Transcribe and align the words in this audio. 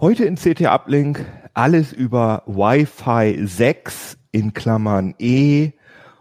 Heute 0.00 0.24
in 0.24 0.36
CT 0.36 0.62
Uplink 0.62 1.26
alles 1.52 1.92
über 1.92 2.42
Wi-Fi 2.46 3.46
6 3.46 4.16
in 4.32 4.54
Klammern 4.54 5.14
E 5.18 5.72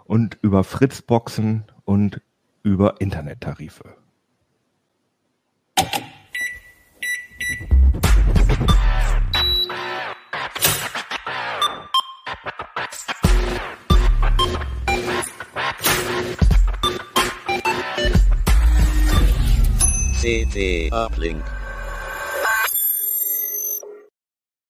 und 0.03 0.37
über 0.41 0.65
Fritzboxen 0.65 1.63
und 1.85 2.19
über 2.61 2.99
Internettarife. 2.99 3.98
CT 20.29 20.93
Uplink. 20.93 21.43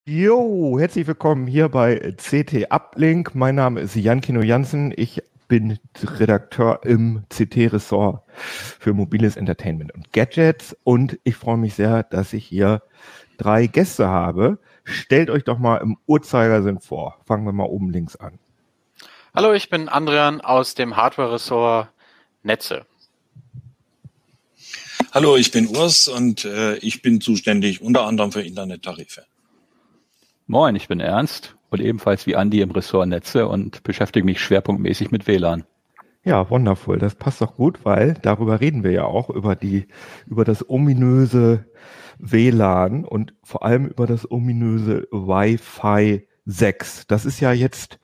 Jo, 0.05 0.79
herzlich 0.79 1.05
willkommen 1.05 1.47
hier 1.47 1.67
bei 1.67 2.15
CT 2.15 2.71
Uplink. 2.71 3.35
Mein 3.35 3.55
Name 3.55 3.81
ist 3.81 3.93
Jan 3.93 4.21
Kino 4.21 4.39
Jansen. 4.39 4.93
Ich 4.95 5.21
bin 5.49 5.77
Redakteur 6.01 6.79
im 6.85 7.25
CT-Ressort 7.27 8.23
für 8.31 8.93
mobiles 8.93 9.35
Entertainment 9.35 9.93
und 9.93 10.13
Gadgets 10.13 10.77
und 10.85 11.19
ich 11.25 11.35
freue 11.35 11.57
mich 11.57 11.73
sehr, 11.73 12.03
dass 12.03 12.31
ich 12.31 12.45
hier 12.45 12.81
drei 13.37 13.67
Gäste 13.67 14.07
habe. 14.07 14.59
Stellt 14.85 15.29
euch 15.29 15.43
doch 15.43 15.59
mal 15.59 15.79
im 15.79 15.97
Uhrzeigersinn 16.05 16.79
vor. 16.79 17.19
Fangen 17.25 17.43
wir 17.43 17.51
mal 17.51 17.65
oben 17.65 17.89
links 17.89 18.15
an. 18.15 18.39
Hallo, 19.35 19.51
ich 19.51 19.69
bin 19.69 19.89
Andrian 19.89 20.39
aus 20.39 20.73
dem 20.73 20.95
Hardware-Ressort 20.95 21.89
Netze. 22.43 22.85
Hallo, 25.11 25.37
ich 25.37 25.49
bin 25.49 25.65
Urs 25.65 26.07
und 26.07 26.45
äh, 26.45 26.75
ich 26.77 27.01
bin 27.01 27.19
zuständig 27.19 27.81
unter 27.81 28.05
anderem 28.05 28.31
für 28.31 28.43
Internettarife. 28.43 29.23
Moin, 30.45 30.75
ich 30.75 30.87
bin 30.87 30.99
Ernst 30.99 31.55
und 31.71 31.81
ebenfalls 31.81 32.27
wie 32.27 32.35
Andi 32.35 32.61
im 32.61 32.69
Ressort 32.69 33.07
Netze 33.07 33.47
und 33.47 33.81
beschäftige 33.81 34.23
mich 34.23 34.39
schwerpunktmäßig 34.39 35.09
mit 35.09 35.25
WLAN. 35.25 35.63
Ja, 36.23 36.47
wundervoll. 36.51 36.99
Das 36.99 37.15
passt 37.15 37.41
doch 37.41 37.55
gut, 37.55 37.79
weil 37.85 38.13
darüber 38.21 38.61
reden 38.61 38.83
wir 38.83 38.91
ja 38.91 39.05
auch 39.05 39.31
über 39.31 39.55
die, 39.55 39.87
über 40.27 40.45
das 40.45 40.69
ominöse 40.69 41.65
WLAN 42.19 43.03
und 43.03 43.33
vor 43.43 43.65
allem 43.65 43.87
über 43.87 44.05
das 44.05 44.29
ominöse 44.29 45.07
Wi-Fi 45.11 46.27
6. 46.45 47.07
Das 47.07 47.25
ist 47.25 47.39
ja 47.39 47.51
jetzt, 47.51 47.99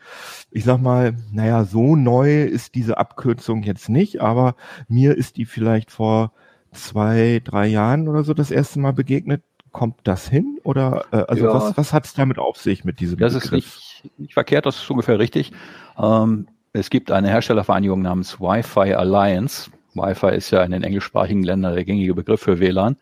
ich 0.50 0.64
sag 0.64 0.82
mal, 0.82 1.16
naja, 1.32 1.66
so 1.66 1.96
neu 1.96 2.46
ist 2.46 2.74
diese 2.74 2.98
Abkürzung 2.98 3.62
jetzt 3.62 3.90
nicht, 3.90 4.22
aber 4.22 4.56
mir 4.88 5.16
ist 5.16 5.38
die 5.38 5.46
vielleicht 5.46 5.92
vor 5.92 6.32
zwei, 6.76 7.42
drei 7.44 7.68
Jahren 7.68 8.08
oder 8.08 8.24
so 8.24 8.34
das 8.34 8.52
erste 8.52 8.80
Mal 8.80 8.94
begegnet. 8.94 9.44
Kommt 9.72 10.00
das 10.04 10.30
hin? 10.30 10.60
Oder 10.64 11.06
äh, 11.12 11.18
also 11.28 11.46
Ja. 11.46 11.54
was, 11.54 11.78
was 11.78 11.92
hat 11.94 12.06
es 12.06 12.14
damit 12.14 12.40
auf 12.40 12.58
sich 12.58 12.86
mit 12.86 13.00
diesem 13.00 13.18
Das 13.20 13.34
ist 13.34 13.50
Begriff? 13.50 13.80
nicht, 14.04 14.20
nicht 14.20 14.34
verkehrt, 14.34 14.66
das 14.66 14.78
ist 14.78 14.90
ungefähr 14.90 15.20
richtig. 15.20 15.52
Ähm, 15.98 16.48
es 16.74 16.90
gibt 16.90 17.12
eine 17.12 17.30
Herstellervereinigung 17.30 18.02
namens 18.02 18.40
Wi-Fi 18.40 18.94
Alliance. 18.94 19.72
Wi-Fi 19.94 20.36
ist 20.36 20.52
ja 20.52 20.64
in 20.64 20.72
den 20.72 20.84
englischsprachigen 20.84 21.44
Ländern 21.44 21.74
der 21.76 21.86
gängige 21.86 22.14
Begriff 22.14 22.42
für 22.42 22.60
WLAN, 22.60 22.98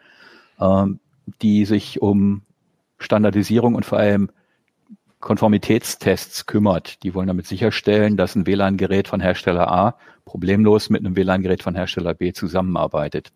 ähm, 0.59 1.00
die 1.41 1.66
sich 1.66 2.01
um 2.01 2.41
Standardisierung 3.00 3.75
und 3.75 3.85
vor 3.85 3.97
allem 4.00 4.29
Konformitätstests 5.19 6.45
kümmert. 6.45 7.01
Die 7.03 7.13
wollen 7.16 7.28
damit 7.28 7.47
sicherstellen, 7.47 8.17
dass 8.17 8.35
ein 8.35 8.45
WLAN-Gerät 8.45 9.07
von 9.07 9.22
Hersteller 9.22 9.72
A 9.72 9.95
problemlos 10.25 10.89
mit 10.89 11.00
einem 11.06 11.16
WLAN-Gerät 11.16 11.63
von 11.63 11.75
Hersteller 11.75 12.13
B 12.13 12.33
zusammenarbeitet. 12.33 13.31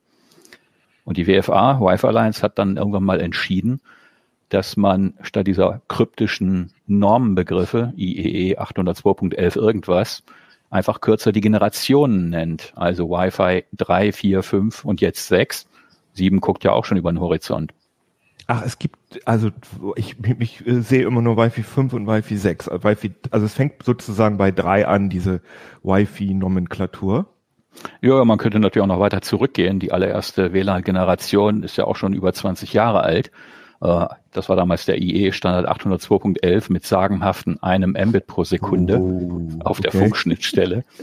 Und 1.07 1.15
die 1.15 1.25
WFA, 1.25 1.79
Wi-Fi 1.79 2.07
Alliance, 2.07 2.43
hat 2.43 2.59
dann 2.59 2.75
irgendwann 2.75 3.05
mal 3.05 3.21
entschieden, 3.21 3.79
dass 4.49 4.75
man 4.75 5.13
statt 5.21 5.47
dieser 5.47 5.81
kryptischen 5.87 6.73
Normenbegriffe, 6.85 7.93
IEE 7.95 8.59
802.11 8.59 9.55
irgendwas, 9.55 10.23
einfach 10.69 10.99
kürzer 10.99 11.31
die 11.31 11.39
Generationen 11.39 12.29
nennt. 12.29 12.73
Also 12.75 13.09
Wi-Fi 13.09 13.63
3, 13.71 14.11
4, 14.11 14.43
5 14.43 14.83
und 14.83 14.99
jetzt 14.99 15.29
6. 15.29 15.69
7 16.11 16.41
guckt 16.41 16.65
ja 16.65 16.73
auch 16.73 16.83
schon 16.83 16.97
über 16.97 17.09
den 17.09 17.21
Horizont. 17.21 17.73
Ach, 18.47 18.63
es 18.65 18.77
gibt, 18.77 18.97
also 19.23 19.51
ich, 19.95 20.17
ich 20.39 20.67
äh, 20.67 20.81
sehe 20.81 21.05
immer 21.05 21.21
nur 21.21 21.37
Wi-Fi 21.37 21.63
5 21.63 21.93
und 21.93 22.05
Wi-Fi 22.05 22.35
6. 22.35 22.67
Also 22.67 22.83
Wi-Fi, 22.83 23.13
also 23.31 23.45
es 23.45 23.53
fängt 23.53 23.81
sozusagen 23.81 24.37
bei 24.37 24.51
drei 24.51 24.85
an, 24.85 25.09
diese 25.09 25.39
Wi-Fi-Nomenklatur. 25.83 27.27
Ja, 28.01 28.23
man 28.25 28.37
könnte 28.37 28.59
natürlich 28.59 28.83
auch 28.83 28.87
noch 28.87 28.99
weiter 28.99 29.21
zurückgehen. 29.21 29.79
Die 29.79 29.91
allererste 29.91 30.53
WLAN-Generation 30.53 31.63
ist 31.63 31.77
ja 31.77 31.85
auch 31.85 31.95
schon 31.95 32.13
über 32.13 32.33
20 32.33 32.73
Jahre 32.73 33.01
alt. 33.01 33.31
Äh, 33.81 34.05
Das 34.31 34.49
war 34.49 34.55
damals 34.55 34.85
der 34.85 34.99
IE-Standard 35.01 35.67
802.11 35.67 36.71
mit 36.71 36.85
sagenhaften 36.85 37.61
einem 37.63 37.91
Mbit 37.91 38.27
pro 38.27 38.43
Sekunde 38.43 38.99
Oh, 38.99 39.49
auf 39.63 39.79
der 39.81 39.89
okay. 39.93 39.99
Funkschnittstelle. 39.99 40.83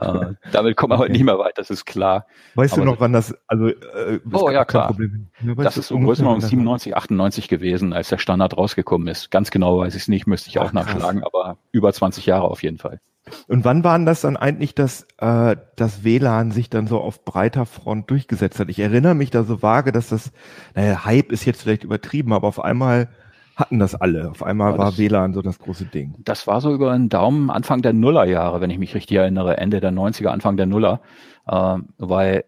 Äh, 0.00 0.34
Damit 0.52 0.76
kommen 0.76 0.92
wir 0.92 0.98
heute 0.98 1.10
Okay. 1.10 1.12
nicht 1.12 1.24
mehr 1.24 1.38
weit, 1.38 1.56
das 1.58 1.70
ist 1.70 1.84
klar. 1.84 2.26
Weißt 2.56 2.74
Aber 2.74 2.82
du 2.84 2.90
noch, 2.90 3.00
wann 3.00 3.12
das, 3.12 3.34
also, 3.46 3.68
äh, 3.68 4.18
Oh, 4.32 4.48
ist 4.48 4.54
ja, 4.54 4.64
klar. 4.64 4.88
Problem. 4.88 5.28
Ja, 5.40 5.56
weißt 5.56 5.66
Das 5.66 5.76
ist 5.76 5.90
das 5.90 6.48
97, 6.48 6.96
98 6.96 7.48
gewesen, 7.48 7.92
als 7.92 8.08
der 8.08 8.18
Standard 8.18 8.56
rausgekommen 8.56 9.06
ist. 9.08 9.30
Ganz 9.30 9.50
genau 9.50 9.78
weiß 9.78 9.94
ich 9.94 10.02
es 10.02 10.08
nicht, 10.08 10.26
müsste 10.26 10.50
ich 10.50 10.58
auch 10.58 10.66
Ach, 10.66 10.72
nachschlagen, 10.72 11.22
aber 11.24 11.56
über 11.72 11.92
20 11.92 12.26
Jahre 12.26 12.44
auf 12.50 12.62
jeden 12.62 12.78
Fall. 12.78 13.00
Und 13.48 13.64
wann 13.64 13.82
war 13.82 13.96
denn 13.98 14.06
das 14.06 14.20
dann 14.20 14.36
eigentlich, 14.36 14.74
dass 14.74 15.06
äh, 15.18 15.56
das 15.74 16.04
WLAN 16.04 16.52
sich 16.52 16.70
dann 16.70 16.86
so 16.86 17.00
auf 17.00 17.24
breiter 17.24 17.66
Front 17.66 18.10
durchgesetzt 18.10 18.60
hat? 18.60 18.68
Ich 18.68 18.78
erinnere 18.78 19.14
mich 19.14 19.30
da 19.30 19.42
so 19.42 19.62
vage, 19.62 19.90
dass 19.92 20.08
das, 20.10 20.32
naja, 20.74 21.04
Hype 21.04 21.32
ist 21.32 21.44
jetzt 21.44 21.62
vielleicht 21.62 21.84
übertrieben, 21.84 22.32
aber 22.32 22.46
auf 22.48 22.60
einmal 22.62 23.08
hatten 23.56 23.78
das 23.78 23.94
alle. 23.94 24.30
Auf 24.30 24.42
einmal 24.42 24.72
Ja, 24.72 24.78
war 24.78 24.86
das- 24.86 24.98
WLAN 24.98 25.32
so 25.32 25.42
das 25.42 25.58
große 25.58 25.86
Ding. 25.86 26.14
Das 26.18 26.46
war 26.46 26.60
so 26.60 26.72
über 26.72 26.92
den 26.92 27.08
Daumen 27.08 27.50
Anfang 27.50 27.82
der 27.82 27.92
Nullerjahre, 27.94 28.60
wenn 28.60 28.70
ich 28.70 28.78
mich 28.78 28.94
richtig 28.94 29.16
erinnere, 29.16 29.56
Ende 29.56 29.80
der 29.80 29.90
90er, 29.92 30.28
Anfang 30.28 30.56
der 30.56 30.66
Nuller, 30.66 31.00
äh, 31.48 31.76
weil 31.98 32.44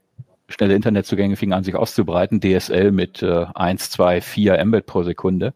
schnelle 0.48 0.74
Internetzugänge 0.74 1.36
fingen 1.36 1.52
an, 1.54 1.64
sich 1.64 1.74
auszubreiten, 1.74 2.40
DSL 2.40 2.92
mit 2.92 3.22
äh, 3.22 3.46
1, 3.54 3.90
2, 3.90 4.20
4 4.20 4.64
Mbit 4.64 4.86
pro 4.86 5.02
Sekunde. 5.02 5.54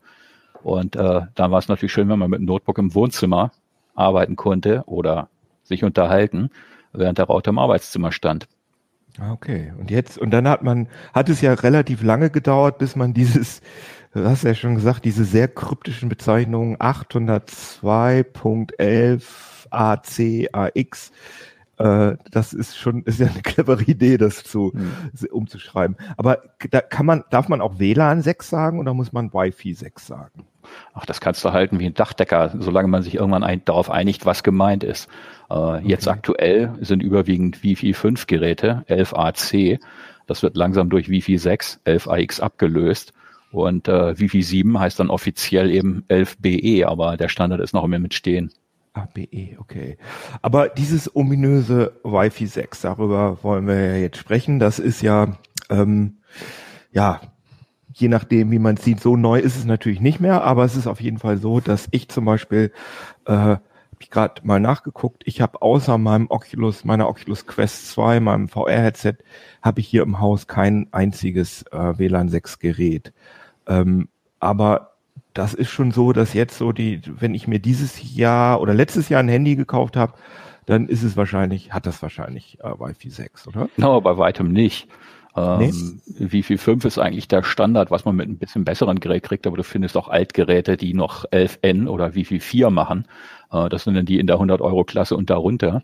Und 0.62 0.96
äh, 0.96 1.22
dann 1.34 1.50
war 1.50 1.58
es 1.58 1.68
natürlich 1.68 1.92
schön, 1.92 2.08
wenn 2.08 2.18
man 2.18 2.30
mit 2.30 2.38
einem 2.38 2.46
Notebook 2.46 2.78
im 2.78 2.94
Wohnzimmer 2.94 3.52
arbeiten 3.94 4.36
konnte 4.36 4.82
oder 4.86 5.28
sich 5.62 5.84
unterhalten, 5.84 6.50
während 6.92 7.18
der 7.18 7.26
Router 7.26 7.50
im 7.50 7.58
Arbeitszimmer 7.58 8.12
stand. 8.12 8.48
Ah, 9.18 9.32
Okay. 9.32 9.72
Und 9.78 9.90
jetzt, 9.90 10.18
und 10.18 10.30
dann 10.30 10.48
hat 10.48 10.62
man, 10.62 10.88
hat 11.12 11.28
es 11.28 11.40
ja 11.40 11.52
relativ 11.52 12.02
lange 12.02 12.30
gedauert, 12.30 12.78
bis 12.78 12.96
man 12.96 13.12
dieses, 13.12 13.60
du 14.14 14.24
hast 14.24 14.44
ja 14.44 14.54
schon 14.54 14.74
gesagt, 14.74 15.04
diese 15.04 15.24
sehr 15.24 15.48
kryptischen 15.48 16.08
Bezeichnungen 16.08 16.76
802.11 16.78 19.22
AC, 19.70 20.48
AX, 20.52 21.12
äh, 21.78 22.16
das 22.30 22.52
ist 22.52 22.76
schon, 22.76 23.02
ist 23.04 23.20
ja 23.20 23.26
eine 23.26 23.42
clevere 23.42 23.82
Idee, 23.82 24.18
das 24.18 24.44
zu, 24.44 24.72
umzuschreiben. 25.30 25.96
Aber 26.16 26.42
da 26.70 26.80
kann 26.80 27.06
man, 27.06 27.24
darf 27.30 27.48
man 27.48 27.60
auch 27.60 27.78
WLAN 27.78 28.22
6 28.22 28.48
sagen 28.48 28.78
oder 28.78 28.94
muss 28.94 29.12
man 29.12 29.32
Wi-Fi 29.32 29.74
6 29.74 30.06
sagen? 30.06 30.46
Ach, 30.94 31.06
das 31.06 31.20
kannst 31.20 31.44
du 31.44 31.52
halten 31.52 31.78
wie 31.80 31.86
ein 31.86 31.94
Dachdecker, 31.94 32.52
solange 32.58 32.88
man 32.88 33.02
sich 33.02 33.14
irgendwann 33.14 33.44
ein, 33.44 33.64
darauf 33.64 33.90
einigt, 33.90 34.26
was 34.26 34.42
gemeint 34.42 34.84
ist. 34.84 35.08
Äh, 35.50 35.78
Jetzt 35.86 36.06
Okay. 36.06 36.16
aktuell 36.16 36.72
sind 36.80 37.02
überwiegend 37.02 37.62
Wi-Fi 37.62 37.94
5 37.94 38.26
Geräte, 38.26 38.84
11AC. 38.88 39.78
Das 40.26 40.42
wird 40.42 40.56
langsam 40.56 40.88
durch 40.90 41.08
Wi-Fi 41.08 41.38
6, 41.38 41.80
11AX 41.86 42.40
abgelöst. 42.40 43.12
Und 43.50 43.86
äh, 43.88 44.18
Wi-Fi 44.18 44.42
7 44.42 44.78
heißt 44.78 44.98
dann 44.98 45.10
offiziell 45.10 45.70
eben 45.70 46.04
11BE, 46.08 46.86
aber 46.86 47.16
der 47.16 47.28
Standard 47.28 47.60
ist 47.60 47.74
noch 47.74 47.84
immer 47.84 47.98
mit 47.98 48.14
stehen. 48.14 48.50
ABE, 48.94 49.28
E, 49.30 49.56
okay. 49.58 49.96
Aber 50.42 50.68
dieses 50.68 51.14
ominöse 51.16 51.92
Wi-Fi 52.04 52.46
6, 52.46 52.82
darüber 52.82 53.38
wollen 53.42 53.66
wir 53.66 53.74
ja 53.74 53.96
jetzt 53.96 54.18
sprechen. 54.18 54.58
Das 54.58 54.78
ist 54.78 55.02
ja, 55.02 55.36
ähm, 55.70 56.18
ja, 56.92 57.20
je 57.92 58.08
nachdem, 58.08 58.50
wie 58.50 58.58
man 58.58 58.76
sieht, 58.76 59.00
so 59.00 59.16
neu 59.16 59.38
ist 59.38 59.56
es 59.56 59.64
natürlich 59.64 60.00
nicht 60.00 60.20
mehr, 60.20 60.42
aber 60.44 60.64
es 60.64 60.76
ist 60.76 60.86
auf 60.86 61.00
jeden 61.00 61.18
Fall 61.18 61.38
so, 61.38 61.60
dass 61.60 61.88
ich 61.90 62.08
zum 62.08 62.24
Beispiel 62.24 62.72
äh, 63.26 63.56
ich 64.02 64.10
gerade 64.10 64.42
mal 64.44 64.60
nachgeguckt. 64.60 65.22
Ich 65.26 65.40
habe 65.40 65.62
außer 65.62 65.96
meinem 65.96 66.26
Oculus, 66.28 66.84
meiner 66.84 67.08
Oculus 67.08 67.46
Quest 67.46 67.90
2, 67.90 68.20
meinem 68.20 68.48
VR-Headset, 68.48 69.14
habe 69.62 69.80
ich 69.80 69.88
hier 69.88 70.02
im 70.02 70.20
Haus 70.20 70.46
kein 70.46 70.88
einziges 70.92 71.64
äh, 71.72 71.98
WLAN 71.98 72.28
6 72.28 72.58
Gerät. 72.58 73.12
Ähm, 73.66 74.08
aber 74.40 74.92
das 75.34 75.54
ist 75.54 75.70
schon 75.70 75.92
so, 75.92 76.12
dass 76.12 76.34
jetzt 76.34 76.58
so 76.58 76.72
die, 76.72 77.00
wenn 77.06 77.34
ich 77.34 77.48
mir 77.48 77.58
dieses 77.58 78.14
Jahr 78.14 78.60
oder 78.60 78.74
letztes 78.74 79.08
Jahr 79.08 79.20
ein 79.20 79.28
Handy 79.28 79.56
gekauft 79.56 79.96
habe, 79.96 80.14
dann 80.66 80.88
ist 80.88 81.02
es 81.02 81.16
wahrscheinlich, 81.16 81.72
hat 81.72 81.86
das 81.86 82.02
wahrscheinlich 82.02 82.58
äh, 82.60 82.68
Wi-Fi 82.68 83.10
6, 83.10 83.48
oder? 83.48 83.68
No, 83.76 84.00
bei 84.00 84.16
weitem 84.18 84.52
nicht. 84.52 84.88
Ähm, 85.34 86.00
nee. 86.06 86.32
Wi-Fi 86.32 86.58
5 86.58 86.84
ist 86.84 86.98
eigentlich 86.98 87.28
der 87.28 87.42
Standard, 87.42 87.90
was 87.90 88.04
man 88.04 88.16
mit 88.16 88.28
ein 88.28 88.38
bisschen 88.38 88.64
besseren 88.64 89.00
Gerät 89.00 89.22
kriegt, 89.22 89.46
aber 89.46 89.56
du 89.56 89.64
findest 89.64 89.96
auch 89.96 90.08
Altgeräte, 90.08 90.76
die 90.76 90.94
noch 90.94 91.24
11N 91.26 91.88
oder 91.88 92.14
Wi-Fi 92.14 92.40
4 92.40 92.70
machen. 92.70 93.06
Äh, 93.50 93.68
das 93.68 93.84
sind 93.84 93.94
dann 93.94 94.06
die 94.06 94.18
in 94.18 94.26
der 94.26 94.36
100-Euro-Klasse 94.36 95.16
und 95.16 95.30
darunter. 95.30 95.82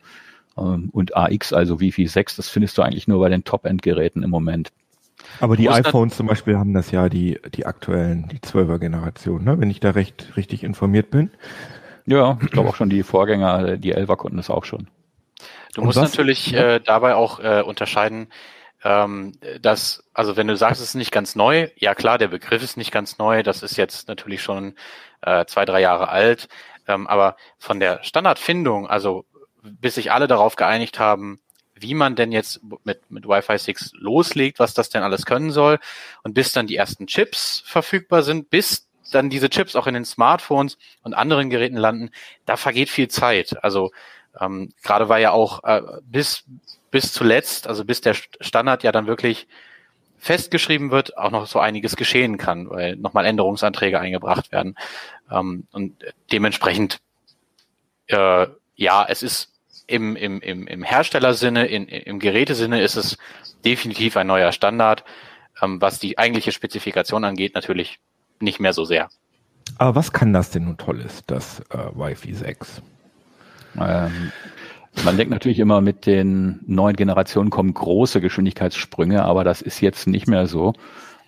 Ähm, 0.59 0.91
und 0.93 1.17
AX, 1.17 1.53
also 1.53 1.81
Wi-Fi 1.81 2.07
6, 2.07 2.37
das 2.37 2.49
findest 2.49 2.77
du 2.77 2.83
eigentlich 2.83 3.09
nur 3.09 3.21
bei 3.21 3.29
den 3.29 3.45
Top-End-Geräten 3.45 4.23
im 4.23 4.31
Moment. 4.31 4.71
Aber 5.41 5.57
die 5.57 5.69
iPhones 5.69 6.17
zum 6.17 6.27
Beispiel 6.27 6.57
haben 6.57 6.75
das 6.75 6.91
ja 6.91 7.09
die, 7.09 7.39
die 7.55 7.67
aktuellen, 7.67 8.29
die 8.29 8.39
12er 8.39 8.79
Generation, 8.79 9.45
ne? 9.45 9.59
wenn 9.59 9.71
ich 9.71 9.81
da 9.81 9.91
recht 9.91 10.37
richtig 10.37 10.63
informiert 10.63 11.11
bin. 11.11 11.31
Ja, 12.07 12.39
ich 12.41 12.51
glaube 12.51 12.69
auch 12.69 12.77
schon 12.77 12.89
die 12.89 13.03
Vorgänger, 13.03 13.77
die 13.77 13.95
11er 13.95 14.17
konnten 14.17 14.37
das 14.37 14.51
auch 14.51 14.65
schon. 14.65 14.89
Du 15.75 15.83
musst 15.83 15.99
natürlich 15.99 16.55
äh, 16.55 16.81
dabei 16.81 17.15
auch 17.15 17.41
äh, 17.41 17.63
unterscheiden, 17.63 18.29
ähm, 18.85 19.33
dass, 19.61 20.05
also 20.13 20.37
wenn 20.37 20.47
du 20.47 20.57
sagst, 20.57 20.81
es 20.81 20.89
ist 20.89 20.95
nicht 20.95 21.13
ganz 21.13 21.35
neu, 21.35 21.69
ja 21.77 21.95
klar, 21.95 22.19
der 22.19 22.29
Begriff 22.29 22.63
ist 22.63 22.77
nicht 22.77 22.93
ganz 22.93 23.19
neu, 23.19 23.43
das 23.43 23.63
ist 23.63 23.77
jetzt 23.77 24.09
natürlich 24.09 24.43
schon 24.43 24.75
äh, 25.23 25.45
zwei, 25.47 25.65
drei 25.65 25.81
Jahre 25.81 26.09
alt, 26.09 26.49
ähm, 26.87 27.07
aber 27.07 27.37
von 27.59 27.81
der 27.81 28.03
Standardfindung, 28.03 28.87
also 28.87 29.25
bis 29.63 29.97
sich 29.97 30.13
alle 30.13 30.29
darauf 30.29 30.57
geeinigt 30.57 30.99
haben, 30.99 31.41
wie 31.75 31.95
man 31.95 32.17
denn 32.17 32.33
jetzt 32.33 32.61
mit, 32.85 33.11
mit 33.11 33.27
Wi-Fi 33.27 33.59
6 33.59 33.93
loslegt, 33.95 34.59
was 34.59 34.75
das 34.75 34.89
denn 34.89 35.03
alles 35.03 35.27
können 35.27 35.51
soll 35.51 35.79
und 36.23 36.35
bis 36.35 36.53
dann 36.53 36.67
die 36.67 36.77
ersten 36.77 37.07
Chips 37.07 37.63
verfügbar 37.65 38.23
sind, 38.23 38.51
bis 38.51 38.89
dann 39.13 39.31
diese 39.31 39.49
Chips 39.49 39.77
auch 39.77 39.87
in 39.87 39.95
den 39.95 40.05
Smartphones 40.05 40.77
und 41.03 41.15
anderen 41.15 41.51
Geräten 41.51 41.77
landen, 41.77 42.11
da 42.47 42.57
vergeht 42.57 42.91
viel 42.91 43.09
Zeit. 43.09 43.63
Also 43.63 43.91
ähm, 44.41 44.73
gerade 44.83 45.09
war 45.09 45.19
ja 45.19 45.31
auch 45.31 45.65
äh, 45.65 45.83
bis 46.03 46.45
bis 46.91 47.13
zuletzt, 47.13 47.67
also 47.67 47.85
bis 47.85 48.01
der 48.01 48.15
Standard 48.15 48.83
ja 48.83 48.93
dann 48.93 49.07
wirklich 49.07 49.47
festgeschrieben 50.19 50.91
wird, 50.91 51.17
auch 51.17 51.31
noch 51.31 51.47
so 51.47 51.61
einiges 51.61 51.97
geschehen 51.97 52.39
kann, 52.39 52.69
weil 52.71 52.97
nochmal 52.97 53.25
Änderungsanträge 53.25 54.01
eingebracht 54.01 54.51
werden. 54.53 54.77
Ähm, 55.31 55.67
und 55.71 56.05
dementsprechend, 56.33 57.01
äh, 58.09 58.47
ja, 58.77 59.07
es 59.09 59.23
ist 59.23 59.53
im, 59.87 60.17
im, 60.17 60.41
im, 60.41 60.67
im 60.67 60.83
Herstellersinne, 60.83 61.67
in, 61.67 61.87
im 61.87 62.19
Gerätesinne 62.19 62.83
ist 62.83 62.97
es 62.97 63.17
definitiv 63.65 64.17
ein 64.17 64.27
neuer 64.27 64.53
Standard. 64.53 65.05
Ähm, 65.61 65.81
was 65.81 65.99
die 65.99 66.19
eigentliche 66.19 66.53
Spezifikation 66.53 67.25
angeht, 67.25 67.55
natürlich 67.55 67.99
nicht 68.41 68.61
mehr 68.61 68.73
so 68.73 68.85
sehr. 68.85 69.09
Aber 69.77 69.95
was 69.95 70.13
kann 70.13 70.33
das 70.33 70.51
denn 70.51 70.65
nun 70.65 70.77
Tolles, 70.77 71.23
das 71.27 71.61
äh, 71.71 71.79
Wi-Fi 71.95 72.35
6? 72.35 72.83
Ähm, 73.81 74.33
man 75.05 75.17
denkt 75.17 75.31
natürlich 75.31 75.59
immer, 75.59 75.81
mit 75.81 76.07
den 76.07 76.61
neuen 76.67 76.97
Generationen 76.97 77.51
kommen 77.51 77.75
große 77.75 78.21
Geschwindigkeitssprünge, 78.21 79.25
aber 79.25 79.45
das 79.45 79.63
ist 79.63 79.81
jetzt 79.81 80.07
nicht 80.07 80.27
mehr 80.27 80.47
so. 80.47 80.73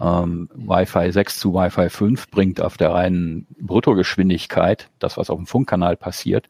Ähm, 0.00 0.48
Wi-Fi 0.54 1.12
6 1.12 1.38
zu 1.38 1.54
Wi-Fi 1.54 1.88
5 1.90 2.30
bringt 2.30 2.60
auf 2.60 2.76
der 2.76 2.92
reinen 2.92 3.46
Bruttogeschwindigkeit, 3.60 4.88
das 4.98 5.16
was 5.16 5.30
auf 5.30 5.38
dem 5.38 5.46
Funkkanal 5.46 5.96
passiert, 5.96 6.48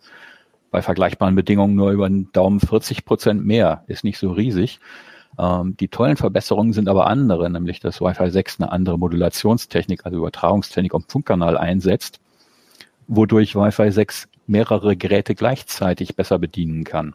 bei 0.71 0.83
vergleichbaren 0.83 1.35
Bedingungen 1.35 1.75
nur 1.75 1.91
über 1.91 2.09
den 2.09 2.31
Daumen 2.33 2.61
40 2.61 3.05
Prozent 3.05 3.45
mehr, 3.45 3.85
ist 3.89 4.05
nicht 4.05 4.19
so 4.19 4.31
riesig. 4.31 4.79
Ähm, 5.39 5.77
die 5.79 5.89
tollen 5.89 6.17
Verbesserungen 6.17 6.73
sind 6.73 6.89
aber 6.89 7.07
andere, 7.07 7.51
nämlich 7.51 7.81
dass 7.81 8.01
Wi-Fi 8.01 8.31
6 8.31 8.61
eine 8.61 8.73
andere 8.73 8.99
Modulationstechnik, 8.99 10.07
also 10.07 10.19
Übertragungstechnik 10.19 10.95
am 10.95 11.05
Funkkanal 11.07 11.59
einsetzt, 11.59 12.21
wodurch 13.09 13.57
Wi-Fi 13.57 13.91
6 13.91 14.29
mehrere 14.51 14.97
Geräte 14.97 15.35
gleichzeitig 15.35 16.17
besser 16.17 16.39
bedienen 16.39 16.85
kann. 16.85 17.15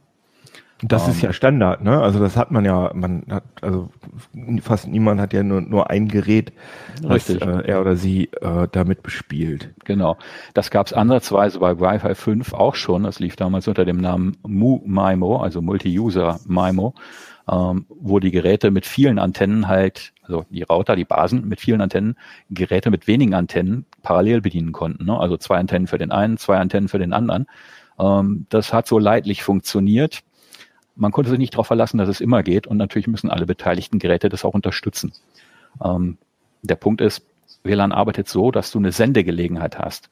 Das 0.82 1.06
um, 1.06 1.12
ist 1.12 1.22
ja 1.22 1.30
ähm, 1.30 1.34
Standard, 1.34 1.84
ne? 1.84 2.02
Also 2.02 2.20
das 2.20 2.36
hat 2.36 2.52
man 2.52 2.66
ja, 2.66 2.92
man 2.94 3.24
hat, 3.30 3.44
also 3.62 3.90
fast 4.62 4.88
niemand 4.88 5.22
hat 5.22 5.32
ja 5.32 5.42
nur, 5.42 5.62
nur 5.62 5.90
ein 5.90 6.10
Gerät, 6.10 6.52
das 7.02 7.30
äh, 7.30 7.62
er 7.66 7.80
oder 7.80 7.96
sie 7.96 8.30
äh, 8.42 8.68
damit 8.72 9.02
bespielt. 9.02 9.74
Genau. 9.86 10.18
Das 10.54 10.72
gab 10.72 10.88
es 10.88 10.94
ansatzweise 10.94 11.60
bei 11.60 11.80
Wi-Fi 11.80 12.14
5 12.14 12.54
auch 12.54 12.76
schon. 12.76 13.04
Das 13.04 13.20
lief 13.20 13.38
damals 13.38 13.70
unter 13.70 13.86
dem 13.86 13.98
Namen 13.98 14.36
MU-MIMO, 14.46 15.38
also 15.38 15.62
Multi-User 15.62 16.40
MIMO, 16.46 16.94
ähm, 17.50 17.86
wo 17.90 18.20
die 18.20 18.32
Geräte 18.32 18.72
mit 18.72 18.86
vielen 18.86 19.20
Antennen 19.20 19.68
halt, 19.68 20.14
also 20.24 20.46
die 20.50 20.64
Router, 20.64 20.96
die 20.96 21.06
Basen 21.06 21.48
mit 21.48 21.60
vielen 21.60 21.82
Antennen, 21.82 22.18
Geräte 22.50 22.90
mit 22.90 23.08
wenigen 23.08 23.34
Antennen 23.34 23.86
parallel 24.02 24.42
bedienen 24.42 24.72
konnten. 24.72 25.06
Ne? 25.06 25.20
Also 25.20 25.38
zwei 25.38 25.58
Antennen 25.58 25.88
für 25.88 25.98
den 25.98 26.12
einen, 26.12 26.38
zwei 26.38 26.58
Antennen 26.58 26.90
für 26.90 27.00
den 27.00 27.14
anderen. 27.14 27.48
Ähm, 28.00 28.46
das 28.50 28.74
hat 28.74 28.88
so 28.88 29.00
leidlich 29.00 29.44
funktioniert 29.44 30.24
man 30.96 31.12
konnte 31.12 31.30
sich 31.30 31.40
nicht 31.40 31.54
darauf 31.54 31.68
verlassen, 31.68 31.98
dass 31.98 32.10
es 32.10 32.22
immer 32.22 32.44
geht 32.44 32.68
und 32.68 32.78
natürlich 32.78 33.08
müssen 33.08 33.30
alle 33.30 33.46
beteiligten 33.46 34.00
Geräte 34.00 34.30
das 34.30 34.46
auch 34.46 34.54
unterstützen. 34.54 35.14
Ähm, 35.84 36.18
der 36.62 36.76
Punkt 36.76 37.02
ist, 37.02 37.26
WLAN 37.64 37.92
arbeitet 37.92 38.28
so, 38.28 38.52
dass 38.52 38.72
du 38.72 38.80
eine 38.80 38.92
Sendegelegenheit 38.92 39.78
hast. 39.78 40.10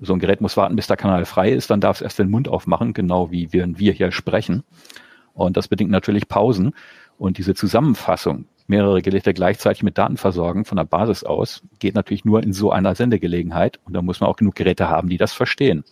So 0.00 0.12
ein 0.12 0.18
Gerät 0.18 0.40
muss 0.40 0.56
warten, 0.56 0.76
bis 0.76 0.86
der 0.86 0.96
Kanal 0.96 1.24
frei 1.24 1.50
ist, 1.50 1.70
dann 1.70 1.80
darf 1.80 1.96
es 1.96 2.02
erst 2.02 2.18
den 2.18 2.30
Mund 2.30 2.48
aufmachen, 2.48 2.92
genau 2.92 3.30
wie 3.30 3.52
wir, 3.52 3.78
wir 3.78 3.92
hier 3.92 4.12
sprechen. 4.12 4.64
Und 5.38 5.56
das 5.56 5.68
bedingt 5.68 5.90
natürlich 5.90 6.28
Pausen. 6.28 6.72
Und 7.16 7.38
diese 7.38 7.54
Zusammenfassung, 7.54 8.46
mehrere 8.66 9.02
Geräte 9.02 9.32
gleichzeitig 9.32 9.82
mit 9.82 9.96
Daten 9.96 10.16
versorgen 10.16 10.64
von 10.64 10.76
der 10.76 10.84
Basis 10.84 11.24
aus, 11.24 11.62
geht 11.78 11.94
natürlich 11.94 12.24
nur 12.24 12.42
in 12.42 12.52
so 12.52 12.72
einer 12.72 12.94
Sendegelegenheit. 12.94 13.78
Und 13.84 13.94
da 13.94 14.02
muss 14.02 14.20
man 14.20 14.28
auch 14.28 14.36
genug 14.36 14.56
Geräte 14.56 14.88
haben, 14.88 15.08
die 15.08 15.16
das 15.16 15.32
verstehen. 15.32 15.84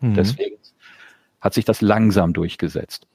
Mhm. 0.00 0.14
Deswegen 0.14 0.56
hat 1.40 1.54
sich 1.54 1.64
das 1.64 1.80
langsam 1.80 2.32
durchgesetzt. 2.32 3.06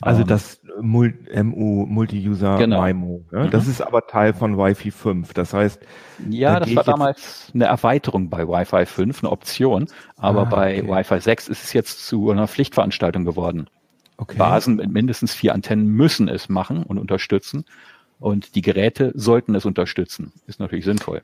Also 0.00 0.22
ähm, 0.22 0.28
das 0.28 0.62
MU 0.80 1.84
Multi-User 1.86 2.56
genau. 2.56 2.82
MIMO. 2.82 3.22
Ja? 3.30 3.44
Mhm. 3.44 3.50
Das 3.50 3.68
ist 3.68 3.82
aber 3.82 4.06
Teil 4.06 4.32
von 4.32 4.56
Wi-Fi 4.56 4.90
5. 4.90 5.34
Das 5.34 5.52
heißt, 5.52 5.80
ja, 6.30 6.54
da 6.54 6.60
das 6.60 6.74
war 6.74 6.84
damals 6.84 7.50
eine 7.54 7.66
Erweiterung 7.66 8.30
bei 8.30 8.48
Wi-Fi 8.48 8.86
5, 8.86 9.22
eine 9.22 9.30
Option, 9.30 9.86
aber 10.16 10.42
ah, 10.42 10.44
bei 10.44 10.82
okay. 10.82 10.88
Wi-Fi 10.90 11.20
6 11.20 11.48
ist 11.48 11.64
es 11.64 11.72
jetzt 11.74 12.06
zu 12.06 12.30
einer 12.30 12.48
Pflichtveranstaltung 12.48 13.26
geworden. 13.26 13.68
Okay. 14.20 14.36
Basen 14.36 14.76
mit 14.76 14.90
mindestens 14.90 15.32
vier 15.32 15.54
Antennen 15.54 15.86
müssen 15.86 16.28
es 16.28 16.50
machen 16.50 16.82
und 16.82 16.98
unterstützen 16.98 17.64
und 18.18 18.54
die 18.54 18.60
Geräte 18.60 19.12
sollten 19.14 19.54
es 19.54 19.64
unterstützen. 19.64 20.32
Ist 20.46 20.60
natürlich 20.60 20.84
sinnvoll. 20.84 21.22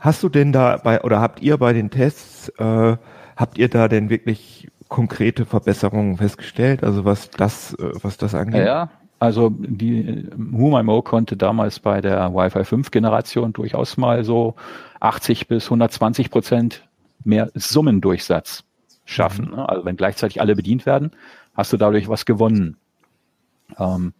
Hast 0.00 0.22
du 0.22 0.30
denn 0.30 0.52
da 0.52 0.78
bei 0.78 1.02
oder 1.02 1.20
habt 1.20 1.42
ihr 1.42 1.58
bei 1.58 1.74
den 1.74 1.90
Tests 1.90 2.48
äh, 2.58 2.96
habt 3.36 3.58
ihr 3.58 3.68
da 3.68 3.88
denn 3.88 4.08
wirklich 4.08 4.68
konkrete 4.88 5.44
Verbesserungen 5.44 6.16
festgestellt? 6.16 6.82
Also 6.82 7.04
was 7.04 7.30
das, 7.30 7.74
äh, 7.74 7.90
was 8.02 8.16
das 8.16 8.34
angeht? 8.34 8.66
Ja, 8.66 8.90
also 9.18 9.50
die 9.50 10.26
WhoMIMO 10.34 11.02
konnte 11.02 11.36
damals 11.36 11.80
bei 11.80 12.00
der 12.00 12.32
Wi-Fi 12.32 12.64
5 12.64 12.90
Generation 12.90 13.52
durchaus 13.52 13.98
mal 13.98 14.24
so 14.24 14.54
80 15.00 15.48
bis 15.48 15.64
120 15.66 16.30
Prozent 16.30 16.88
mehr 17.24 17.50
Summendurchsatz 17.54 18.64
schaffen. 19.04 19.46
Mhm. 19.46 19.56
Ne? 19.56 19.68
Also 19.68 19.84
wenn 19.84 19.96
gleichzeitig 19.96 20.40
alle 20.40 20.54
bedient 20.54 20.86
werden, 20.86 21.10
hast 21.58 21.72
du 21.72 21.76
dadurch 21.76 22.08
was 22.08 22.24
gewonnen. 22.24 22.76
Ähm, 23.78 24.14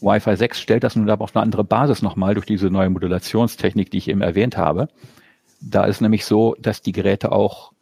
Wi-Fi 0.00 0.34
6 0.34 0.60
stellt 0.60 0.82
das 0.82 0.96
nun 0.96 1.10
aber 1.10 1.24
auf 1.24 1.36
eine 1.36 1.42
andere 1.42 1.62
Basis 1.62 2.00
nochmal 2.00 2.32
durch 2.34 2.46
diese 2.46 2.70
neue 2.70 2.88
Modulationstechnik, 2.88 3.90
die 3.90 3.98
ich 3.98 4.08
eben 4.08 4.22
erwähnt 4.22 4.56
habe. 4.56 4.88
Da 5.60 5.84
ist 5.84 6.00
nämlich 6.00 6.24
so, 6.24 6.56
dass 6.58 6.80
die 6.80 6.92
Geräte 6.92 7.32
auch 7.32 7.72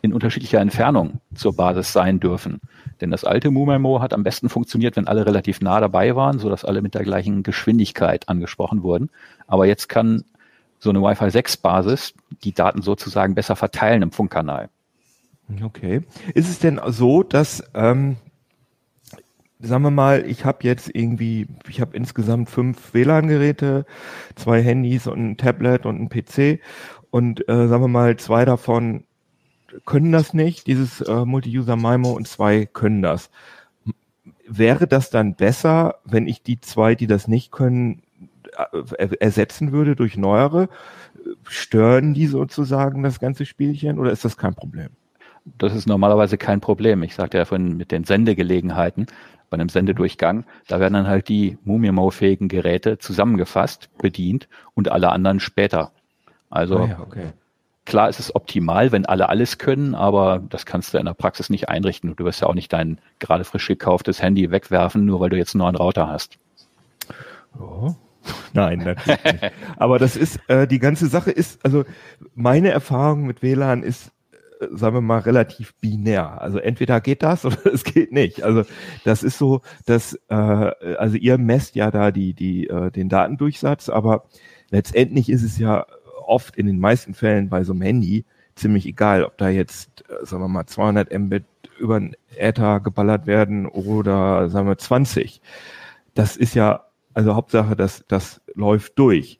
in 0.00 0.12
unterschiedlicher 0.12 0.60
Entfernung 0.60 1.20
zur 1.34 1.56
Basis 1.56 1.92
sein 1.92 2.20
dürfen. 2.20 2.60
Denn 3.00 3.10
das 3.10 3.24
alte 3.24 3.50
MuMemo 3.50 4.00
hat 4.00 4.12
am 4.12 4.22
besten 4.22 4.48
funktioniert, 4.48 4.94
wenn 4.94 5.08
alle 5.08 5.26
relativ 5.26 5.60
nah 5.60 5.80
dabei 5.80 6.14
waren, 6.14 6.38
sodass 6.38 6.64
alle 6.64 6.82
mit 6.82 6.94
der 6.94 7.02
gleichen 7.02 7.42
Geschwindigkeit 7.42 8.28
angesprochen 8.28 8.84
wurden. 8.84 9.10
Aber 9.48 9.66
jetzt 9.66 9.88
kann 9.88 10.24
so 10.78 10.90
eine 10.90 11.02
Wi-Fi 11.02 11.30
6 11.30 11.56
Basis 11.56 12.14
die 12.44 12.52
Daten 12.52 12.82
sozusagen 12.82 13.34
besser 13.34 13.56
verteilen 13.56 14.02
im 14.02 14.12
Funkkanal. 14.12 14.68
Okay. 15.62 16.02
Ist 16.34 16.48
es 16.48 16.58
denn 16.58 16.80
so, 16.86 17.22
dass, 17.22 17.62
ähm, 17.74 18.16
sagen 19.60 19.82
wir 19.82 19.90
mal, 19.90 20.24
ich 20.26 20.44
habe 20.44 20.58
jetzt 20.62 20.90
irgendwie, 20.94 21.46
ich 21.68 21.80
habe 21.80 21.96
insgesamt 21.96 22.48
fünf 22.48 22.94
WLAN-Geräte, 22.94 23.84
zwei 24.36 24.62
Handys 24.62 25.06
und 25.06 25.32
ein 25.32 25.36
Tablet 25.36 25.86
und 25.86 26.00
ein 26.00 26.08
PC 26.08 26.60
und 27.10 27.48
äh, 27.48 27.68
sagen 27.68 27.82
wir 27.82 27.88
mal, 27.88 28.16
zwei 28.16 28.44
davon 28.44 29.04
können 29.84 30.12
das 30.12 30.34
nicht, 30.34 30.66
dieses 30.66 31.00
äh, 31.00 31.24
Multi-User-MIMO 31.24 32.12
und 32.12 32.28
zwei 32.28 32.66
können 32.66 33.02
das. 33.02 33.30
Wäre 34.46 34.86
das 34.86 35.10
dann 35.10 35.34
besser, 35.34 35.96
wenn 36.04 36.26
ich 36.26 36.42
die 36.42 36.60
zwei, 36.60 36.94
die 36.94 37.06
das 37.06 37.28
nicht 37.28 37.50
können, 37.50 38.02
äh, 38.98 39.16
ersetzen 39.20 39.72
würde 39.72 39.96
durch 39.96 40.16
neuere? 40.16 40.68
Stören 41.48 42.14
die 42.14 42.26
sozusagen 42.26 43.02
das 43.02 43.20
ganze 43.20 43.46
Spielchen 43.46 43.98
oder 43.98 44.12
ist 44.12 44.24
das 44.24 44.36
kein 44.36 44.54
Problem? 44.54 44.90
Das 45.44 45.74
ist 45.74 45.86
normalerweise 45.86 46.38
kein 46.38 46.60
Problem. 46.60 47.02
Ich 47.02 47.14
sagte 47.14 47.38
ja 47.38 47.44
vorhin 47.44 47.76
mit 47.76 47.92
den 47.92 48.04
Sendegelegenheiten 48.04 49.06
bei 49.50 49.56
einem 49.56 49.68
Sendedurchgang, 49.68 50.44
da 50.68 50.80
werden 50.80 50.94
dann 50.94 51.06
halt 51.06 51.28
die 51.28 51.58
Mumimo-fähigen 51.64 52.48
Geräte 52.48 52.98
zusammengefasst, 52.98 53.90
bedient 53.98 54.48
und 54.74 54.90
alle 54.90 55.10
anderen 55.10 55.38
später. 55.38 55.92
Also 56.50 56.78
ah 56.78 56.86
ja, 56.86 57.00
okay. 57.00 57.32
klar 57.84 58.08
ist 58.08 58.20
es 58.20 58.34
optimal, 58.34 58.90
wenn 58.90 59.06
alle 59.06 59.28
alles 59.28 59.58
können, 59.58 59.94
aber 59.94 60.42
das 60.48 60.64
kannst 60.64 60.94
du 60.94 60.98
in 60.98 61.04
der 61.04 61.14
Praxis 61.14 61.50
nicht 61.50 61.68
einrichten. 61.68 62.16
Du 62.16 62.24
wirst 62.24 62.40
ja 62.40 62.46
auch 62.46 62.54
nicht 62.54 62.72
dein 62.72 62.98
gerade 63.18 63.44
frisch 63.44 63.68
gekauftes 63.68 64.22
Handy 64.22 64.50
wegwerfen, 64.50 65.04
nur 65.04 65.20
weil 65.20 65.30
du 65.30 65.36
jetzt 65.36 65.54
einen 65.54 65.60
neuen 65.60 65.76
Router 65.76 66.08
hast. 66.08 66.38
Oh. 67.58 67.94
Nein, 68.54 68.78
natürlich 68.78 69.24
nicht. 69.24 69.52
Aber 69.76 69.98
das 69.98 70.16
ist, 70.16 70.40
äh, 70.48 70.66
die 70.66 70.78
ganze 70.78 71.08
Sache 71.08 71.30
ist, 71.30 71.62
also 71.64 71.84
meine 72.34 72.70
Erfahrung 72.70 73.26
mit 73.26 73.42
WLAN 73.42 73.82
ist 73.82 74.13
sagen 74.72 74.96
wir 74.96 75.00
mal, 75.00 75.20
relativ 75.20 75.74
binär. 75.76 76.40
Also 76.40 76.58
entweder 76.58 77.00
geht 77.00 77.22
das 77.22 77.44
oder 77.44 77.66
es 77.72 77.84
geht 77.84 78.12
nicht. 78.12 78.42
Also 78.42 78.64
das 79.04 79.22
ist 79.22 79.38
so, 79.38 79.62
dass 79.86 80.14
äh, 80.28 80.34
also 80.34 81.16
ihr 81.16 81.38
messt 81.38 81.76
ja 81.76 81.90
da 81.90 82.10
die 82.10 82.34
die 82.34 82.68
äh, 82.68 82.90
den 82.90 83.08
Datendurchsatz, 83.08 83.88
aber 83.88 84.24
letztendlich 84.70 85.28
ist 85.28 85.42
es 85.42 85.58
ja 85.58 85.86
oft 86.26 86.56
in 86.56 86.66
den 86.66 86.78
meisten 86.78 87.14
Fällen 87.14 87.48
bei 87.48 87.64
so 87.64 87.72
einem 87.72 87.82
Handy 87.82 88.24
ziemlich 88.54 88.86
egal, 88.86 89.24
ob 89.24 89.38
da 89.38 89.48
jetzt 89.48 90.04
äh, 90.08 90.24
sagen 90.24 90.42
wir 90.42 90.48
mal 90.48 90.66
200 90.66 91.12
Mbit 91.16 91.44
über 91.78 91.96
ein 91.96 92.16
Ether 92.36 92.80
geballert 92.80 93.26
werden 93.26 93.66
oder 93.66 94.48
sagen 94.48 94.68
wir 94.68 94.78
20. 94.78 95.40
Das 96.14 96.36
ist 96.36 96.54
ja 96.54 96.84
also 97.14 97.34
Hauptsache, 97.34 97.76
dass 97.76 98.04
das 98.08 98.40
läuft 98.54 98.98
durch. 98.98 99.38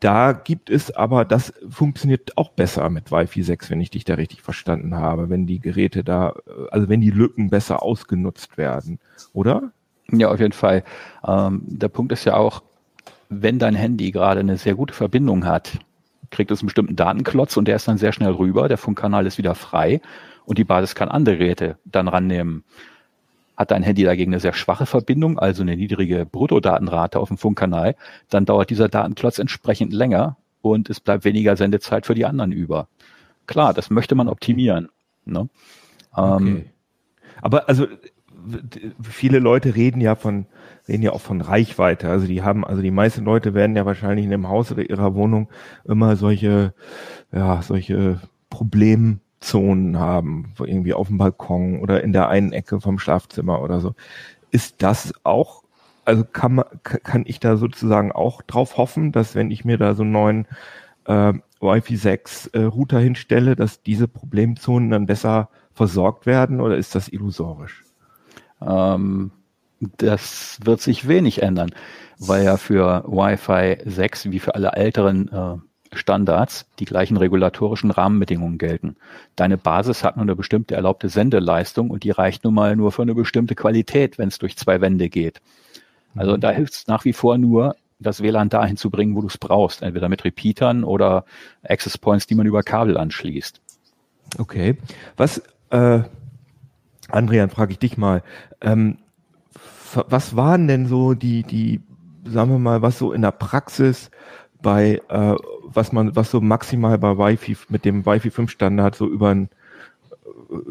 Da 0.00 0.32
gibt 0.32 0.68
es 0.68 0.94
aber, 0.94 1.24
das 1.24 1.54
funktioniert 1.70 2.36
auch 2.36 2.50
besser 2.50 2.90
mit 2.90 3.10
Wi-Fi 3.10 3.42
6, 3.42 3.70
wenn 3.70 3.80
ich 3.80 3.90
dich 3.90 4.04
da 4.04 4.14
richtig 4.14 4.42
verstanden 4.42 4.94
habe, 4.94 5.30
wenn 5.30 5.46
die 5.46 5.58
Geräte 5.58 6.04
da, 6.04 6.34
also 6.70 6.88
wenn 6.88 7.00
die 7.00 7.10
Lücken 7.10 7.48
besser 7.48 7.82
ausgenutzt 7.82 8.58
werden, 8.58 8.98
oder? 9.32 9.72
Ja, 10.12 10.30
auf 10.30 10.38
jeden 10.38 10.52
Fall. 10.52 10.84
Ähm, 11.26 11.62
der 11.66 11.88
Punkt 11.88 12.12
ist 12.12 12.24
ja 12.24 12.34
auch, 12.34 12.62
wenn 13.28 13.58
dein 13.58 13.74
Handy 13.74 14.12
gerade 14.12 14.40
eine 14.40 14.58
sehr 14.58 14.74
gute 14.74 14.94
Verbindung 14.94 15.46
hat, 15.46 15.78
kriegt 16.30 16.50
es 16.50 16.60
einen 16.60 16.66
bestimmten 16.66 16.96
Datenklotz 16.96 17.56
und 17.56 17.66
der 17.66 17.76
ist 17.76 17.88
dann 17.88 17.98
sehr 17.98 18.12
schnell 18.12 18.32
rüber, 18.32 18.68
der 18.68 18.78
Funkkanal 18.78 19.26
ist 19.26 19.38
wieder 19.38 19.54
frei 19.54 20.00
und 20.44 20.58
die 20.58 20.64
Basis 20.64 20.94
kann 20.94 21.08
andere 21.08 21.38
Geräte 21.38 21.78
dann 21.84 22.08
rannehmen. 22.08 22.64
Hat 23.56 23.70
dein 23.70 23.82
Handy 23.82 24.04
dagegen 24.04 24.32
eine 24.32 24.40
sehr 24.40 24.52
schwache 24.52 24.86
Verbindung, 24.86 25.38
also 25.38 25.62
eine 25.62 25.76
niedrige 25.76 26.26
Bruttodatenrate 26.26 27.18
auf 27.18 27.28
dem 27.28 27.38
Funkkanal, 27.38 27.96
dann 28.28 28.44
dauert 28.44 28.70
dieser 28.70 28.88
Datenklotz 28.88 29.38
entsprechend 29.38 29.92
länger 29.92 30.36
und 30.62 30.90
es 30.90 31.00
bleibt 31.00 31.24
weniger 31.24 31.56
Sendezeit 31.56 32.06
für 32.06 32.14
die 32.14 32.26
anderen 32.26 32.52
über. 32.52 32.88
Klar, 33.46 33.72
das 33.74 33.90
möchte 33.90 34.14
man 34.14 34.28
optimieren. 34.28 34.88
Ne? 35.24 35.48
Okay. 36.12 36.36
Ähm, 36.36 36.64
Aber 37.40 37.68
also 37.68 37.86
viele 39.02 39.38
Leute 39.38 39.74
reden 39.74 40.00
ja 40.00 40.14
von 40.14 40.46
reden 40.88 41.02
ja 41.02 41.12
auch 41.12 41.20
von 41.20 41.40
Reichweite. 41.40 42.08
Also 42.08 42.26
die 42.26 42.42
haben, 42.42 42.64
also 42.64 42.82
die 42.82 42.90
meisten 42.90 43.24
Leute 43.24 43.54
werden 43.54 43.76
ja 43.76 43.86
wahrscheinlich 43.86 44.24
in 44.24 44.30
dem 44.30 44.48
Haus 44.48 44.70
oder 44.70 44.88
ihrer 44.88 45.14
Wohnung 45.14 45.48
immer 45.84 46.16
solche, 46.16 46.74
ja, 47.32 47.60
solche 47.62 48.20
Problem 48.50 49.20
Zonen 49.40 49.98
haben, 49.98 50.52
irgendwie 50.58 50.94
auf 50.94 51.08
dem 51.08 51.18
Balkon 51.18 51.80
oder 51.80 52.02
in 52.02 52.12
der 52.12 52.28
einen 52.28 52.52
Ecke 52.52 52.80
vom 52.80 52.98
Schlafzimmer 52.98 53.62
oder 53.62 53.80
so. 53.80 53.94
Ist 54.50 54.82
das 54.82 55.12
auch, 55.24 55.62
also 56.04 56.24
kann 56.24 56.62
kann 56.82 57.24
ich 57.26 57.40
da 57.40 57.56
sozusagen 57.56 58.12
auch 58.12 58.42
drauf 58.42 58.76
hoffen, 58.76 59.12
dass 59.12 59.34
wenn 59.34 59.50
ich 59.50 59.64
mir 59.64 59.78
da 59.78 59.94
so 59.94 60.02
einen 60.02 60.12
neuen 60.12 60.46
äh, 61.04 61.34
Wi-Fi 61.60 61.96
6 61.96 62.48
äh, 62.48 62.62
Router 62.62 63.00
hinstelle, 63.00 63.56
dass 63.56 63.82
diese 63.82 64.08
Problemzonen 64.08 64.90
dann 64.90 65.06
besser 65.06 65.50
versorgt 65.72 66.26
werden 66.26 66.60
oder 66.60 66.76
ist 66.76 66.94
das 66.94 67.08
illusorisch? 67.08 67.84
Ähm, 68.60 69.32
das 69.98 70.58
wird 70.64 70.80
sich 70.80 71.06
wenig 71.06 71.42
ändern, 71.42 71.70
weil 72.18 72.44
ja 72.44 72.56
für 72.56 73.04
Wi-Fi 73.06 73.78
6 73.84 74.30
wie 74.30 74.38
für 74.38 74.54
alle 74.54 74.72
älteren 74.72 75.28
äh, 75.28 75.56
Standards 75.96 76.66
die 76.78 76.84
gleichen 76.84 77.16
regulatorischen 77.16 77.90
Rahmenbedingungen 77.90 78.58
gelten. 78.58 78.96
Deine 79.34 79.58
Basis 79.58 80.04
hat 80.04 80.16
nur 80.16 80.22
eine 80.22 80.36
bestimmte 80.36 80.74
erlaubte 80.74 81.08
Sendeleistung 81.08 81.90
und 81.90 82.04
die 82.04 82.10
reicht 82.10 82.44
nun 82.44 82.54
mal 82.54 82.76
nur 82.76 82.92
für 82.92 83.02
eine 83.02 83.14
bestimmte 83.14 83.54
Qualität, 83.54 84.18
wenn 84.18 84.28
es 84.28 84.38
durch 84.38 84.56
zwei 84.56 84.80
Wände 84.80 85.08
geht. 85.08 85.40
Also 86.14 86.36
mhm. 86.36 86.40
da 86.40 86.50
hilft 86.50 86.74
es 86.74 86.86
nach 86.86 87.04
wie 87.04 87.12
vor 87.12 87.38
nur, 87.38 87.76
das 87.98 88.22
WLAN 88.22 88.48
dahin 88.48 88.76
zu 88.76 88.90
bringen, 88.90 89.16
wo 89.16 89.22
du 89.22 89.28
es 89.28 89.38
brauchst, 89.38 89.82
entweder 89.82 90.08
mit 90.08 90.24
Repeatern 90.24 90.84
oder 90.84 91.24
Access 91.62 91.96
Points, 91.96 92.26
die 92.26 92.34
man 92.34 92.46
über 92.46 92.62
Kabel 92.62 92.98
anschließt. 92.98 93.60
Okay. 94.38 94.76
Was, 95.16 95.42
äh, 95.70 96.00
Andrian, 97.08 97.50
frage 97.50 97.72
ich 97.72 97.78
dich 97.78 97.96
mal, 97.96 98.22
ähm, 98.60 98.98
was 99.94 100.36
waren 100.36 100.68
denn 100.68 100.86
so 100.86 101.14
die, 101.14 101.42
die, 101.42 101.80
sagen 102.24 102.50
wir 102.50 102.58
mal, 102.58 102.82
was 102.82 102.98
so 102.98 103.12
in 103.12 103.22
der 103.22 103.30
Praxis 103.32 104.10
bei, 104.66 105.00
äh, 105.10 105.36
was 105.62 105.92
man, 105.92 106.16
was 106.16 106.32
so 106.32 106.40
maximal 106.40 106.98
bei 106.98 107.16
Wi-Fi, 107.16 107.56
mit 107.68 107.84
dem 107.84 108.04
Wi-Fi 108.04 108.30
5 108.30 108.50
Standard 108.50 108.96
so 108.96 109.06
über 109.06 109.30
äh, 109.30 109.46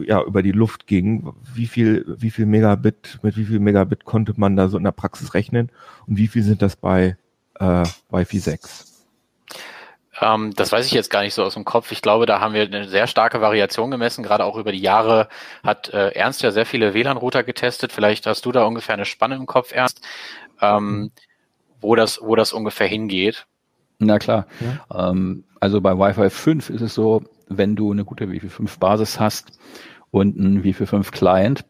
ja, 0.05 0.21
über 0.21 0.43
die 0.43 0.51
Luft 0.51 0.85
ging. 0.85 1.31
Wie 1.53 1.65
viel, 1.65 2.03
wie 2.05 2.29
viel 2.29 2.45
Megabit, 2.45 3.19
mit 3.21 3.37
wie 3.37 3.45
viel 3.45 3.61
Megabit 3.61 4.03
konnte 4.03 4.33
man 4.35 4.57
da 4.57 4.67
so 4.67 4.77
in 4.77 4.83
der 4.83 4.91
Praxis 4.91 5.33
rechnen? 5.33 5.71
Und 6.07 6.17
wie 6.17 6.27
viel 6.27 6.43
sind 6.43 6.61
das 6.61 6.75
bei 6.75 7.15
äh, 7.61 7.83
Wi-Fi 8.09 8.37
6? 8.37 9.07
Ähm, 10.19 10.53
das 10.53 10.73
weiß 10.73 10.85
ich 10.85 10.91
jetzt 10.91 11.09
gar 11.09 11.21
nicht 11.21 11.33
so 11.33 11.45
aus 11.45 11.53
dem 11.53 11.63
Kopf. 11.63 11.93
Ich 11.93 12.01
glaube, 12.01 12.25
da 12.25 12.41
haben 12.41 12.53
wir 12.53 12.63
eine 12.63 12.89
sehr 12.89 13.07
starke 13.07 13.39
Variation 13.39 13.91
gemessen. 13.91 14.25
Gerade 14.25 14.43
auch 14.43 14.57
über 14.57 14.73
die 14.73 14.81
Jahre 14.81 15.29
hat 15.63 15.87
äh, 15.93 16.09
Ernst 16.09 16.41
ja 16.41 16.51
sehr 16.51 16.65
viele 16.65 16.93
WLAN-Router 16.93 17.43
getestet. 17.43 17.93
Vielleicht 17.93 18.25
hast 18.27 18.45
du 18.45 18.51
da 18.51 18.65
ungefähr 18.65 18.95
eine 18.95 19.05
Spanne 19.05 19.35
im 19.35 19.45
Kopf, 19.45 19.71
Ernst, 19.71 20.01
ähm, 20.59 21.11
wo 21.79 21.95
das, 21.95 22.19
wo 22.21 22.35
das 22.35 22.51
ungefähr 22.51 22.87
hingeht. 22.87 23.45
Na 23.99 24.19
klar. 24.19 24.47
Ja. 24.89 25.09
Ähm, 25.09 25.43
also 25.59 25.81
bei 25.81 25.97
Wi-Fi 25.97 26.29
5 26.29 26.69
ist 26.69 26.81
es 26.81 26.93
so, 26.93 27.23
wenn 27.47 27.75
du 27.75 27.91
eine 27.91 28.05
gute 28.05 28.29
Wi-Fi 28.29 28.49
5 28.49 28.79
Basis 28.79 29.19
hast 29.19 29.59
und 30.11 30.37
ein 30.37 30.63
Wi-Fi 30.63 30.85
5 30.85 31.11
Client, 31.11 31.65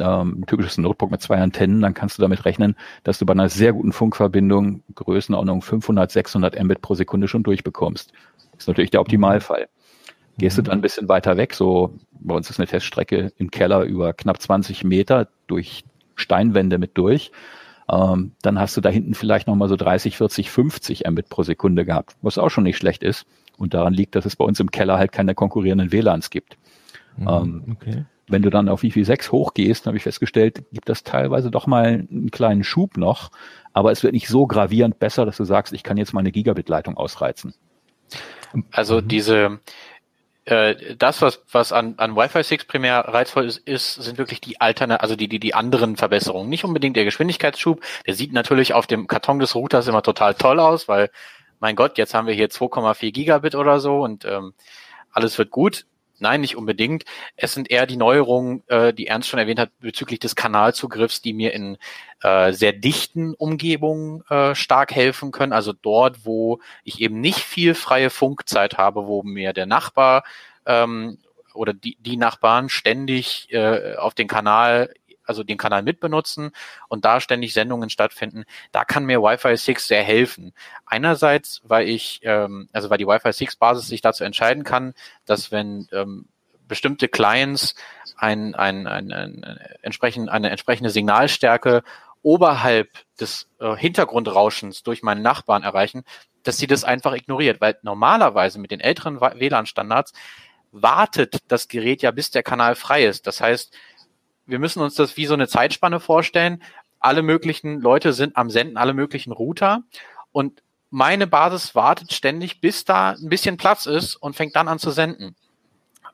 ähm, 0.00 0.40
ein 0.40 0.46
typisches 0.46 0.78
Notebook 0.78 1.10
mit 1.10 1.20
zwei 1.20 1.38
Antennen, 1.38 1.80
dann 1.80 1.94
kannst 1.94 2.18
du 2.18 2.22
damit 2.22 2.44
rechnen, 2.44 2.76
dass 3.02 3.18
du 3.18 3.26
bei 3.26 3.32
einer 3.32 3.48
sehr 3.48 3.72
guten 3.72 3.92
Funkverbindung 3.92 4.82
Größenordnung 4.94 5.62
500, 5.62 6.10
600 6.10 6.62
Mbit 6.62 6.80
pro 6.80 6.94
Sekunde 6.94 7.28
schon 7.28 7.42
durchbekommst. 7.42 8.12
Das 8.52 8.60
ist 8.60 8.68
natürlich 8.68 8.90
der 8.90 9.00
Optimalfall. 9.00 9.68
Gehst 10.38 10.58
du 10.58 10.62
dann 10.62 10.78
ein 10.78 10.80
bisschen 10.80 11.08
weiter 11.08 11.36
weg, 11.36 11.54
so 11.54 11.94
bei 12.12 12.34
uns 12.34 12.50
ist 12.50 12.58
eine 12.58 12.66
Teststrecke 12.66 13.32
im 13.36 13.50
Keller 13.50 13.82
über 13.82 14.12
knapp 14.12 14.40
20 14.40 14.82
Meter 14.82 15.28
durch 15.46 15.84
Steinwände 16.16 16.78
mit 16.78 16.96
durch, 16.98 17.30
ähm, 17.90 18.32
dann 18.42 18.58
hast 18.58 18.76
du 18.76 18.80
da 18.80 18.88
hinten 18.88 19.14
vielleicht 19.14 19.46
nochmal 19.46 19.68
so 19.68 19.76
30, 19.76 20.16
40, 20.16 20.50
50 20.50 21.04
Mbit 21.08 21.28
pro 21.28 21.42
Sekunde 21.42 21.84
gehabt, 21.84 22.16
was 22.22 22.38
auch 22.38 22.48
schon 22.48 22.64
nicht 22.64 22.76
schlecht 22.76 23.02
ist. 23.02 23.26
Und 23.56 23.74
daran 23.74 23.94
liegt, 23.94 24.14
dass 24.14 24.24
es 24.24 24.36
bei 24.36 24.44
uns 24.44 24.58
im 24.60 24.70
Keller 24.70 24.98
halt 24.98 25.12
keine 25.12 25.34
konkurrierenden 25.34 25.92
WLANs 25.92 26.30
gibt. 26.30 26.56
Mhm, 27.16 27.28
ähm, 27.28 27.76
okay. 27.76 28.04
Wenn 28.26 28.42
du 28.42 28.48
dann 28.48 28.68
auf 28.70 28.82
Wi-Fi 28.82 29.04
6 29.04 29.32
hochgehst, 29.32 29.86
habe 29.86 29.98
ich 29.98 30.02
festgestellt, 30.02 30.64
gibt 30.72 30.88
das 30.88 31.02
teilweise 31.02 31.50
doch 31.50 31.66
mal 31.66 32.06
einen 32.10 32.30
kleinen 32.30 32.64
Schub 32.64 32.96
noch, 32.96 33.30
aber 33.74 33.92
es 33.92 34.02
wird 34.02 34.14
nicht 34.14 34.28
so 34.28 34.46
gravierend 34.46 34.98
besser, 34.98 35.26
dass 35.26 35.36
du 35.36 35.44
sagst, 35.44 35.74
ich 35.74 35.82
kann 35.82 35.98
jetzt 35.98 36.14
meine 36.14 36.32
Gigabit-Leitung 36.32 36.96
ausreizen. 36.96 37.54
Also 38.70 39.00
mhm. 39.00 39.08
diese, 39.08 39.60
äh, 40.46 40.96
das, 40.96 41.22
was, 41.22 41.42
was 41.50 41.72
an, 41.72 41.94
an 41.96 42.16
Wi-Fi 42.16 42.42
6 42.42 42.66
primär 42.66 43.00
reizvoll 43.00 43.46
ist, 43.46 43.58
ist, 43.58 43.94
sind 43.94 44.18
wirklich 44.18 44.40
die 44.40 44.60
alterne, 44.60 45.00
also 45.00 45.16
die, 45.16 45.28
die, 45.28 45.40
die 45.40 45.54
anderen 45.54 45.96
Verbesserungen. 45.96 46.48
Nicht 46.48 46.64
unbedingt 46.64 46.96
der 46.96 47.04
Geschwindigkeitsschub. 47.04 47.80
Der 48.06 48.14
sieht 48.14 48.32
natürlich 48.32 48.74
auf 48.74 48.86
dem 48.86 49.06
Karton 49.06 49.38
des 49.38 49.54
Routers 49.54 49.88
immer 49.88 50.02
total 50.02 50.34
toll 50.34 50.60
aus, 50.60 50.86
weil, 50.88 51.10
mein 51.60 51.76
Gott, 51.76 51.96
jetzt 51.98 52.14
haben 52.14 52.26
wir 52.26 52.34
hier 52.34 52.50
2,4 52.50 53.12
Gigabit 53.12 53.54
oder 53.54 53.80
so 53.80 54.02
und 54.02 54.24
ähm, 54.24 54.54
alles 55.12 55.38
wird 55.38 55.50
gut. 55.50 55.86
Nein, 56.24 56.40
nicht 56.40 56.56
unbedingt. 56.56 57.04
Es 57.36 57.52
sind 57.52 57.70
eher 57.70 57.84
die 57.86 57.98
Neuerungen, 57.98 58.62
äh, 58.68 58.94
die 58.94 59.08
Ernst 59.08 59.28
schon 59.28 59.38
erwähnt 59.38 59.58
hat, 59.60 59.78
bezüglich 59.78 60.20
des 60.20 60.34
Kanalzugriffs, 60.34 61.20
die 61.20 61.34
mir 61.34 61.52
in 61.52 61.76
äh, 62.22 62.50
sehr 62.52 62.72
dichten 62.72 63.34
Umgebungen 63.34 64.22
äh, 64.30 64.54
stark 64.54 64.94
helfen 64.94 65.32
können. 65.32 65.52
Also 65.52 65.74
dort, 65.74 66.24
wo 66.24 66.60
ich 66.82 67.02
eben 67.02 67.20
nicht 67.20 67.40
viel 67.40 67.74
freie 67.74 68.08
Funkzeit 68.08 68.78
habe, 68.78 69.06
wo 69.06 69.22
mir 69.22 69.52
der 69.52 69.66
Nachbar 69.66 70.24
ähm, 70.64 71.18
oder 71.52 71.74
die, 71.74 71.98
die 72.00 72.16
Nachbarn 72.16 72.70
ständig 72.70 73.52
äh, 73.52 73.96
auf 73.96 74.14
den 74.14 74.26
Kanal 74.26 74.94
also 75.24 75.42
den 75.42 75.58
Kanal 75.58 75.82
mitbenutzen 75.82 76.52
und 76.88 77.04
da 77.04 77.20
ständig 77.20 77.54
Sendungen 77.54 77.90
stattfinden, 77.90 78.44
da 78.72 78.84
kann 78.84 79.04
mir 79.04 79.22
Wi-Fi 79.22 79.56
6 79.56 79.88
sehr 79.88 80.02
helfen. 80.02 80.52
Einerseits, 80.86 81.62
weil 81.64 81.88
ich, 81.88 82.20
ähm, 82.22 82.68
also 82.72 82.90
weil 82.90 82.98
die 82.98 83.06
Wi-Fi 83.06 83.32
6 83.32 83.56
Basis 83.56 83.88
sich 83.88 84.00
dazu 84.00 84.24
entscheiden 84.24 84.64
kann, 84.64 84.94
dass 85.24 85.52
wenn 85.52 85.88
ähm, 85.92 86.26
bestimmte 86.66 87.08
Clients 87.08 87.74
ein, 88.16 88.54
ein, 88.54 88.86
ein, 88.86 89.12
ein, 89.12 89.58
entsprechend, 89.82 90.28
eine 90.28 90.50
entsprechende 90.50 90.90
Signalstärke 90.90 91.82
oberhalb 92.22 92.88
des 93.20 93.48
äh, 93.60 93.76
Hintergrundrauschens 93.76 94.82
durch 94.82 95.02
meinen 95.02 95.22
Nachbarn 95.22 95.62
erreichen, 95.62 96.04
dass 96.42 96.58
sie 96.58 96.66
das 96.66 96.84
einfach 96.84 97.14
ignoriert, 97.14 97.60
weil 97.60 97.78
normalerweise 97.82 98.58
mit 98.58 98.70
den 98.70 98.80
älteren 98.80 99.20
WLAN-Standards 99.20 100.12
wartet 100.72 101.38
das 101.48 101.68
Gerät 101.68 102.02
ja, 102.02 102.10
bis 102.10 102.30
der 102.30 102.42
Kanal 102.42 102.74
frei 102.74 103.04
ist. 103.04 103.26
Das 103.26 103.40
heißt, 103.40 103.74
wir 104.46 104.58
müssen 104.58 104.80
uns 104.80 104.94
das 104.94 105.16
wie 105.16 105.26
so 105.26 105.34
eine 105.34 105.48
Zeitspanne 105.48 106.00
vorstellen. 106.00 106.62
Alle 107.00 107.22
möglichen 107.22 107.80
Leute 107.80 108.12
sind 108.12 108.36
am 108.36 108.50
Senden, 108.50 108.76
alle 108.76 108.94
möglichen 108.94 109.32
Router 109.32 109.82
und 110.32 110.62
meine 110.90 111.26
Basis 111.26 111.74
wartet 111.74 112.12
ständig, 112.12 112.60
bis 112.60 112.84
da 112.84 113.10
ein 113.10 113.28
bisschen 113.28 113.56
Platz 113.56 113.86
ist 113.86 114.14
und 114.14 114.36
fängt 114.36 114.54
dann 114.54 114.68
an 114.68 114.78
zu 114.78 114.92
senden. 114.92 115.34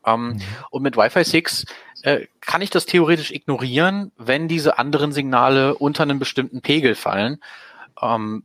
Ähm, 0.06 0.28
mhm. 0.28 0.42
Und 0.70 0.82
mit 0.82 0.96
Wi-Fi 0.96 1.22
6 1.22 1.66
äh, 2.02 2.26
kann 2.40 2.62
ich 2.62 2.70
das 2.70 2.86
theoretisch 2.86 3.30
ignorieren, 3.30 4.10
wenn 4.16 4.48
diese 4.48 4.78
anderen 4.78 5.12
Signale 5.12 5.74
unter 5.74 6.02
einen 6.04 6.18
bestimmten 6.18 6.62
Pegel 6.62 6.94
fallen. 6.94 7.42
Ähm, 8.00 8.44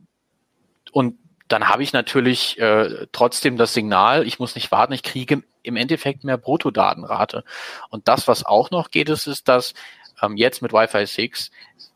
und 0.92 1.18
dann 1.48 1.68
habe 1.68 1.82
ich 1.82 1.92
natürlich 1.92 2.58
äh, 2.58 3.06
trotzdem 3.12 3.56
das 3.56 3.74
Signal, 3.74 4.26
ich 4.26 4.38
muss 4.38 4.54
nicht 4.54 4.72
warten, 4.72 4.92
ich 4.92 5.02
kriege 5.02 5.42
im 5.62 5.76
Endeffekt 5.76 6.24
mehr 6.24 6.38
Bruttodatenrate. 6.38 7.44
Und 7.90 8.08
das, 8.08 8.28
was 8.28 8.44
auch 8.44 8.70
noch 8.70 8.90
geht, 8.90 9.08
ist, 9.08 9.26
ist, 9.26 9.48
dass 9.48 9.74
ähm, 10.22 10.36
jetzt 10.36 10.62
mit 10.62 10.72
Wi-Fi 10.72 11.06
6 11.06 11.50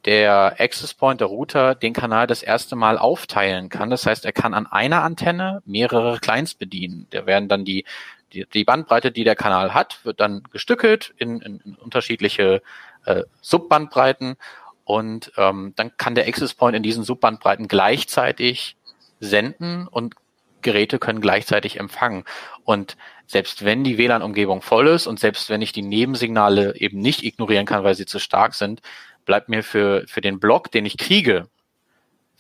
der 0.04 0.56
Access 0.58 0.94
Point, 0.94 1.20
der 1.20 1.28
Router, 1.28 1.74
den 1.74 1.92
Kanal 1.92 2.26
das 2.26 2.42
erste 2.42 2.74
Mal 2.74 2.98
aufteilen 2.98 3.68
kann. 3.68 3.90
Das 3.90 4.06
heißt, 4.06 4.24
er 4.24 4.32
kann 4.32 4.54
an 4.54 4.66
einer 4.66 5.02
Antenne 5.02 5.62
mehrere 5.66 6.18
Clients 6.18 6.54
bedienen. 6.54 7.06
Da 7.10 7.26
werden 7.26 7.48
dann 7.48 7.64
die, 7.64 7.84
die, 8.32 8.46
die 8.46 8.64
Bandbreite, 8.64 9.10
die 9.10 9.24
der 9.24 9.36
Kanal 9.36 9.74
hat, 9.74 10.04
wird 10.04 10.20
dann 10.20 10.42
gestückelt 10.52 11.12
in, 11.18 11.40
in, 11.40 11.60
in 11.60 11.74
unterschiedliche 11.74 12.62
äh, 13.04 13.24
Subbandbreiten 13.40 14.36
und 14.84 15.32
ähm, 15.36 15.72
dann 15.76 15.96
kann 15.96 16.16
der 16.16 16.26
Access 16.26 16.54
Point 16.54 16.76
in 16.76 16.82
diesen 16.82 17.04
Subbandbreiten 17.04 17.68
gleichzeitig 17.68 18.76
senden 19.20 19.86
und 19.86 20.14
Geräte 20.62 20.98
können 20.98 21.20
gleichzeitig 21.20 21.78
empfangen. 21.78 22.24
Und 22.64 22.96
selbst 23.26 23.64
wenn 23.64 23.84
die 23.84 23.98
WLAN-Umgebung 23.98 24.62
voll 24.62 24.88
ist 24.88 25.06
und 25.06 25.20
selbst 25.20 25.50
wenn 25.50 25.62
ich 25.62 25.72
die 25.72 25.82
Nebensignale 25.82 26.76
eben 26.76 26.98
nicht 26.98 27.22
ignorieren 27.22 27.66
kann, 27.66 27.84
weil 27.84 27.94
sie 27.94 28.06
zu 28.06 28.18
stark 28.18 28.54
sind, 28.54 28.80
bleibt 29.24 29.48
mir 29.48 29.62
für, 29.62 30.04
für 30.06 30.20
den 30.20 30.40
Block, 30.40 30.70
den 30.70 30.86
ich 30.86 30.98
kriege, 30.98 31.46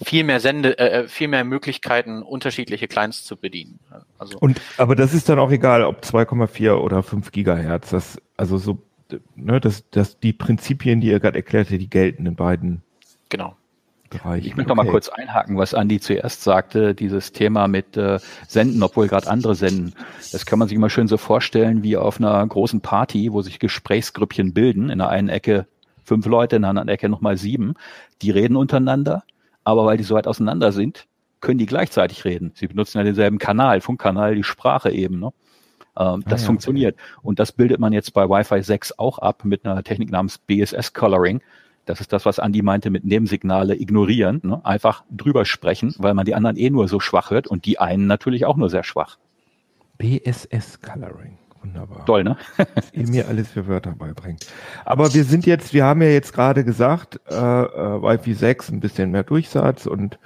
viel 0.02 0.24
mehr 0.24 0.40
Sende, 0.40 0.78
äh, 0.78 1.02
äh 1.02 1.08
viel 1.08 1.28
mehr 1.28 1.44
Möglichkeiten, 1.44 2.22
unterschiedliche 2.22 2.88
Clients 2.88 3.24
zu 3.24 3.36
bedienen. 3.36 3.78
Also 4.18 4.38
und 4.38 4.60
aber 4.78 4.96
das 4.96 5.12
ist 5.12 5.28
dann 5.28 5.38
auch 5.38 5.50
egal, 5.50 5.84
ob 5.84 6.02
2,4 6.02 6.72
oder 6.72 7.02
5 7.02 7.30
Gigahertz. 7.32 7.90
Das, 7.90 8.20
also 8.36 8.56
so, 8.56 8.82
ne, 9.36 9.60
das, 9.60 9.88
das 9.90 10.18
die 10.18 10.32
Prinzipien, 10.32 11.00
die 11.00 11.08
ihr 11.08 11.20
gerade 11.20 11.36
erklärte, 11.36 11.76
die 11.76 11.90
gelten 11.90 12.26
in 12.26 12.34
beiden. 12.34 12.82
Genau. 13.28 13.56
Bereichen. 14.10 14.46
Ich 14.46 14.56
möchte 14.56 14.72
okay. 14.72 14.78
noch 14.78 14.84
mal 14.84 14.90
kurz 14.90 15.08
einhaken, 15.08 15.56
was 15.56 15.72
Andi 15.72 16.00
zuerst 16.00 16.42
sagte, 16.42 16.94
dieses 16.94 17.32
Thema 17.32 17.68
mit 17.68 17.96
äh, 17.96 18.18
Senden, 18.46 18.82
obwohl 18.82 19.08
gerade 19.08 19.28
andere 19.28 19.54
senden. 19.54 19.94
Das 20.32 20.44
kann 20.44 20.58
man 20.58 20.68
sich 20.68 20.76
immer 20.76 20.90
schön 20.90 21.08
so 21.08 21.16
vorstellen 21.16 21.82
wie 21.82 21.96
auf 21.96 22.18
einer 22.18 22.46
großen 22.46 22.80
Party, 22.80 23.32
wo 23.32 23.40
sich 23.42 23.58
Gesprächsgrüppchen 23.58 24.52
bilden. 24.52 24.90
In 24.90 24.98
der 24.98 25.08
einen 25.08 25.28
Ecke 25.28 25.66
fünf 26.04 26.26
Leute, 26.26 26.56
in 26.56 26.62
der 26.62 26.70
anderen 26.70 26.88
Ecke 26.88 27.08
nochmal 27.08 27.36
sieben. 27.36 27.74
Die 28.20 28.30
reden 28.30 28.56
untereinander, 28.56 29.22
aber 29.64 29.86
weil 29.86 29.96
die 29.96 30.04
so 30.04 30.14
weit 30.14 30.26
auseinander 30.26 30.72
sind, 30.72 31.06
können 31.40 31.58
die 31.58 31.66
gleichzeitig 31.66 32.24
reden. 32.24 32.52
Sie 32.54 32.66
benutzen 32.66 32.98
ja 32.98 33.04
denselben 33.04 33.38
Kanal, 33.38 33.80
Funkkanal, 33.80 34.34
die 34.34 34.44
Sprache 34.44 34.90
eben. 34.90 35.20
Ne? 35.20 35.32
Ähm, 35.98 36.22
das 36.26 36.40
ah, 36.40 36.42
ja, 36.42 36.46
funktioniert. 36.46 36.96
Okay. 36.96 37.20
Und 37.22 37.38
das 37.38 37.52
bildet 37.52 37.80
man 37.80 37.92
jetzt 37.92 38.12
bei 38.12 38.28
Wi-Fi 38.28 38.62
6 38.62 38.98
auch 38.98 39.18
ab 39.18 39.44
mit 39.44 39.64
einer 39.64 39.82
Technik 39.82 40.10
namens 40.10 40.38
BSS 40.38 40.92
Coloring. 40.92 41.40
Das 41.86 42.00
ist 42.00 42.12
das, 42.12 42.26
was 42.26 42.38
Andi 42.38 42.62
meinte 42.62 42.90
mit 42.90 43.04
Nebensignale 43.04 43.74
ignorieren. 43.74 44.40
Ne? 44.42 44.64
Einfach 44.64 45.04
drüber 45.10 45.44
sprechen, 45.44 45.94
weil 45.98 46.14
man 46.14 46.24
die 46.24 46.34
anderen 46.34 46.56
eh 46.56 46.70
nur 46.70 46.88
so 46.88 47.00
schwach 47.00 47.30
hört 47.30 47.46
und 47.46 47.64
die 47.66 47.78
einen 47.78 48.06
natürlich 48.06 48.44
auch 48.44 48.56
nur 48.56 48.70
sehr 48.70 48.84
schwach. 48.84 49.18
BSS 49.98 50.80
Coloring. 50.80 51.38
Wunderbar. 51.62 52.06
Toll, 52.06 52.24
ne? 52.24 52.36
Was 52.74 52.90
ihr 52.92 53.08
mir 53.08 53.28
alles 53.28 53.50
für 53.50 53.66
Wörter 53.66 53.92
beibringt. 53.92 54.46
Aber 54.84 55.12
wir 55.12 55.24
sind 55.24 55.44
jetzt, 55.46 55.74
wir 55.74 55.84
haben 55.84 56.00
ja 56.00 56.08
jetzt 56.08 56.32
gerade 56.32 56.64
gesagt, 56.64 57.20
äh, 57.28 57.34
äh, 57.34 58.02
Wi-Fi 58.02 58.34
6 58.34 58.70
ein 58.70 58.80
bisschen 58.80 59.10
mehr 59.10 59.24
Durchsatz 59.24 59.86
und 59.86 60.18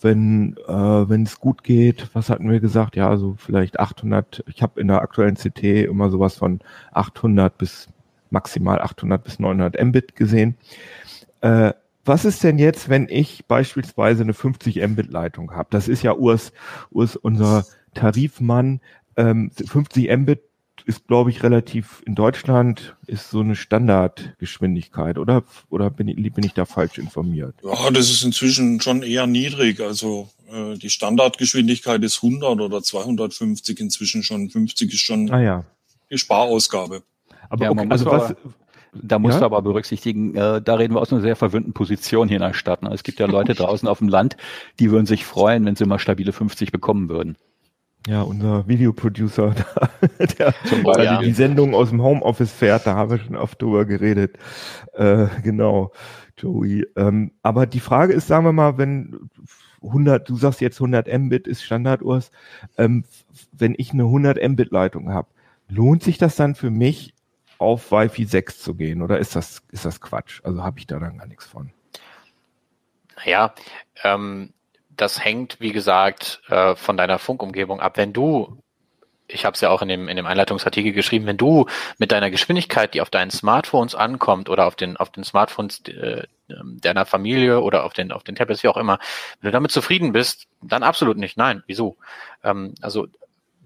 wenn 0.00 0.56
äh, 0.66 0.72
wenn 1.08 1.22
es 1.22 1.40
gut 1.40 1.62
geht, 1.62 2.10
was 2.12 2.28
hatten 2.28 2.50
wir 2.50 2.60
gesagt? 2.60 2.96
Ja, 2.96 3.16
so 3.16 3.36
vielleicht 3.38 3.80
800. 3.80 4.44
Ich 4.48 4.62
habe 4.62 4.80
in 4.80 4.88
der 4.88 5.00
aktuellen 5.00 5.36
CT 5.36 5.62
immer 5.62 6.10
sowas 6.10 6.36
von 6.36 6.60
800 6.92 7.56
bis 7.56 7.88
maximal 8.30 8.80
800 8.80 9.22
bis 9.22 9.38
900 9.38 9.82
Mbit 9.82 10.16
gesehen. 10.16 10.56
Äh, 11.40 11.72
was 12.04 12.24
ist 12.24 12.44
denn 12.44 12.58
jetzt, 12.58 12.88
wenn 12.88 13.08
ich 13.08 13.46
beispielsweise 13.46 14.22
eine 14.22 14.34
50 14.34 14.76
Mbit 14.86 15.10
Leitung 15.10 15.52
habe? 15.52 15.68
Das 15.70 15.88
ist 15.88 16.02
ja 16.02 16.14
Urs, 16.14 16.52
Urs 16.90 17.16
unser 17.16 17.64
Tarifmann. 17.94 18.80
Ähm, 19.16 19.50
50 19.50 20.14
Mbit 20.14 20.42
ist, 20.86 21.06
glaube 21.06 21.30
ich, 21.30 21.42
relativ 21.42 22.02
in 22.04 22.14
Deutschland 22.14 22.96
ist 23.06 23.30
so 23.30 23.40
eine 23.40 23.56
Standardgeschwindigkeit, 23.56 25.18
oder? 25.18 25.44
Oder 25.70 25.90
bin 25.90 26.08
ich, 26.08 26.32
bin 26.32 26.44
ich 26.44 26.52
da 26.52 26.66
falsch 26.66 26.98
informiert? 26.98 27.54
Ja, 27.62 27.90
das 27.90 28.10
ist 28.10 28.22
inzwischen 28.22 28.80
schon 28.80 29.02
eher 29.02 29.26
niedrig. 29.26 29.80
Also 29.80 30.28
äh, 30.52 30.76
die 30.76 30.90
Standardgeschwindigkeit 30.90 32.02
ist 32.02 32.22
100 32.22 32.60
oder 32.60 32.82
250 32.82 33.80
inzwischen 33.80 34.22
schon. 34.22 34.50
50 34.50 34.92
ist 34.92 35.00
schon 35.00 35.30
ah, 35.30 35.40
ja. 35.40 35.64
die 36.10 36.18
Sparausgabe. 36.18 37.02
Aber 37.54 37.64
ja, 37.64 37.70
okay, 37.70 37.86
also 37.88 38.06
was, 38.06 38.34
da 38.92 39.18
musst 39.18 39.34
ja? 39.34 39.40
du 39.40 39.46
aber 39.46 39.62
berücksichtigen, 39.62 40.34
äh, 40.34 40.60
da 40.60 40.74
reden 40.74 40.94
wir 40.94 41.00
aus 41.00 41.12
einer 41.12 41.22
sehr 41.22 41.36
verwöhnten 41.36 41.72
Position 41.72 42.28
hier 42.28 42.38
in 42.38 42.42
der 42.42 42.52
Stadt. 42.52 42.82
Ne? 42.82 42.90
Es 42.92 43.04
gibt 43.04 43.20
ja 43.20 43.26
Leute 43.26 43.54
draußen 43.54 43.88
auf 43.88 43.98
dem 43.98 44.08
Land, 44.08 44.36
die 44.80 44.90
würden 44.90 45.06
sich 45.06 45.24
freuen, 45.24 45.64
wenn 45.64 45.76
sie 45.76 45.84
mal 45.84 45.98
stabile 45.98 46.32
50 46.32 46.72
bekommen 46.72 47.08
würden. 47.08 47.36
Ja, 48.06 48.22
unser 48.22 48.68
Videoproducer, 48.68 49.54
der 50.38 50.54
oh, 50.84 50.92
ja. 50.98 51.20
die 51.22 51.32
Sendung 51.32 51.74
aus 51.74 51.88
dem 51.88 52.02
Homeoffice 52.02 52.52
fährt, 52.52 52.86
da 52.86 52.96
haben 52.96 53.12
wir 53.12 53.18
schon 53.18 53.36
oft 53.36 53.62
drüber 53.62 53.86
geredet. 53.86 54.36
Äh, 54.92 55.28
genau, 55.42 55.92
Joey. 56.36 56.86
Ähm, 56.96 57.32
aber 57.42 57.66
die 57.66 57.80
Frage 57.80 58.12
ist, 58.12 58.26
sagen 58.26 58.44
wir 58.44 58.52
mal, 58.52 58.76
wenn 58.76 59.30
100, 59.82 60.28
du 60.28 60.36
sagst 60.36 60.60
jetzt 60.60 60.80
100 60.80 61.06
Mbit 61.18 61.46
ist 61.46 61.62
Standardurs, 61.62 62.30
ähm, 62.76 63.04
wenn 63.52 63.74
ich 63.76 63.92
eine 63.92 64.04
100 64.04 64.36
Mbit 64.50 64.70
Leitung 64.70 65.10
habe, 65.10 65.28
lohnt 65.68 66.02
sich 66.02 66.18
das 66.18 66.36
dann 66.36 66.54
für 66.54 66.70
mich 66.70 67.14
auf 67.58 67.90
Wi-Fi 67.90 68.24
6 68.24 68.60
zu 68.60 68.74
gehen 68.74 69.02
oder 69.02 69.18
ist 69.18 69.36
das, 69.36 69.62
ist 69.70 69.84
das 69.84 70.00
Quatsch? 70.00 70.40
Also 70.44 70.62
habe 70.62 70.78
ich 70.78 70.86
da 70.86 70.98
dann 70.98 71.18
gar 71.18 71.26
nichts 71.26 71.46
von. 71.46 71.70
Naja, 73.16 73.54
ähm, 74.02 74.52
das 74.90 75.24
hängt, 75.24 75.60
wie 75.60 75.72
gesagt, 75.72 76.42
äh, 76.48 76.74
von 76.76 76.96
deiner 76.96 77.18
Funkumgebung 77.18 77.80
ab. 77.80 77.96
Wenn 77.96 78.12
du, 78.12 78.58
ich 79.28 79.44
habe 79.44 79.54
es 79.54 79.60
ja 79.60 79.70
auch 79.70 79.82
in 79.82 79.88
dem, 79.88 80.08
in 80.08 80.16
dem 80.16 80.26
Einleitungsartikel 80.26 80.92
geschrieben, 80.92 81.26
wenn 81.26 81.36
du 81.36 81.66
mit 81.98 82.12
deiner 82.12 82.30
Geschwindigkeit, 82.30 82.94
die 82.94 83.00
auf 83.00 83.10
deinen 83.10 83.30
Smartphones 83.30 83.94
ankommt 83.94 84.48
oder 84.48 84.66
auf 84.66 84.76
den, 84.76 84.96
auf 84.96 85.10
den 85.10 85.24
Smartphones 85.24 85.82
äh, 85.88 86.24
deiner 86.48 87.06
Familie 87.06 87.60
oder 87.60 87.84
auf 87.84 87.92
den, 87.92 88.12
auf 88.12 88.22
den 88.22 88.34
Tablets, 88.34 88.62
wie 88.62 88.68
auch 88.68 88.76
immer, 88.76 88.98
wenn 89.40 89.48
du 89.48 89.52
damit 89.52 89.70
zufrieden 89.70 90.12
bist, 90.12 90.46
dann 90.62 90.82
absolut 90.82 91.16
nicht. 91.16 91.36
Nein, 91.36 91.62
wieso? 91.66 91.96
Ähm, 92.42 92.74
also 92.82 93.06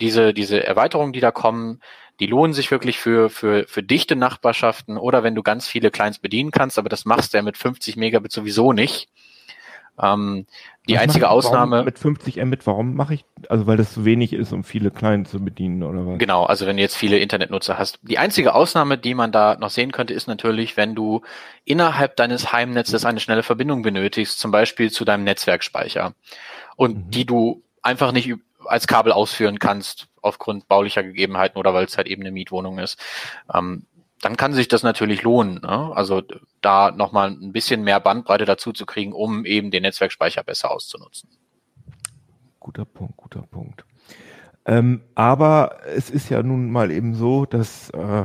diese, 0.00 0.32
diese 0.32 0.64
Erweiterungen, 0.64 1.12
die 1.12 1.20
da 1.20 1.32
kommen, 1.32 1.80
die 2.20 2.26
lohnen 2.26 2.52
sich 2.52 2.70
wirklich 2.70 2.98
für, 2.98 3.30
für, 3.30 3.64
für 3.66 3.82
dichte 3.82 4.16
Nachbarschaften 4.16 4.96
oder 4.96 5.22
wenn 5.22 5.34
du 5.34 5.42
ganz 5.42 5.68
viele 5.68 5.90
Clients 5.90 6.18
bedienen 6.18 6.50
kannst, 6.50 6.78
aber 6.78 6.88
das 6.88 7.04
machst 7.04 7.32
du 7.32 7.38
ja 7.38 7.42
mit 7.42 7.56
50 7.56 7.96
Megabit 7.96 8.32
sowieso 8.32 8.72
nicht. 8.72 9.08
Ähm, 10.00 10.46
die 10.88 10.94
was 10.94 11.02
einzige 11.02 11.28
Ausnahme. 11.28 11.82
Mit 11.82 11.98
50 11.98 12.36
Mbit, 12.36 12.66
warum 12.66 12.94
mache 12.94 13.14
ich, 13.14 13.24
also 13.48 13.66
weil 13.66 13.76
das 13.76 13.92
zu 13.92 14.04
wenig 14.04 14.32
ist, 14.32 14.52
um 14.52 14.64
viele 14.64 14.90
Clients 14.90 15.30
zu 15.30 15.44
bedienen 15.44 15.82
oder 15.82 16.06
was? 16.06 16.18
Genau, 16.18 16.44
also 16.44 16.66
wenn 16.66 16.76
du 16.76 16.82
jetzt 16.82 16.96
viele 16.96 17.18
Internetnutzer 17.18 17.78
hast. 17.78 17.98
Die 18.02 18.18
einzige 18.18 18.54
Ausnahme, 18.54 18.96
die 18.96 19.14
man 19.14 19.32
da 19.32 19.56
noch 19.56 19.70
sehen 19.70 19.92
könnte, 19.92 20.14
ist 20.14 20.28
natürlich, 20.28 20.76
wenn 20.76 20.94
du 20.94 21.22
innerhalb 21.64 22.16
deines 22.16 22.52
Heimnetzes 22.52 23.04
eine 23.04 23.20
schnelle 23.20 23.42
Verbindung 23.42 23.82
benötigst, 23.82 24.38
zum 24.38 24.50
Beispiel 24.50 24.90
zu 24.90 25.04
deinem 25.04 25.24
Netzwerkspeicher 25.24 26.14
und 26.76 26.96
mhm. 26.96 27.10
die 27.10 27.26
du 27.26 27.62
einfach 27.82 28.12
nicht 28.12 28.32
als 28.64 28.86
Kabel 28.86 29.12
ausführen 29.12 29.58
kannst 29.58 30.08
aufgrund 30.22 30.68
baulicher 30.68 31.02
Gegebenheiten 31.02 31.58
oder 31.58 31.74
weil 31.74 31.84
es 31.84 31.96
halt 31.96 32.06
eben 32.06 32.22
eine 32.22 32.32
Mietwohnung 32.32 32.78
ist. 32.78 32.98
Ähm, 33.52 33.86
dann 34.20 34.36
kann 34.36 34.52
sich 34.52 34.68
das 34.68 34.82
natürlich 34.82 35.22
lohnen. 35.22 35.60
Ne? 35.62 35.92
Also 35.94 36.22
da 36.60 36.90
nochmal 36.90 37.30
ein 37.30 37.52
bisschen 37.52 37.82
mehr 37.82 38.00
Bandbreite 38.00 38.44
dazu 38.44 38.72
zu 38.72 38.84
kriegen, 38.84 39.12
um 39.12 39.44
eben 39.44 39.70
den 39.70 39.82
Netzwerkspeicher 39.82 40.42
besser 40.42 40.70
auszunutzen. 40.70 41.30
Guter 42.58 42.84
Punkt, 42.84 43.16
guter 43.16 43.42
Punkt. 43.42 43.84
Ähm, 44.68 45.00
aber 45.14 45.78
es 45.96 46.10
ist 46.10 46.28
ja 46.28 46.42
nun 46.42 46.70
mal 46.70 46.90
eben 46.90 47.14
so, 47.14 47.46
dass, 47.46 47.88
äh, 47.90 48.24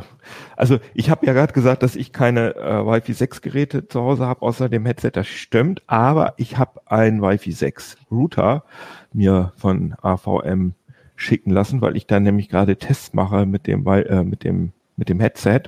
also 0.58 0.80
ich 0.94 1.10
habe 1.10 1.26
ja 1.26 1.32
gerade 1.32 1.54
gesagt, 1.54 1.84
dass 1.84 1.96
ich 1.96 2.12
keine 2.12 2.58
äh, 2.58 2.86
Wi-Fi 2.86 3.14
6 3.14 3.42
Geräte 3.42 3.88
zu 3.88 4.02
Hause 4.02 4.26
habe, 4.26 4.42
außer 4.42 4.68
dem 4.68 4.86
Headset, 4.86 5.12
das 5.14 5.28
stimmt, 5.28 5.82
aber 5.88 6.34
ich 6.36 6.58
habe 6.58 6.82
einen 6.86 7.22
Wi-Fi 7.22 7.54
6 7.54 7.96
Router 8.12 8.66
mir 9.14 9.54
von 9.56 9.96
AVM 10.02 10.74
schicken 11.16 11.50
lassen, 11.52 11.80
weil 11.80 11.96
ich 11.96 12.08
da 12.08 12.20
nämlich 12.20 12.50
gerade 12.50 12.76
Tests 12.76 13.14
mache 13.14 13.46
mit 13.46 13.66
dem, 13.66 13.88
äh, 13.88 14.26
mit 14.26 14.44
dem 14.44 14.74
mit 14.98 15.08
dem 15.10 15.22
Headset. 15.22 15.62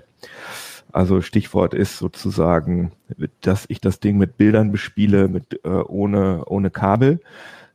Also 0.91 1.21
Stichwort 1.21 1.73
ist 1.73 1.97
sozusagen, 1.97 2.91
dass 3.41 3.65
ich 3.69 3.81
das 3.81 4.01
Ding 4.01 4.17
mit 4.17 4.37
Bildern 4.37 4.71
bespiele, 4.73 5.29
mit 5.29 5.61
äh, 5.63 5.69
ohne 5.69 6.43
ohne 6.45 6.69
Kabel. 6.69 7.21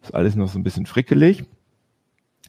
Ist 0.03 0.15
alles 0.15 0.37
noch 0.37 0.49
so 0.49 0.59
ein 0.59 0.63
bisschen 0.65 0.87
frickelig. 0.87 1.45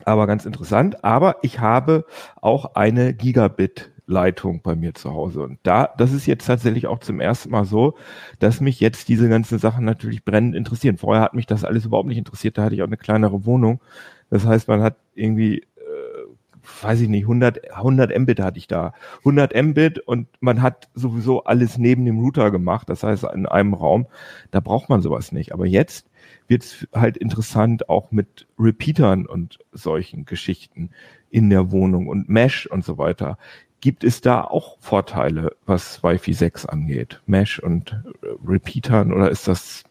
Aber 0.05 0.27
ganz 0.27 0.45
interessant. 0.45 1.03
Aber 1.03 1.37
ich 1.41 1.59
habe 1.59 2.05
auch 2.41 2.75
eine 2.75 3.13
Gigabit 3.13 3.91
Leitung 4.11 4.61
bei 4.61 4.75
mir 4.75 4.93
zu 4.93 5.13
Hause. 5.13 5.41
Und 5.41 5.59
da, 5.63 5.89
das 5.97 6.11
ist 6.11 6.27
jetzt 6.27 6.45
tatsächlich 6.45 6.85
auch 6.87 6.99
zum 6.99 7.19
ersten 7.19 7.49
Mal 7.49 7.65
so, 7.65 7.95
dass 8.39 8.61
mich 8.61 8.79
jetzt 8.79 9.07
diese 9.09 9.29
ganzen 9.29 9.57
Sachen 9.57 9.85
natürlich 9.85 10.23
brennend 10.23 10.55
interessieren. 10.55 10.97
Vorher 10.97 11.23
hat 11.23 11.33
mich 11.33 11.47
das 11.47 11.63
alles 11.63 11.85
überhaupt 11.85 12.07
nicht 12.07 12.17
interessiert. 12.17 12.57
Da 12.57 12.63
hatte 12.63 12.75
ich 12.75 12.83
auch 12.83 12.87
eine 12.87 12.97
kleinere 12.97 13.45
Wohnung. 13.45 13.81
Das 14.29 14.45
heißt, 14.45 14.67
man 14.67 14.81
hat 14.83 14.97
irgendwie, 15.15 15.59
äh, 15.59 16.83
weiß 16.83 17.01
ich 17.01 17.09
nicht, 17.09 17.23
100, 17.23 17.71
100 17.73 18.17
Mbit 18.19 18.39
hatte 18.39 18.59
ich 18.59 18.67
da. 18.67 18.93
100 19.19 19.55
Mbit 19.55 19.99
und 19.99 20.27
man 20.41 20.61
hat 20.61 20.89
sowieso 20.93 21.45
alles 21.45 21.77
neben 21.77 22.05
dem 22.05 22.19
Router 22.19 22.51
gemacht. 22.51 22.89
Das 22.89 23.03
heißt, 23.03 23.23
in 23.33 23.45
einem 23.45 23.73
Raum, 23.73 24.07
da 24.51 24.59
braucht 24.59 24.89
man 24.89 25.01
sowas 25.01 25.31
nicht. 25.31 25.53
Aber 25.53 25.65
jetzt 25.65 26.10
wird 26.51 26.63
es 26.63 26.87
halt 26.93 27.15
interessant 27.15 27.87
auch 27.87 28.11
mit 28.11 28.45
Repeatern 28.59 29.25
und 29.25 29.57
solchen 29.71 30.25
Geschichten 30.25 30.89
in 31.29 31.49
der 31.49 31.71
Wohnung 31.71 32.07
und 32.07 32.27
Mesh 32.27 32.65
und 32.67 32.83
so 32.83 32.97
weiter. 32.97 33.37
Gibt 33.79 34.03
es 34.03 34.19
da 34.19 34.43
auch 34.43 34.77
Vorteile, 34.81 35.55
was 35.65 36.03
Wi-Fi 36.03 36.33
6 36.33 36.65
angeht? 36.65 37.21
Mesh 37.25 37.59
und 37.59 37.93
äh, 38.21 38.27
Repeatern 38.45 39.13
oder 39.13 39.31
ist 39.31 39.47
das, 39.47 39.85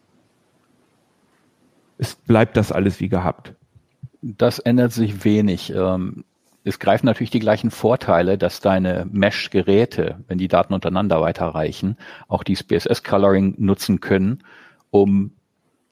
ist, 1.97 2.23
bleibt 2.27 2.55
das 2.55 2.71
alles 2.71 2.99
wie 2.99 3.09
gehabt? 3.09 3.55
Das 4.21 4.59
ändert 4.59 4.93
sich 4.93 5.25
wenig. 5.25 5.73
Ähm, 5.73 6.25
es 6.63 6.77
greifen 6.77 7.07
natürlich 7.07 7.31
die 7.31 7.39
gleichen 7.39 7.71
Vorteile, 7.71 8.37
dass 8.37 8.59
deine 8.59 9.07
Mesh-Geräte, 9.11 10.19
wenn 10.27 10.37
die 10.37 10.47
Daten 10.47 10.75
untereinander 10.75 11.21
weiterreichen, 11.21 11.97
auch 12.27 12.43
die 12.43 12.53
BSS-Coloring 12.53 13.55
nutzen 13.57 13.99
können, 13.99 14.43
um 14.91 15.31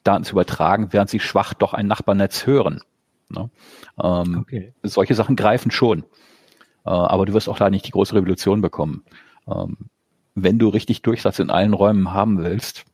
Daten 0.03 0.23
zu 0.23 0.33
übertragen, 0.33 0.89
während 0.91 1.09
sie 1.09 1.19
schwach 1.19 1.53
doch 1.53 1.73
ein 1.73 1.87
Nachbarnetz 1.87 2.45
hören. 2.45 2.81
Ne? 3.29 3.49
Ähm, 4.01 4.39
okay. 4.39 4.73
Solche 4.83 5.15
Sachen 5.15 5.35
greifen 5.35 5.71
schon. 5.71 6.03
Äh, 6.85 6.89
aber 6.89 7.25
du 7.25 7.33
wirst 7.33 7.49
auch 7.49 7.57
da 7.57 7.69
nicht 7.69 7.85
die 7.87 7.91
große 7.91 8.15
Revolution 8.15 8.61
bekommen. 8.61 9.03
Ähm, 9.47 9.77
wenn 10.35 10.59
du 10.59 10.69
richtig 10.69 11.01
Durchsatz 11.01 11.39
in 11.39 11.49
allen 11.49 11.73
Räumen 11.73 12.13
haben 12.13 12.39
willst, 12.39 12.85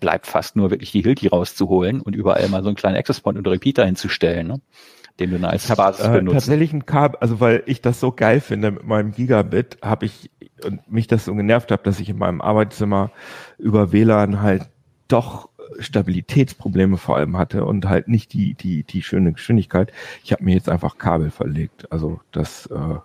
bleibt 0.00 0.26
fast 0.26 0.56
nur 0.56 0.70
wirklich 0.70 0.92
die 0.92 1.02
Hilti 1.02 1.28
rauszuholen 1.28 2.00
und 2.00 2.14
überall 2.14 2.48
mal 2.48 2.62
so 2.62 2.68
einen 2.68 2.76
kleinen 2.76 2.96
Access 2.96 3.20
Point 3.20 3.38
und 3.38 3.48
Repeater 3.48 3.84
hinzustellen, 3.84 4.46
ne? 4.46 4.60
den 5.18 5.30
du 5.30 5.38
dann 5.38 5.50
als 5.50 5.66
Basis 5.74 6.06
äh, 6.06 6.10
benutzt. 6.10 6.34
Tatsächlich 6.34 6.72
ein 6.72 6.84
Kabel, 6.84 7.18
also 7.20 7.40
weil 7.40 7.62
ich 7.66 7.80
das 7.80 8.00
so 8.00 8.12
geil 8.12 8.40
finde 8.40 8.72
mit 8.72 8.84
meinem 8.84 9.12
Gigabit, 9.12 9.78
habe 9.82 10.06
ich 10.06 10.30
und 10.64 10.90
mich 10.90 11.06
das 11.06 11.24
so 11.24 11.34
genervt 11.34 11.70
habe, 11.70 11.82
dass 11.82 12.00
ich 12.00 12.08
in 12.08 12.18
meinem 12.18 12.40
Arbeitszimmer 12.40 13.10
über 13.58 13.92
WLAN 13.92 14.42
halt 14.42 14.68
doch 15.08 15.48
Stabilitätsprobleme 15.78 16.96
vor 16.96 17.16
allem 17.16 17.36
hatte 17.36 17.64
und 17.64 17.88
halt 17.88 18.08
nicht 18.08 18.32
die, 18.32 18.54
die, 18.54 18.82
die 18.82 19.02
schöne 19.02 19.32
Geschwindigkeit. 19.32 19.92
Ich 20.24 20.32
habe 20.32 20.44
mir 20.44 20.54
jetzt 20.54 20.68
einfach 20.68 20.98
Kabel 20.98 21.30
verlegt. 21.30 21.90
Also 21.90 22.20
das, 22.32 22.66
äh, 22.66 22.96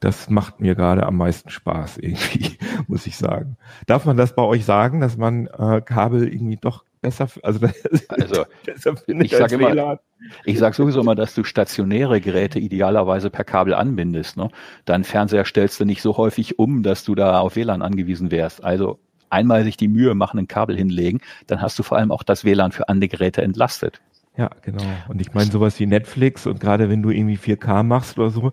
das 0.00 0.28
macht 0.30 0.60
mir 0.60 0.74
gerade 0.74 1.06
am 1.06 1.16
meisten 1.16 1.50
Spaß 1.50 1.98
irgendwie, 2.00 2.58
muss 2.86 3.06
ich 3.06 3.16
sagen. 3.16 3.56
Darf 3.86 4.04
man 4.04 4.16
das 4.16 4.34
bei 4.34 4.42
euch 4.42 4.64
sagen, 4.64 5.00
dass 5.00 5.16
man 5.16 5.46
äh, 5.46 5.80
Kabel 5.80 6.32
irgendwie 6.32 6.56
doch 6.56 6.84
besser, 7.00 7.28
also, 7.42 7.66
also 8.08 8.44
besser 8.64 8.96
findet 8.96 9.26
ich 9.26 9.36
sage 9.36 9.54
immer, 9.54 10.00
ich 10.44 10.58
sage 10.58 10.74
sowieso 10.74 11.00
immer, 11.00 11.14
dass 11.14 11.34
du 11.34 11.44
stationäre 11.44 12.20
Geräte 12.20 12.58
idealerweise 12.58 13.30
per 13.30 13.44
Kabel 13.44 13.74
anbindest. 13.74 14.36
Ne? 14.36 14.48
Dein 14.84 15.04
Fernseher 15.04 15.44
stellst 15.44 15.78
du 15.78 15.84
nicht 15.84 16.02
so 16.02 16.16
häufig 16.16 16.58
um, 16.58 16.82
dass 16.82 17.04
du 17.04 17.14
da 17.14 17.40
auf 17.40 17.56
WLAN 17.56 17.82
angewiesen 17.82 18.30
wärst. 18.30 18.64
Also 18.64 18.98
einmal 19.30 19.64
sich 19.64 19.76
die 19.76 19.88
Mühe 19.88 20.14
machen, 20.14 20.38
ein 20.38 20.48
Kabel 20.48 20.76
hinlegen, 20.76 21.20
dann 21.46 21.60
hast 21.60 21.78
du 21.78 21.82
vor 21.82 21.98
allem 21.98 22.10
auch 22.10 22.22
das 22.22 22.44
WLAN 22.44 22.72
für 22.72 22.88
andere 22.88 23.08
Geräte 23.08 23.42
entlastet. 23.42 24.00
Ja, 24.36 24.50
genau. 24.62 24.84
Und 25.08 25.20
ich 25.20 25.32
meine 25.32 25.50
sowas 25.50 25.80
wie 25.80 25.86
Netflix 25.86 26.46
und 26.46 26.60
gerade 26.60 26.90
wenn 26.90 27.02
du 27.02 27.10
irgendwie 27.10 27.38
4K 27.38 27.82
machst 27.82 28.18
oder 28.18 28.30
so, 28.30 28.52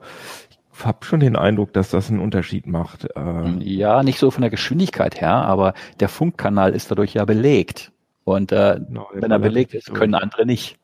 ich 0.76 0.86
habe 0.86 1.06
schon 1.06 1.20
den 1.20 1.36
Eindruck, 1.36 1.74
dass 1.74 1.90
das 1.90 2.10
einen 2.10 2.20
Unterschied 2.20 2.66
macht. 2.66 3.08
Ähm 3.16 3.60
ja, 3.62 4.02
nicht 4.02 4.18
so 4.18 4.32
von 4.32 4.42
der 4.42 4.50
Geschwindigkeit 4.50 5.22
her, 5.22 5.34
aber 5.34 5.74
der 6.00 6.10
Funkkanal 6.10 6.74
ist 6.74 6.90
dadurch 6.90 7.14
ja 7.14 7.26
belegt. 7.26 7.92
Und 8.24 8.52
äh, 8.52 8.80
genau, 8.88 9.10
wenn 9.14 9.32
er 9.32 9.40
belegt 9.40 9.74
ist, 9.74 9.94
können 9.94 10.16
andere 10.16 10.46
nicht. 10.46 10.78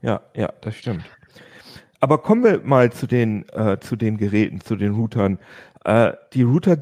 Ja, 0.00 0.22
ja, 0.34 0.52
das 0.60 0.76
stimmt. 0.76 1.04
Aber 2.00 2.18
kommen 2.18 2.44
wir 2.44 2.60
mal 2.62 2.92
zu 2.92 3.08
den, 3.08 3.48
äh, 3.48 3.78
zu 3.80 3.96
den 3.96 4.18
Geräten, 4.18 4.60
zu 4.60 4.76
den 4.76 4.94
Routern. 4.94 5.38
Äh, 5.88 6.12
die 6.34 6.42
Router, 6.42 6.76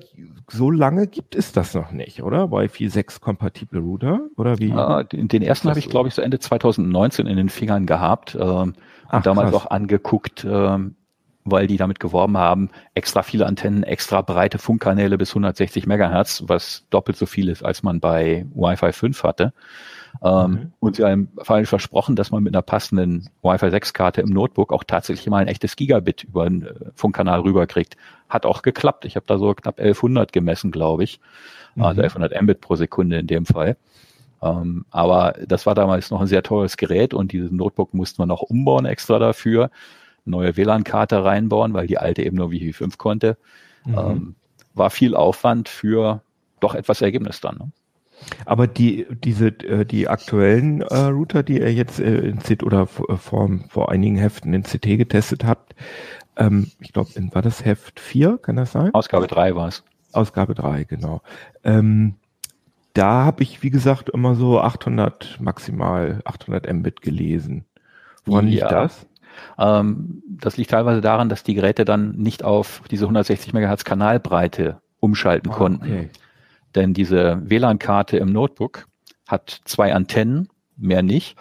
so 0.50 0.68
lange 0.68 1.06
gibt 1.06 1.36
es 1.36 1.52
das 1.52 1.74
noch 1.74 1.92
nicht, 1.92 2.24
oder? 2.24 2.50
Wi-Fi 2.50 2.88
6 2.88 3.20
kompatible 3.20 3.78
Router? 3.78 4.22
Oder 4.36 4.58
wie? 4.58 4.70
Ja, 4.70 5.04
den, 5.04 5.28
den 5.28 5.42
ersten 5.42 5.68
habe 5.68 5.78
ich, 5.78 5.88
glaube 5.88 6.08
ich, 6.08 6.14
so 6.14 6.22
Ende 6.22 6.40
2019 6.40 7.28
in 7.28 7.36
den 7.36 7.48
Fingern 7.48 7.86
gehabt 7.86 8.34
ähm, 8.34 8.74
Ach, 9.06 9.18
und 9.18 9.26
damals 9.26 9.52
krass. 9.52 9.62
auch 9.62 9.70
angeguckt, 9.70 10.44
ähm, 10.44 10.96
weil 11.44 11.68
die 11.68 11.76
damit 11.76 12.00
geworben 12.00 12.36
haben, 12.36 12.70
extra 12.94 13.22
viele 13.22 13.46
Antennen, 13.46 13.84
extra 13.84 14.22
breite 14.22 14.58
Funkkanäle 14.58 15.18
bis 15.18 15.30
160 15.30 15.86
Megahertz, 15.86 16.42
was 16.48 16.84
doppelt 16.90 17.16
so 17.16 17.26
viel 17.26 17.48
ist, 17.48 17.64
als 17.64 17.84
man 17.84 18.00
bei 18.00 18.44
Wi-Fi 18.56 18.90
5 18.90 19.22
hatte. 19.22 19.52
Ähm, 20.22 20.50
mhm. 20.50 20.72
Und 20.80 20.96
sie 20.96 21.04
haben 21.04 21.28
falsch 21.38 21.68
versprochen, 21.68 22.16
dass 22.16 22.30
man 22.30 22.42
mit 22.42 22.54
einer 22.54 22.62
passenden 22.62 23.30
Wi-Fi 23.42 23.66
6-Karte 23.66 24.20
im 24.20 24.30
Notebook 24.30 24.72
auch 24.72 24.84
tatsächlich 24.84 25.26
mal 25.28 25.38
ein 25.38 25.48
echtes 25.48 25.76
Gigabit 25.76 26.24
über 26.24 26.44
einen 26.44 26.62
äh, 26.62 26.74
Funkkanal 26.94 27.40
rüberkriegt. 27.40 27.96
Hat 28.28 28.46
auch 28.46 28.62
geklappt. 28.62 29.04
Ich 29.04 29.16
habe 29.16 29.26
da 29.26 29.38
so 29.38 29.54
knapp 29.54 29.78
1100 29.78 30.32
gemessen, 30.32 30.70
glaube 30.70 31.04
ich. 31.04 31.20
Mhm. 31.74 31.82
Also 31.84 32.02
1100 32.02 32.42
Mbit 32.42 32.60
pro 32.60 32.76
Sekunde 32.76 33.18
in 33.18 33.26
dem 33.26 33.46
Fall. 33.46 33.76
Ähm, 34.42 34.84
aber 34.90 35.34
das 35.46 35.66
war 35.66 35.74
damals 35.74 36.10
noch 36.10 36.20
ein 36.20 36.26
sehr 36.26 36.42
teures 36.42 36.76
Gerät 36.76 37.14
und 37.14 37.32
dieses 37.32 37.50
Notebook 37.50 37.94
musste 37.94 38.20
man 38.20 38.30
auch 38.30 38.42
umbauen 38.42 38.84
extra 38.84 39.18
dafür. 39.18 39.70
Neue 40.24 40.56
WLAN-Karte 40.56 41.24
reinbauen, 41.24 41.72
weil 41.72 41.86
die 41.86 41.98
alte 41.98 42.22
eben 42.22 42.36
nur 42.36 42.50
Wi-Fi 42.50 42.72
5 42.72 42.98
konnte. 42.98 43.36
Mhm. 43.84 43.98
Ähm, 43.98 44.34
war 44.74 44.90
viel 44.90 45.14
Aufwand 45.14 45.68
für 45.68 46.22
doch 46.60 46.74
etwas 46.74 47.00
Ergebnis 47.00 47.40
dann. 47.40 47.56
Ne? 47.56 47.72
Aber 48.44 48.66
die, 48.66 49.06
diese, 49.10 49.48
äh, 49.48 49.84
die 49.84 50.08
aktuellen 50.08 50.80
äh, 50.82 50.96
Router, 50.96 51.42
die 51.42 51.58
ihr 51.58 51.72
jetzt 51.72 52.00
äh, 52.00 52.18
in 52.18 52.38
CT 52.38 52.62
oder 52.62 52.82
äh, 52.82 53.16
vor, 53.16 53.50
vor 53.68 53.90
einigen 53.90 54.16
Heften 54.16 54.54
in 54.54 54.62
CT 54.62 54.98
getestet 54.98 55.44
habt, 55.44 55.74
ähm, 56.36 56.70
ich 56.80 56.92
glaube, 56.92 57.10
war 57.32 57.42
das 57.42 57.64
Heft 57.64 58.00
4, 58.00 58.38
kann 58.38 58.56
das 58.56 58.72
sein? 58.72 58.92
Ausgabe 58.94 59.26
3 59.26 59.54
war 59.54 59.68
es. 59.68 59.84
Ausgabe 60.12 60.54
3, 60.54 60.84
genau. 60.84 61.22
Ähm, 61.64 62.14
da 62.94 63.24
habe 63.24 63.42
ich, 63.42 63.62
wie 63.62 63.70
gesagt, 63.70 64.08
immer 64.08 64.34
so 64.34 64.60
800 64.60 65.38
maximal, 65.40 66.22
800 66.24 66.72
Mbit 66.72 67.02
gelesen. 67.02 67.66
Woran 68.24 68.46
liegt 68.46 68.70
das? 68.70 69.06
Ähm, 69.58 70.22
das 70.28 70.56
liegt 70.56 70.70
teilweise 70.70 71.00
daran, 71.00 71.28
dass 71.28 71.42
die 71.42 71.54
Geräte 71.54 71.84
dann 71.84 72.12
nicht 72.12 72.42
auf 72.42 72.82
diese 72.90 73.04
160 73.04 73.52
Megahertz 73.52 73.84
Kanalbreite 73.84 74.80
umschalten 74.98 75.52
ah, 75.52 75.54
konnten. 75.54 75.84
Okay. 75.84 76.10
Denn 76.76 76.94
diese 76.94 77.40
WLAN-Karte 77.42 78.18
im 78.18 78.30
Notebook 78.32 78.86
hat 79.26 79.62
zwei 79.64 79.94
Antennen, 79.94 80.48
mehr 80.76 81.02
nicht. 81.02 81.36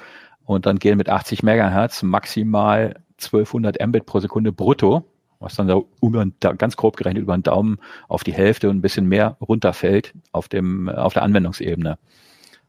Und 0.45 0.65
dann 0.65 0.79
gehen 0.79 0.97
mit 0.97 1.09
80 1.09 1.43
Megahertz 1.43 2.03
maximal 2.03 2.95
1200 3.21 3.85
Mbit 3.85 4.05
pro 4.05 4.19
Sekunde 4.19 4.51
brutto, 4.51 5.03
was 5.39 5.55
dann 5.55 5.67
da 5.67 6.53
ganz 6.53 6.77
grob 6.77 6.97
gerechnet 6.97 7.23
über 7.23 7.35
den 7.35 7.43
Daumen 7.43 7.77
auf 8.07 8.23
die 8.23 8.33
Hälfte 8.33 8.69
und 8.69 8.77
ein 8.77 8.81
bisschen 8.81 9.07
mehr 9.07 9.37
runterfällt 9.41 10.13
auf 10.31 10.47
dem, 10.47 10.87
auf 10.87 11.13
der 11.13 11.23
Anwendungsebene. 11.23 11.97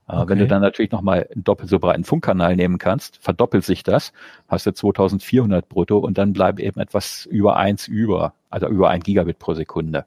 Okay. 0.09 0.23
Äh, 0.23 0.29
wenn 0.29 0.39
du 0.39 0.47
dann 0.47 0.63
natürlich 0.63 0.91
nochmal 0.91 1.29
einen 1.33 1.45
doppelt 1.45 1.69
so 1.69 1.79
breiten 1.79 2.05
Funkkanal 2.05 2.57
nehmen 2.57 2.79
kannst, 2.79 3.23
verdoppelt 3.23 3.65
sich 3.65 3.83
das, 3.83 4.13
hast 4.49 4.67
du 4.67 4.73
2400 4.73 5.69
brutto 5.69 5.99
und 5.99 6.19
dann 6.19 6.33
bleibt 6.33 6.61
eben 6.61 6.81
etwas 6.81 7.27
über 7.27 7.57
eins 7.57 7.87
über, 7.87 8.35
also 8.51 8.69
über 8.69 8.91
ein 8.91 9.01
Gigabit 9.01 9.39
pro 9.39 9.55
Sekunde. 9.55 10.05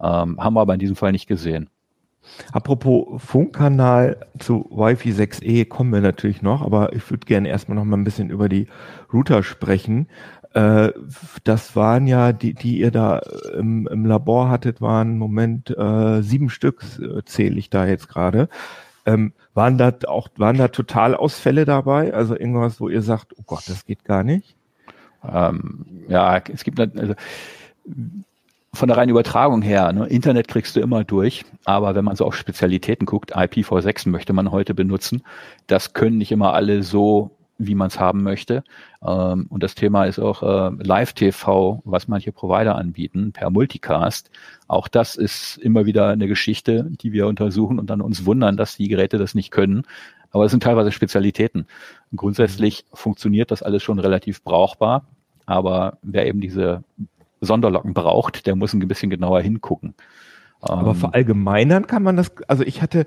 Ähm, 0.00 0.38
haben 0.38 0.54
wir 0.54 0.60
aber 0.60 0.74
in 0.74 0.80
diesem 0.80 0.96
Fall 0.96 1.12
nicht 1.12 1.26
gesehen. 1.26 1.70
Apropos 2.52 3.22
Funkkanal 3.22 4.26
zu 4.38 4.66
Wi-Fi 4.70 5.12
6E 5.12 5.68
kommen 5.68 5.92
wir 5.92 6.00
natürlich 6.00 6.42
noch, 6.42 6.62
aber 6.62 6.92
ich 6.92 7.08
würde 7.10 7.26
gerne 7.26 7.48
erstmal 7.48 7.76
noch 7.76 7.84
mal 7.84 7.96
ein 7.96 8.04
bisschen 8.04 8.30
über 8.30 8.48
die 8.48 8.68
Router 9.12 9.42
sprechen. 9.42 10.08
Äh, 10.54 10.92
das 11.44 11.76
waren 11.76 12.06
ja, 12.06 12.32
die, 12.32 12.54
die 12.54 12.78
ihr 12.78 12.90
da 12.90 13.20
im, 13.56 13.86
im 13.86 14.06
Labor 14.06 14.48
hattet, 14.48 14.80
waren 14.80 15.18
Moment 15.18 15.70
äh, 15.76 16.22
sieben 16.22 16.50
Stück, 16.50 16.82
äh, 17.00 17.22
zähle 17.24 17.58
ich 17.58 17.70
da 17.70 17.86
jetzt 17.86 18.08
gerade. 18.08 18.48
Ähm, 19.04 19.32
waren 19.54 19.78
da 19.78 19.92
auch, 20.06 20.28
waren 20.36 20.58
da 20.58 20.68
Totalausfälle 20.68 21.64
dabei? 21.64 22.14
Also 22.14 22.36
irgendwas, 22.36 22.80
wo 22.80 22.88
ihr 22.88 23.02
sagt, 23.02 23.34
oh 23.38 23.42
Gott, 23.46 23.64
das 23.66 23.84
geht 23.84 24.04
gar 24.04 24.22
nicht? 24.22 24.56
Ähm, 25.26 25.86
ja, 26.08 26.38
es 26.38 26.64
gibt 26.64 26.78
also 26.80 27.14
von 28.74 28.88
der 28.88 28.96
reinen 28.96 29.10
Übertragung 29.10 29.62
her, 29.62 29.92
ne, 29.92 30.06
Internet 30.06 30.48
kriegst 30.48 30.76
du 30.76 30.80
immer 30.80 31.04
durch, 31.04 31.44
aber 31.64 31.94
wenn 31.94 32.04
man 32.04 32.16
so 32.16 32.24
auf 32.26 32.36
Spezialitäten 32.36 33.06
guckt, 33.06 33.34
IPv6 33.34 34.08
möchte 34.08 34.32
man 34.32 34.50
heute 34.50 34.74
benutzen, 34.74 35.22
das 35.66 35.94
können 35.94 36.18
nicht 36.18 36.32
immer 36.32 36.52
alle 36.54 36.82
so 36.82 37.30
wie 37.58 37.74
man 37.74 37.88
es 37.88 37.98
haben 37.98 38.22
möchte. 38.22 38.62
Ähm, 39.04 39.46
und 39.50 39.62
das 39.62 39.74
Thema 39.74 40.04
ist 40.04 40.18
auch 40.18 40.42
äh, 40.42 40.70
Live-TV, 40.82 41.82
was 41.84 42.08
manche 42.08 42.32
Provider 42.32 42.76
anbieten, 42.76 43.32
per 43.32 43.50
Multicast. 43.50 44.30
Auch 44.68 44.88
das 44.88 45.16
ist 45.16 45.58
immer 45.58 45.84
wieder 45.84 46.08
eine 46.08 46.28
Geschichte, 46.28 46.88
die 46.88 47.12
wir 47.12 47.26
untersuchen 47.26 47.78
und 47.78 47.90
dann 47.90 48.00
uns 48.00 48.24
wundern, 48.24 48.56
dass 48.56 48.76
die 48.76 48.88
Geräte 48.88 49.18
das 49.18 49.34
nicht 49.34 49.50
können. 49.50 49.82
Aber 50.30 50.44
es 50.44 50.52
sind 50.52 50.62
teilweise 50.62 50.92
Spezialitäten. 50.92 51.66
Grundsätzlich 52.14 52.84
funktioniert 52.92 53.50
das 53.50 53.62
alles 53.62 53.82
schon 53.82 53.98
relativ 53.98 54.42
brauchbar. 54.42 55.04
Aber 55.46 55.98
wer 56.02 56.26
eben 56.26 56.40
diese 56.40 56.84
Sonderlocken 57.40 57.94
braucht, 57.94 58.46
der 58.46 58.56
muss 58.56 58.72
ein 58.72 58.86
bisschen 58.86 59.10
genauer 59.10 59.40
hingucken. 59.40 59.94
Aber 60.60 60.90
ähm, 60.90 60.96
verallgemeinern 60.96 61.86
kann 61.86 62.02
man 62.02 62.16
das, 62.16 62.32
also 62.48 62.64
ich 62.64 62.82
hatte, 62.82 63.06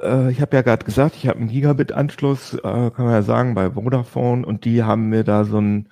äh, 0.00 0.30
ich 0.30 0.40
habe 0.40 0.56
ja 0.56 0.62
gerade 0.62 0.84
gesagt, 0.84 1.14
ich 1.16 1.28
habe 1.28 1.38
einen 1.38 1.48
Gigabit-Anschluss, 1.48 2.54
äh, 2.54 2.60
kann 2.62 3.04
man 3.04 3.10
ja 3.10 3.22
sagen, 3.22 3.54
bei 3.54 3.70
Vodafone 3.70 4.46
und 4.46 4.64
die 4.64 4.82
haben 4.82 5.10
mir 5.10 5.22
da 5.22 5.44
so 5.44 5.58
einen 5.58 5.88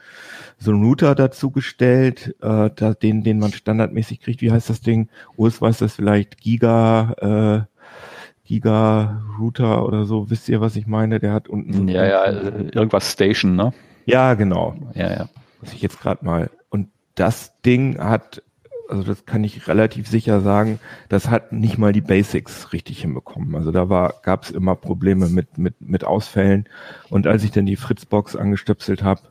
so 0.59 0.71
einen 0.71 0.83
Router 0.83 1.15
dazu 1.15 1.51
gestellt, 1.51 2.35
äh, 2.41 2.71
da, 2.75 2.95
den, 2.95 3.23
den 3.23 3.39
man 3.39 3.53
standardmäßig 3.53 4.21
kriegt. 4.21 4.41
Wie 4.41 4.51
heißt 4.53 4.71
das 4.71 4.81
Ding? 4.81 5.09
Urs 5.37 5.61
weiß 5.61 5.79
das 5.79 5.95
vielleicht, 5.95 6.39
Giga, 6.39 7.67
äh, 7.67 8.49
Giga-Router 8.49 9.85
oder 9.85 10.05
so. 10.05 10.31
Wisst 10.31 10.49
ihr, 10.49 10.61
was 10.61 10.77
ich 10.77 10.87
meine? 10.87 11.21
Der 11.21 11.33
hat 11.33 11.49
unten. 11.49 11.89
Ja, 11.89 12.07
ja, 12.07 12.25
irgendwas 12.33 13.13
Station, 13.13 13.57
ne? 13.57 13.73
Ja, 14.07 14.35
genau. 14.35 14.75
Ja, 14.95 15.11
ja. 15.11 15.29
Was 15.61 15.73
ich 15.73 15.83
jetzt 15.83 16.01
gerade 16.01 16.25
mal. 16.25 16.51
Und 16.69 16.89
das 17.15 17.61
Ding 17.63 17.99
hat 17.99 18.43
also 18.89 19.03
das 19.03 19.25
kann 19.25 19.45
ich 19.45 19.67
relativ 19.67 20.09
sicher 20.09 20.41
sagen, 20.41 20.79
das 21.09 21.31
hat 21.31 21.53
nicht 21.53 21.79
mal 21.79 21.93
die 21.93 22.01
Basics 22.01 22.73
richtig 22.73 23.01
hinbekommen. 23.01 23.55
Also 23.55 23.73
da 23.73 23.89
war, 23.89 24.15
gab 24.23 24.45
es 24.45 24.51
immer 24.51 24.77
Probleme 24.77 25.29
mit, 25.29 25.59
mit, 25.59 25.81
mit 25.81 26.05
Ausfällen. 26.05 26.69
Und 27.11 27.27
als 27.27 27.45
ich 27.45 27.51
dann 27.51 27.67
die 27.67 27.77
Fritzbox 27.77 28.37
angestöpselt 28.37 29.03
habe, 29.03 29.23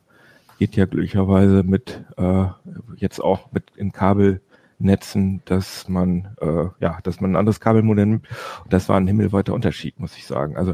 geht 0.60 0.76
ja 0.76 0.86
glücklicherweise 0.86 1.64
mit 1.64 2.04
äh, 2.18 2.46
jetzt 2.96 3.20
auch 3.20 3.52
mit 3.52 3.72
in 3.76 3.92
Kabelnetzen, 3.92 5.42
dass 5.46 5.88
man 5.90 6.36
äh, 6.42 6.70
ja, 6.80 7.00
dass 7.04 7.22
man 7.22 7.32
ein 7.32 7.36
anderes 7.36 7.60
Kabelmodell 7.60 8.06
nimmt. 8.06 8.28
Und 8.64 8.74
das 8.74 8.90
war 8.90 8.98
ein 8.98 9.08
himmelweiter 9.08 9.54
Unterschied, 9.54 10.00
muss 10.00 10.18
ich 10.18 10.26
sagen. 10.26 10.58
Also 10.58 10.74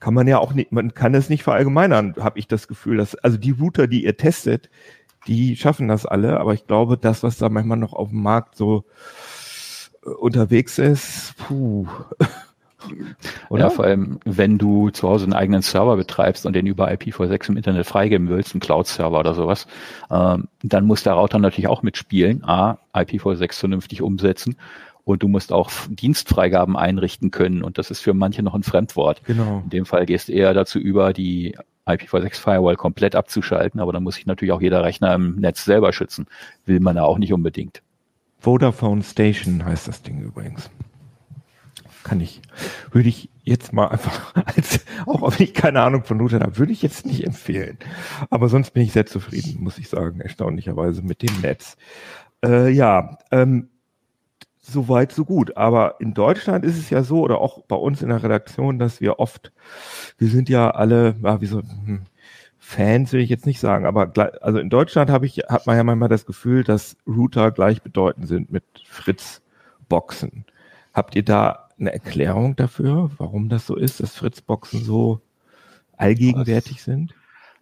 kann 0.00 0.14
man 0.14 0.28
ja 0.28 0.38
auch 0.38 0.52
nicht, 0.52 0.70
man 0.72 0.94
kann 0.94 1.14
es 1.14 1.28
nicht 1.28 1.42
verallgemeinern, 1.42 2.14
habe 2.18 2.38
ich 2.38 2.46
das 2.46 2.68
Gefühl, 2.68 2.98
dass 2.98 3.16
also 3.16 3.36
die 3.36 3.50
Router, 3.50 3.88
die 3.88 4.04
ihr 4.04 4.16
testet, 4.16 4.70
die 5.26 5.56
schaffen 5.56 5.88
das 5.88 6.06
alle, 6.06 6.40
aber 6.40 6.54
ich 6.54 6.66
glaube, 6.66 6.96
das, 6.96 7.22
was 7.22 7.38
da 7.38 7.48
manchmal 7.48 7.78
noch 7.78 7.92
auf 7.92 8.10
dem 8.10 8.22
Markt 8.22 8.56
so 8.56 8.84
äh, 10.04 10.10
unterwegs 10.10 10.78
ist, 10.78 11.34
puh. 11.36 11.86
Oder? 13.48 13.64
Ja, 13.64 13.70
vor 13.70 13.84
allem, 13.84 14.20
wenn 14.24 14.56
du 14.56 14.90
zu 14.90 15.08
Hause 15.08 15.24
einen 15.24 15.32
eigenen 15.32 15.62
Server 15.62 15.96
betreibst 15.96 16.46
und 16.46 16.54
den 16.54 16.66
über 16.66 16.88
IPv6 16.88 17.48
im 17.48 17.56
Internet 17.56 17.86
freigeben 17.86 18.28
willst, 18.28 18.54
einen 18.54 18.60
Cloud-Server 18.60 19.18
oder 19.18 19.34
sowas, 19.34 19.66
ähm, 20.10 20.48
dann 20.62 20.86
muss 20.86 21.02
der 21.02 21.14
Router 21.14 21.40
natürlich 21.40 21.68
auch 21.68 21.82
mitspielen. 21.82 22.44
A, 22.44 22.78
IPv6 22.94 23.58
vernünftig 23.58 24.00
umsetzen 24.00 24.56
und 25.04 25.22
du 25.22 25.28
musst 25.28 25.52
auch 25.52 25.70
Dienstfreigaben 25.88 26.76
einrichten 26.76 27.30
können 27.30 27.62
und 27.62 27.78
das 27.78 27.90
ist 27.90 28.00
für 28.00 28.14
manche 28.14 28.42
noch 28.42 28.54
ein 28.54 28.62
Fremdwort. 28.62 29.22
Genau. 29.24 29.62
In 29.64 29.70
dem 29.70 29.86
Fall 29.86 30.06
gehst 30.06 30.28
du 30.28 30.32
eher 30.32 30.54
dazu 30.54 30.78
über, 30.78 31.12
die 31.12 31.56
IPv6 31.88 32.36
Firewall 32.36 32.76
komplett 32.76 33.14
abzuschalten, 33.14 33.80
aber 33.80 33.92
dann 33.92 34.02
muss 34.02 34.16
sich 34.16 34.26
natürlich 34.26 34.52
auch 34.52 34.60
jeder 34.60 34.84
Rechner 34.84 35.14
im 35.14 35.36
Netz 35.36 35.64
selber 35.64 35.92
schützen. 35.92 36.26
Will 36.66 36.80
man 36.80 36.96
ja 36.96 37.04
auch 37.04 37.18
nicht 37.18 37.32
unbedingt. 37.32 37.82
Vodafone 38.38 39.02
Station 39.02 39.64
heißt 39.64 39.88
das 39.88 40.02
Ding 40.02 40.20
übrigens. 40.22 40.70
Kann 42.04 42.20
ich, 42.20 42.40
würde 42.92 43.08
ich 43.08 43.28
jetzt 43.42 43.72
mal 43.72 43.88
einfach, 43.88 44.34
als, 44.46 44.84
auch 45.06 45.22
wenn 45.22 45.44
ich 45.44 45.54
keine 45.54 45.82
Ahnung 45.82 46.04
von 46.04 46.20
Router 46.20 46.40
habe, 46.40 46.58
würde 46.58 46.72
ich 46.72 46.82
jetzt 46.82 47.06
nicht 47.06 47.26
empfehlen. 47.26 47.78
Aber 48.30 48.48
sonst 48.48 48.70
bin 48.70 48.82
ich 48.82 48.92
sehr 48.92 49.06
zufrieden, 49.06 49.62
muss 49.62 49.78
ich 49.78 49.88
sagen, 49.88 50.20
erstaunlicherweise 50.20 51.02
mit 51.02 51.22
dem 51.22 51.40
Netz. 51.40 51.76
Äh, 52.44 52.70
ja, 52.70 53.18
ähm, 53.30 53.70
so 54.72 54.88
weit, 54.88 55.12
so 55.12 55.24
gut. 55.24 55.56
Aber 55.56 55.96
in 56.00 56.14
Deutschland 56.14 56.64
ist 56.64 56.78
es 56.78 56.90
ja 56.90 57.02
so, 57.02 57.22
oder 57.22 57.40
auch 57.40 57.62
bei 57.64 57.76
uns 57.76 58.02
in 58.02 58.08
der 58.08 58.22
Redaktion, 58.22 58.78
dass 58.78 59.00
wir 59.00 59.18
oft, 59.18 59.52
wir 60.18 60.28
sind 60.28 60.48
ja 60.48 60.70
alle, 60.70 61.16
ja, 61.22 61.40
wie 61.40 61.46
so, 61.46 61.62
hm, 61.62 62.06
Fans 62.58 63.12
will 63.12 63.20
ich 63.20 63.30
jetzt 63.30 63.46
nicht 63.46 63.60
sagen, 63.60 63.86
aber 63.86 64.12
also 64.42 64.58
in 64.58 64.68
Deutschland 64.68 65.10
habe 65.10 65.24
ich, 65.24 65.38
hat 65.48 65.66
man 65.66 65.76
ja 65.76 65.84
manchmal 65.84 66.10
das 66.10 66.26
Gefühl, 66.26 66.64
dass 66.64 66.96
Router 67.06 67.50
gleichbedeutend 67.50 68.28
sind 68.28 68.52
mit 68.52 68.64
Fritz-Boxen. 68.84 70.44
Habt 70.92 71.16
ihr 71.16 71.24
da 71.24 71.68
eine 71.78 71.92
Erklärung 71.92 72.56
dafür, 72.56 73.10
warum 73.16 73.48
das 73.48 73.66
so 73.66 73.74
ist, 73.74 74.00
dass 74.00 74.16
Fritz-Boxen 74.16 74.84
so 74.84 75.20
allgegenwärtig 75.96 76.82
sind? 76.82 77.14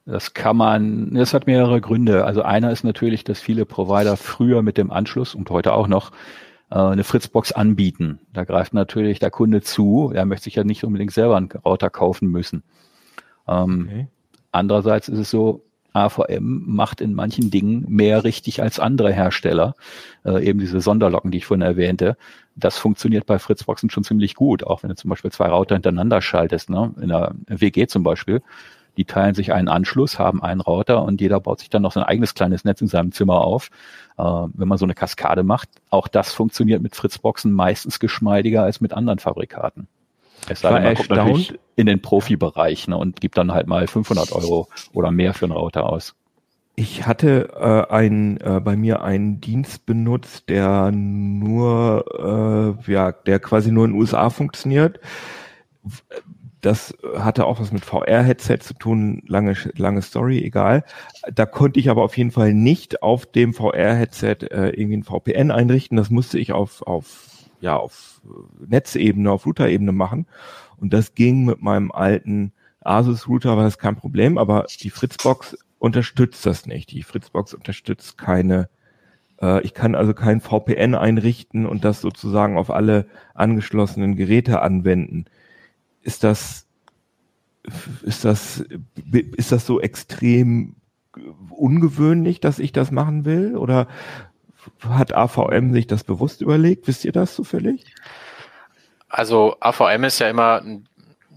Das 0.07 0.35
kann 0.35 0.57
man, 0.57 1.15
das 1.15 1.35
hat 1.35 1.47
mehrere 1.47 1.81
Gründe. 1.81 2.25
Also 2.25 2.43
einer 2.43 2.71
ist 2.71 2.85
natürlich, 2.85 3.25
dass 3.25 3.41
viele 3.41 3.67
Provider 3.67 4.17
früher 4.17 4.63
mit 4.63 4.79
dem 4.79 4.91
Anschluss 4.91 5.35
und 5.35 5.51
heute 5.51 5.73
auch 5.73 5.89
noch 5.89 6.13
eine 6.75 7.05
Fritzbox 7.05 7.53
anbieten. 7.53 8.19
Da 8.33 8.45
greift 8.45 8.75
natürlich 8.75 9.19
der 9.19 9.31
Kunde 9.31 9.63
zu. 9.63 10.13
Er 10.15 10.25
möchte 10.25 10.45
sich 10.45 10.57
ja 10.57 10.65
nicht 10.65 10.85
unbedingt 10.85 11.13
selber 11.13 11.37
einen 11.37 11.51
Router 11.65 11.91
kaufen 11.91 12.29
müssen. 12.29 12.63
Ähm, 13.47 13.89
okay. 13.89 14.09
Andererseits 14.51 15.09
ist 15.09 15.19
es 15.19 15.31
so, 15.31 15.63
AVM 15.97 16.63
macht 16.67 17.01
in 17.01 17.15
manchen 17.15 17.51
Dingen 17.51 17.87
mehr 17.89 18.25
richtig 18.25 18.61
als 18.63 18.79
andere 18.79 19.13
Hersteller. 19.13 19.75
Äh, 20.25 20.47
eben 20.47 20.59
diese 20.59 20.81
Sonderlocken, 20.81 21.31
die 21.31 21.39
ich 21.39 21.47
vorhin 21.47 21.63
erwähnte. 21.63 22.17
Das 22.55 22.79
funktioniert 22.79 23.27
bei 23.27 23.39
Fritzboxen 23.39 23.91
schon 23.91 24.05
ziemlich 24.05 24.35
gut, 24.35 24.65
auch 24.65 24.83
wenn 24.83 24.91
du 24.91 24.97
zum 24.97 25.09
Beispiel 25.11 25.33
zwei 25.33 25.49
Router 25.49 25.75
hintereinander 25.75 26.21
schaltest, 26.21 26.69
ne? 26.69 26.95
in 27.01 27.09
der 27.09 27.35
WG 27.47 27.87
zum 27.87 28.03
Beispiel. 28.03 28.43
Die 28.97 29.05
teilen 29.05 29.35
sich 29.35 29.53
einen 29.53 29.69
Anschluss, 29.69 30.19
haben 30.19 30.43
einen 30.43 30.61
Router 30.61 31.03
und 31.03 31.21
jeder 31.21 31.41
baut 31.41 31.61
sich 31.61 31.71
dann 31.71 31.83
noch 31.83 31.93
sein 31.93 32.05
eigenes 32.05 32.35
kleines 32.35 32.65
Netz 32.65 32.81
in 32.81 32.89
seinem 32.89 33.13
Zimmer 33.13 33.43
auf. 33.43 33.71
Äh, 34.19 34.23
wenn 34.23 34.69
man 34.69 34.79
so 34.79 34.87
eine 34.87 34.95
Kaskade 34.95 35.43
macht, 35.43 35.69
auch 35.91 36.09
das 36.09 36.33
funktioniert 36.33 36.83
mit 36.83 36.97
Fritzboxen 36.97 37.53
meistens 37.53 38.01
geschmeidiger 38.01 38.63
als 38.63 38.81
mit 38.81 38.93
anderen 38.93 39.19
Fabrikaten. 39.19 39.89
Es 40.49 40.61
sei 40.61 40.73
denn, 40.73 40.83
man 40.85 40.95
guckt 40.95 41.11
natürlich 41.11 41.59
in 41.75 41.87
den 41.87 42.01
Profibereich 42.01 42.89
ne, 42.89 42.97
und 42.97 43.21
gibt 43.21 43.37
dann 43.37 43.53
halt 43.53 43.67
mal 43.67 43.87
500 43.87 44.33
Euro 44.33 44.69
oder 44.93 45.11
mehr 45.11 45.35
für 45.35 45.47
einen 45.47 45.53
Router 45.53 45.89
aus. 45.89 46.15
Ich 46.79 47.07
hatte 47.07 47.51
äh, 47.59 47.93
ein, 47.93 48.39
äh, 48.39 48.61
bei 48.61 48.77
mir 48.77 49.03
einen 49.03 49.41
Dienst 49.41 49.87
benutzt, 49.87 50.51
der 50.51 50.93
nur, 50.93 52.77
äh, 52.87 52.93
ja, 52.93 53.13
der 53.13 53.41
quasi 53.41 53.73
nur 53.73 53.87
in 53.87 53.93
den 53.93 54.01
USA 54.01 54.29
funktioniert 54.29 55.01
das 56.67 56.97
hatte 57.17 57.47
auch 57.47 57.61
was 57.61 57.71
mit 57.71 57.85
VR-Headset 57.85 58.59
zu 58.59 58.75
tun, 58.75 59.23
lange, 59.29 59.55
lange 59.77 60.03
Story, 60.03 60.43
egal. 60.43 60.83
Da 61.33 61.47
konnte 61.47 61.79
ich 61.79 61.91
aber 61.91 62.03
auf 62.03 62.17
jeden 62.17 62.33
Fall 62.33 62.55
nicht 62.55 63.05
auf 63.05 63.25
dem 63.25 63.55
VR-Headset 63.55 64.39
äh, 64.51 64.71
irgendwie 64.71 64.97
ein 64.97 65.05
VPN 65.05 65.53
einrichten. 65.53 65.97
Das 65.97 66.11
musste 66.11 66.41
ich 66.41 66.53
auf, 66.53 66.83
auf, 66.83 67.29
ja, 67.61 67.77
auf 67.77 68.21
Netzebene, 68.59 69.31
auf 69.31 69.47
Router-Ebene 69.47 69.93
machen. 69.93 70.27
Und 70.77 70.93
das 70.93 71.15
ging 71.15 71.45
mit 71.45 71.63
meinem 71.63 71.93
alten 71.93 72.53
Asus-Router, 72.81 73.57
war 73.57 73.63
das 73.63 73.79
kein 73.79 73.95
Problem, 73.95 74.37
aber 74.37 74.67
die 74.81 74.91
Fritzbox 74.91 75.57
unterstützt 75.79 76.45
das 76.47 76.67
nicht. 76.67 76.91
Die 76.91 77.05
Fritzbox 77.05 77.55
unterstützt 77.55 78.19
keine 78.19 78.69
äh, 79.41 79.63
ich 79.63 79.73
kann 79.73 79.95
also 79.95 80.15
kein 80.15 80.41
VPN 80.41 80.97
einrichten 80.97 81.65
und 81.65 81.85
das 81.85 82.01
sozusagen 82.01 82.59
auf 82.59 82.71
alle 82.71 83.07
angeschlossenen 83.35 84.17
Geräte 84.17 84.63
anwenden 84.63 85.27
ist 86.07 86.23
das, 86.25 86.67
ist 88.03 88.25
das, 88.25 88.65
ist 89.37 89.53
das 89.53 89.67
so 89.67 89.81
extrem 89.81 90.77
ungewöhnlich, 91.51 92.41
dass 92.41 92.59
ich 92.59 92.73
das 92.73 92.91
machen 92.91 93.25
will? 93.25 93.57
Oder 93.57 93.89
hat 94.89 95.13
AVM 95.13 95.73
sich 95.73 95.87
das 95.87 96.05
bewusst 96.05 96.43
überlegt? 96.43 96.87
Wisst 96.87 97.05
ihr 97.05 97.13
das 97.13 97.35
zufällig? 97.35 97.85
Also 99.09 99.57
AVM 99.61 100.05
ist 100.05 100.21
ja 100.21 100.29
immer 100.29 100.61
ein 100.63 100.87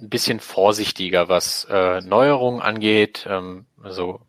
bisschen 0.02 0.40
vorsichtiger, 0.40 1.30
was 1.30 1.66
äh, 1.66 2.02
Neuerungen 2.02 2.62
angeht. 2.62 3.26
Ähm, 3.28 3.66
also 3.82 4.22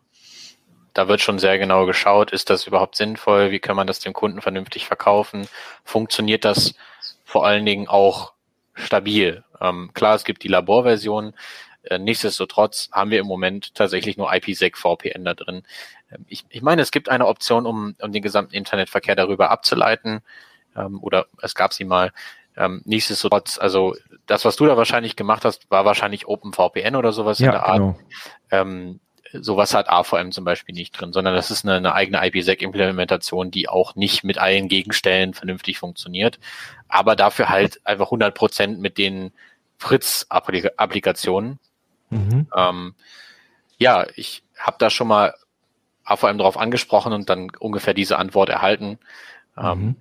da 0.95 1.07
wird 1.09 1.21
schon 1.21 1.39
sehr 1.39 1.59
genau 1.59 1.87
geschaut, 1.87 2.33
ist 2.33 2.51
das 2.51 2.67
überhaupt 2.67 2.97
sinnvoll? 2.97 3.51
Wie 3.51 3.61
kann 3.61 3.77
man 3.77 3.87
das 3.87 4.01
dem 4.01 4.13
Kunden 4.13 4.41
vernünftig 4.41 4.87
verkaufen? 4.87 5.47
Funktioniert 5.85 6.45
das 6.45 6.75
vor 7.25 7.47
allen 7.47 7.65
Dingen 7.65 7.89
auch 7.89 8.33
stabil. 8.81 9.45
Ähm, 9.61 9.91
klar, 9.95 10.15
es 10.15 10.25
gibt 10.25 10.43
die 10.43 10.49
Laborversion. 10.49 11.35
Äh, 11.83 11.99
nichtsdestotrotz 11.99 12.91
haben 12.93 13.11
wir 13.11 13.21
im 13.21 13.27
Moment 13.27 13.75
tatsächlich 13.75 14.17
nur 14.17 14.33
IPsec 14.33 14.77
VPN 14.77 15.25
da 15.25 15.35
drin. 15.35 15.63
Ähm, 16.11 16.25
ich, 16.29 16.45
ich 16.49 16.63
meine, 16.63 16.83
es 16.83 16.91
gibt 16.91 17.09
eine 17.09 17.27
Option, 17.27 17.67
um, 17.67 17.95
um 18.01 18.13
den 18.13 18.23
gesamten 18.23 18.55
Internetverkehr 18.55 19.17
darüber 19.17 19.51
abzuleiten. 19.51 20.21
Ähm, 20.77 21.03
oder 21.03 21.27
es 21.43 21.55
gab 21.55 21.73
sie 21.73 21.85
mal. 21.85 22.13
Ähm, 22.57 22.83
nichtsdestotrotz, 22.85 23.59
also 23.59 23.95
das, 24.27 24.45
was 24.45 24.57
du 24.57 24.67
da 24.67 24.77
wahrscheinlich 24.77 25.17
gemacht 25.17 25.45
hast, 25.45 25.71
war 25.71 25.85
wahrscheinlich 25.85 26.27
OpenVPN 26.27 26.97
oder 26.97 27.13
sowas 27.13 27.39
ja, 27.39 27.47
in 27.47 27.53
der 27.53 27.67
Art. 27.67 27.79
Genau. 27.79 27.99
Ähm, 28.51 29.01
sowas 29.33 29.75
hat 29.75 29.89
AVM 29.89 30.33
zum 30.33 30.45
Beispiel 30.45 30.75
nicht 30.75 30.93
drin, 30.93 31.13
sondern 31.13 31.35
das 31.35 31.51
ist 31.51 31.65
eine, 31.65 31.77
eine 31.77 31.95
eigene 31.95 32.25
IPsec-Implementation, 32.27 33.51
die 33.51 33.69
auch 33.69 33.95
nicht 33.95 34.25
mit 34.25 34.39
allen 34.39 34.69
Gegenstellen 34.69 35.35
vernünftig 35.35 35.79
funktioniert, 35.79 36.39
aber 36.89 37.17
dafür 37.17 37.49
halt 37.49 37.81
einfach 37.85 38.07
100 38.07 38.35
Prozent 38.35 38.81
mit 38.81 38.99
den 38.99 39.33
Fritz-Applikationen. 39.79 41.59
Mhm. 42.11 42.49
Ähm, 42.55 42.95
Ja, 43.79 44.07
ich 44.15 44.43
habe 44.59 44.77
da 44.79 44.91
schon 44.91 45.09
mal 45.09 45.35
vor 46.05 46.29
allem 46.29 46.39
darauf 46.39 46.59
angesprochen 46.59 47.13
und 47.13 47.31
dann 47.31 47.51
ungefähr 47.59 47.95
diese 47.95 48.19
Antwort 48.19 48.49
erhalten. 48.49 48.99
Ähm, 49.57 49.81
mhm. 49.81 49.97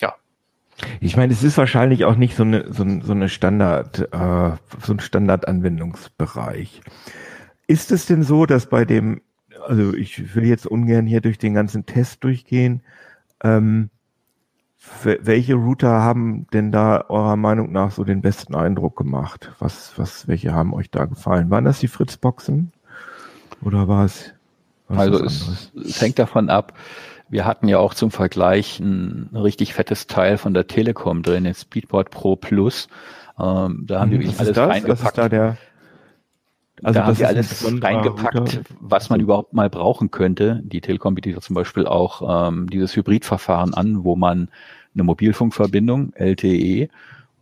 ja. 0.00 0.14
Ich 1.00 1.16
meine, 1.16 1.32
es 1.32 1.42
ist 1.42 1.56
wahrscheinlich 1.56 2.04
auch 2.04 2.16
nicht 2.16 2.36
so 2.36 2.42
eine, 2.42 2.72
so, 2.72 2.84
so 3.00 3.12
eine 3.12 3.28
Standard, 3.28 4.00
äh, 4.12 4.56
so 4.80 4.92
ein 4.92 5.00
Standardanwendungsbereich. 5.00 6.82
Ist 7.72 7.90
es 7.90 8.04
denn 8.04 8.22
so, 8.22 8.44
dass 8.44 8.66
bei 8.66 8.84
dem, 8.84 9.22
also 9.66 9.94
ich 9.94 10.34
will 10.34 10.44
jetzt 10.44 10.66
ungern 10.66 11.06
hier 11.06 11.22
durch 11.22 11.38
den 11.38 11.54
ganzen 11.54 11.86
Test 11.86 12.22
durchgehen, 12.22 12.82
ähm, 13.42 13.88
welche 15.02 15.54
Router 15.54 15.88
haben 15.88 16.46
denn 16.52 16.70
da 16.70 17.06
eurer 17.08 17.36
Meinung 17.36 17.72
nach 17.72 17.90
so 17.90 18.04
den 18.04 18.20
besten 18.20 18.54
Eindruck 18.54 18.94
gemacht? 18.94 19.52
Was, 19.58 19.94
was, 19.96 20.28
welche 20.28 20.52
haben 20.52 20.74
euch 20.74 20.90
da 20.90 21.06
gefallen? 21.06 21.48
Waren 21.48 21.64
das 21.64 21.78
die 21.78 21.88
Fritzboxen? 21.88 22.72
Oder 23.62 23.88
war 23.88 24.04
es? 24.04 24.34
Also 24.88 25.24
es, 25.24 25.72
es, 25.74 25.98
hängt 25.98 26.18
davon 26.18 26.50
ab. 26.50 26.74
Wir 27.30 27.46
hatten 27.46 27.68
ja 27.68 27.78
auch 27.78 27.94
zum 27.94 28.10
Vergleich 28.10 28.80
ein, 28.80 29.30
richtig 29.32 29.72
fettes 29.72 30.08
Teil 30.08 30.36
von 30.36 30.52
der 30.52 30.66
Telekom 30.66 31.22
drin, 31.22 31.44
den 31.44 31.54
Speedboard 31.54 32.10
Pro 32.10 32.36
Plus. 32.36 32.88
Ähm, 33.38 33.84
da 33.86 34.00
haben 34.00 34.10
wir 34.10 34.18
wirklich 34.18 34.38
alles 34.38 34.52
das? 34.52 34.68
reingepackt. 34.68 35.02
Was 35.02 35.08
ist 35.08 35.16
da 35.16 35.28
der 35.30 35.56
also 36.82 37.00
da 37.00 37.06
haben 37.06 37.18
wir 37.18 37.28
alles 37.28 37.64
reingepackt, 37.82 38.60
was 38.80 39.10
man 39.10 39.20
überhaupt 39.20 39.52
mal 39.52 39.70
brauchen 39.70 40.10
könnte. 40.10 40.60
Die 40.64 40.80
Telekom 40.80 41.14
bietet 41.14 41.42
zum 41.42 41.54
Beispiel 41.54 41.86
auch 41.86 42.48
ähm, 42.48 42.68
dieses 42.68 42.96
Hybridverfahren 42.96 43.74
an, 43.74 44.04
wo 44.04 44.16
man 44.16 44.48
eine 44.94 45.04
Mobilfunkverbindung, 45.04 46.12
LTE, 46.14 46.88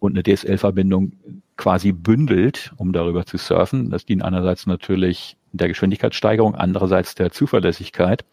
und 0.00 0.12
eine 0.16 0.22
DSL-Verbindung 0.22 1.12
quasi 1.56 1.92
bündelt, 1.92 2.72
um 2.76 2.92
darüber 2.92 3.26
zu 3.26 3.36
surfen. 3.36 3.90
Das 3.90 4.06
dient 4.06 4.22
einerseits 4.22 4.66
natürlich 4.66 5.36
der 5.52 5.68
Geschwindigkeitssteigerung, 5.68 6.54
andererseits 6.54 7.14
der 7.14 7.30
Zuverlässigkeit, 7.30 8.24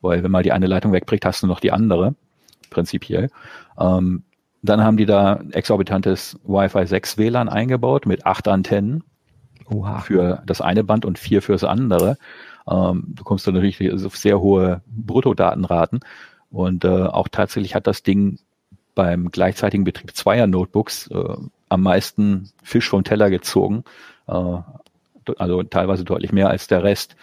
weil 0.00 0.22
wenn 0.22 0.30
mal 0.30 0.42
die 0.42 0.52
eine 0.52 0.66
Leitung 0.66 0.92
wegbricht, 0.92 1.24
hast 1.24 1.42
du 1.42 1.46
noch 1.46 1.60
die 1.60 1.72
andere, 1.72 2.14
prinzipiell. 2.70 3.30
Ähm, 3.78 4.24
dann 4.62 4.82
haben 4.82 4.96
die 4.96 5.06
da 5.06 5.40
exorbitantes 5.52 6.38
Wi-Fi 6.44 6.84
6 6.84 7.16
WLAN 7.16 7.48
eingebaut 7.48 8.06
mit 8.06 8.26
acht 8.26 8.48
Antennen 8.48 9.04
Oha. 9.70 10.00
für 10.00 10.42
das 10.46 10.60
eine 10.60 10.84
Band 10.84 11.04
und 11.04 11.18
vier 11.18 11.42
fürs 11.42 11.64
andere. 11.64 12.18
Ähm, 12.70 13.04
du 13.08 13.24
kommst 13.24 13.46
dann 13.46 13.54
natürlich 13.54 14.04
auf 14.04 14.16
sehr 14.16 14.40
hohe 14.40 14.82
Bruttodatenraten 14.86 16.00
und 16.50 16.84
äh, 16.84 16.88
auch 16.88 17.28
tatsächlich 17.28 17.74
hat 17.74 17.86
das 17.86 18.02
Ding 18.02 18.38
beim 18.94 19.30
gleichzeitigen 19.30 19.84
Betrieb 19.84 20.14
zweier 20.16 20.46
Notebooks 20.46 21.08
äh, 21.08 21.36
am 21.68 21.82
meisten 21.82 22.50
Fisch 22.62 22.88
vom 22.88 23.04
Teller 23.04 23.30
gezogen. 23.30 23.84
Äh, 24.26 24.58
also 25.36 25.62
teilweise 25.62 26.04
deutlich 26.04 26.32
mehr 26.32 26.48
als 26.48 26.68
der 26.68 26.82
Rest. 26.82 27.16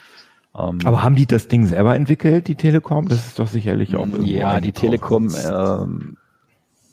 Ähm, 0.58 0.80
aber 0.84 1.04
haben 1.04 1.16
die 1.16 1.26
das 1.26 1.48
Ding 1.48 1.66
selber 1.66 1.96
entwickelt, 1.96 2.48
die 2.48 2.56
Telekom? 2.56 3.08
Das 3.08 3.26
ist 3.26 3.40
doch 3.40 3.48
sicherlich 3.48 3.96
auch. 3.96 4.08
Ja, 4.22 4.62
die 4.62 4.72
Telekom 4.72 5.34
ähm, 5.46 6.18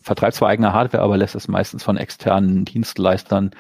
vertreibt 0.03 0.35
zwar 0.35 0.49
eigene 0.49 0.73
Hardware, 0.73 1.03
aber 1.03 1.17
lässt 1.17 1.35
es 1.35 1.49
meistens 1.49 1.83
von 1.83 1.97
externen 1.97 2.65
Dienstleistern 2.65 3.53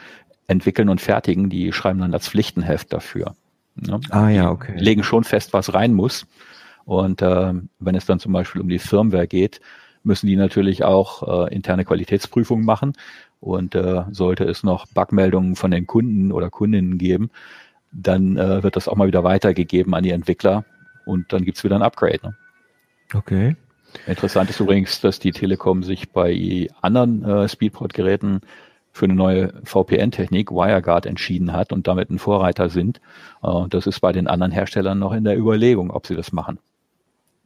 entwickeln 0.46 0.88
und 0.88 1.00
fertigen. 1.00 1.48
Die 1.48 1.72
schreiben 1.72 2.00
dann 2.00 2.12
das 2.12 2.28
Pflichtenheft 2.28 2.92
dafür. 2.92 3.34
Ne? 3.74 4.00
Ah 4.10 4.28
ja, 4.28 4.50
okay. 4.50 4.74
Die 4.78 4.84
legen 4.84 5.02
schon 5.02 5.24
fest, 5.24 5.52
was 5.52 5.74
rein 5.74 5.94
muss. 5.94 6.26
Und 6.84 7.22
äh, 7.22 7.54
wenn 7.78 7.94
es 7.94 8.06
dann 8.06 8.18
zum 8.18 8.32
Beispiel 8.32 8.60
um 8.60 8.68
die 8.68 8.78
Firmware 8.78 9.26
geht, 9.26 9.60
müssen 10.02 10.26
die 10.26 10.36
natürlich 10.36 10.84
auch 10.84 11.46
äh, 11.46 11.54
interne 11.54 11.84
Qualitätsprüfungen 11.84 12.64
machen. 12.64 12.92
Und 13.40 13.74
äh, 13.74 14.04
sollte 14.10 14.44
es 14.44 14.62
noch 14.62 14.86
Bugmeldungen 14.86 15.56
von 15.56 15.70
den 15.70 15.86
Kunden 15.86 16.30
oder 16.30 16.48
Kundinnen 16.48 16.96
geben, 16.96 17.30
dann 17.90 18.36
äh, 18.36 18.62
wird 18.62 18.76
das 18.76 18.88
auch 18.88 18.96
mal 18.96 19.08
wieder 19.08 19.24
weitergegeben 19.24 19.94
an 19.94 20.04
die 20.04 20.10
Entwickler 20.10 20.64
und 21.04 21.32
dann 21.32 21.44
gibt's 21.44 21.64
wieder 21.64 21.76
ein 21.76 21.82
Upgrade. 21.82 22.20
Ne? 22.22 22.36
Okay. 23.12 23.56
Interessant 24.06 24.48
ist 24.48 24.60
übrigens, 24.60 25.00
dass 25.00 25.18
die 25.18 25.32
Telekom 25.32 25.82
sich 25.82 26.10
bei 26.10 26.68
anderen 26.80 27.24
äh, 27.24 27.48
Speedport-Geräten 27.48 28.40
für 28.92 29.06
eine 29.06 29.14
neue 29.14 29.52
VPN-Technik, 29.64 30.50
WireGuard, 30.50 31.06
entschieden 31.06 31.52
hat 31.52 31.72
und 31.72 31.86
damit 31.86 32.10
ein 32.10 32.18
Vorreiter 32.18 32.68
sind. 32.68 33.00
Äh, 33.42 33.68
das 33.68 33.86
ist 33.86 34.00
bei 34.00 34.12
den 34.12 34.26
anderen 34.26 34.52
Herstellern 34.52 34.98
noch 34.98 35.12
in 35.12 35.24
der 35.24 35.36
Überlegung, 35.36 35.90
ob 35.90 36.06
sie 36.06 36.14
das 36.14 36.32
machen. 36.32 36.58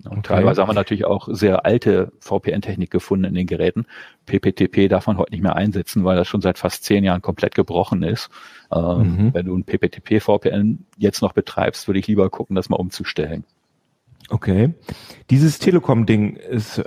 Und 0.05 0.19
okay. 0.19 0.35
teilweise 0.35 0.61
haben 0.61 0.69
wir 0.69 0.75
natürlich 0.75 1.07
auch 1.07 1.29
sehr 1.31 1.65
alte 1.65 2.13
VPN-Technik 2.21 2.91
gefunden 2.91 3.25
in 3.25 3.35
den 3.35 3.47
Geräten. 3.47 3.87
PPTP 4.27 4.89
darf 4.89 5.07
man 5.07 5.17
heute 5.17 5.33
nicht 5.33 5.43
mehr 5.43 5.57
einsetzen, 5.57 6.05
weil 6.05 6.17
das 6.17 6.29
schon 6.29 6.43
seit 6.43 6.59
fast 6.59 6.85
zehn 6.85 7.03
Jahren 7.03 7.23
komplett 7.23 7.55
gebrochen 7.55 8.03
ist. 8.03 8.29
Ähm, 8.71 8.99
mhm. 8.99 9.35
Wenn 9.35 9.47
du 9.47 9.57
ein 9.57 9.65
PPTP-VPN 9.65 10.85
jetzt 10.99 11.23
noch 11.23 11.33
betreibst, 11.33 11.89
würde 11.89 11.99
ich 11.99 12.07
lieber 12.07 12.29
gucken, 12.29 12.57
das 12.57 12.69
mal 12.69 12.77
umzustellen. 12.77 13.45
Okay. 14.29 14.75
Dieses 15.31 15.59
Telekom-Ding 15.61 16.39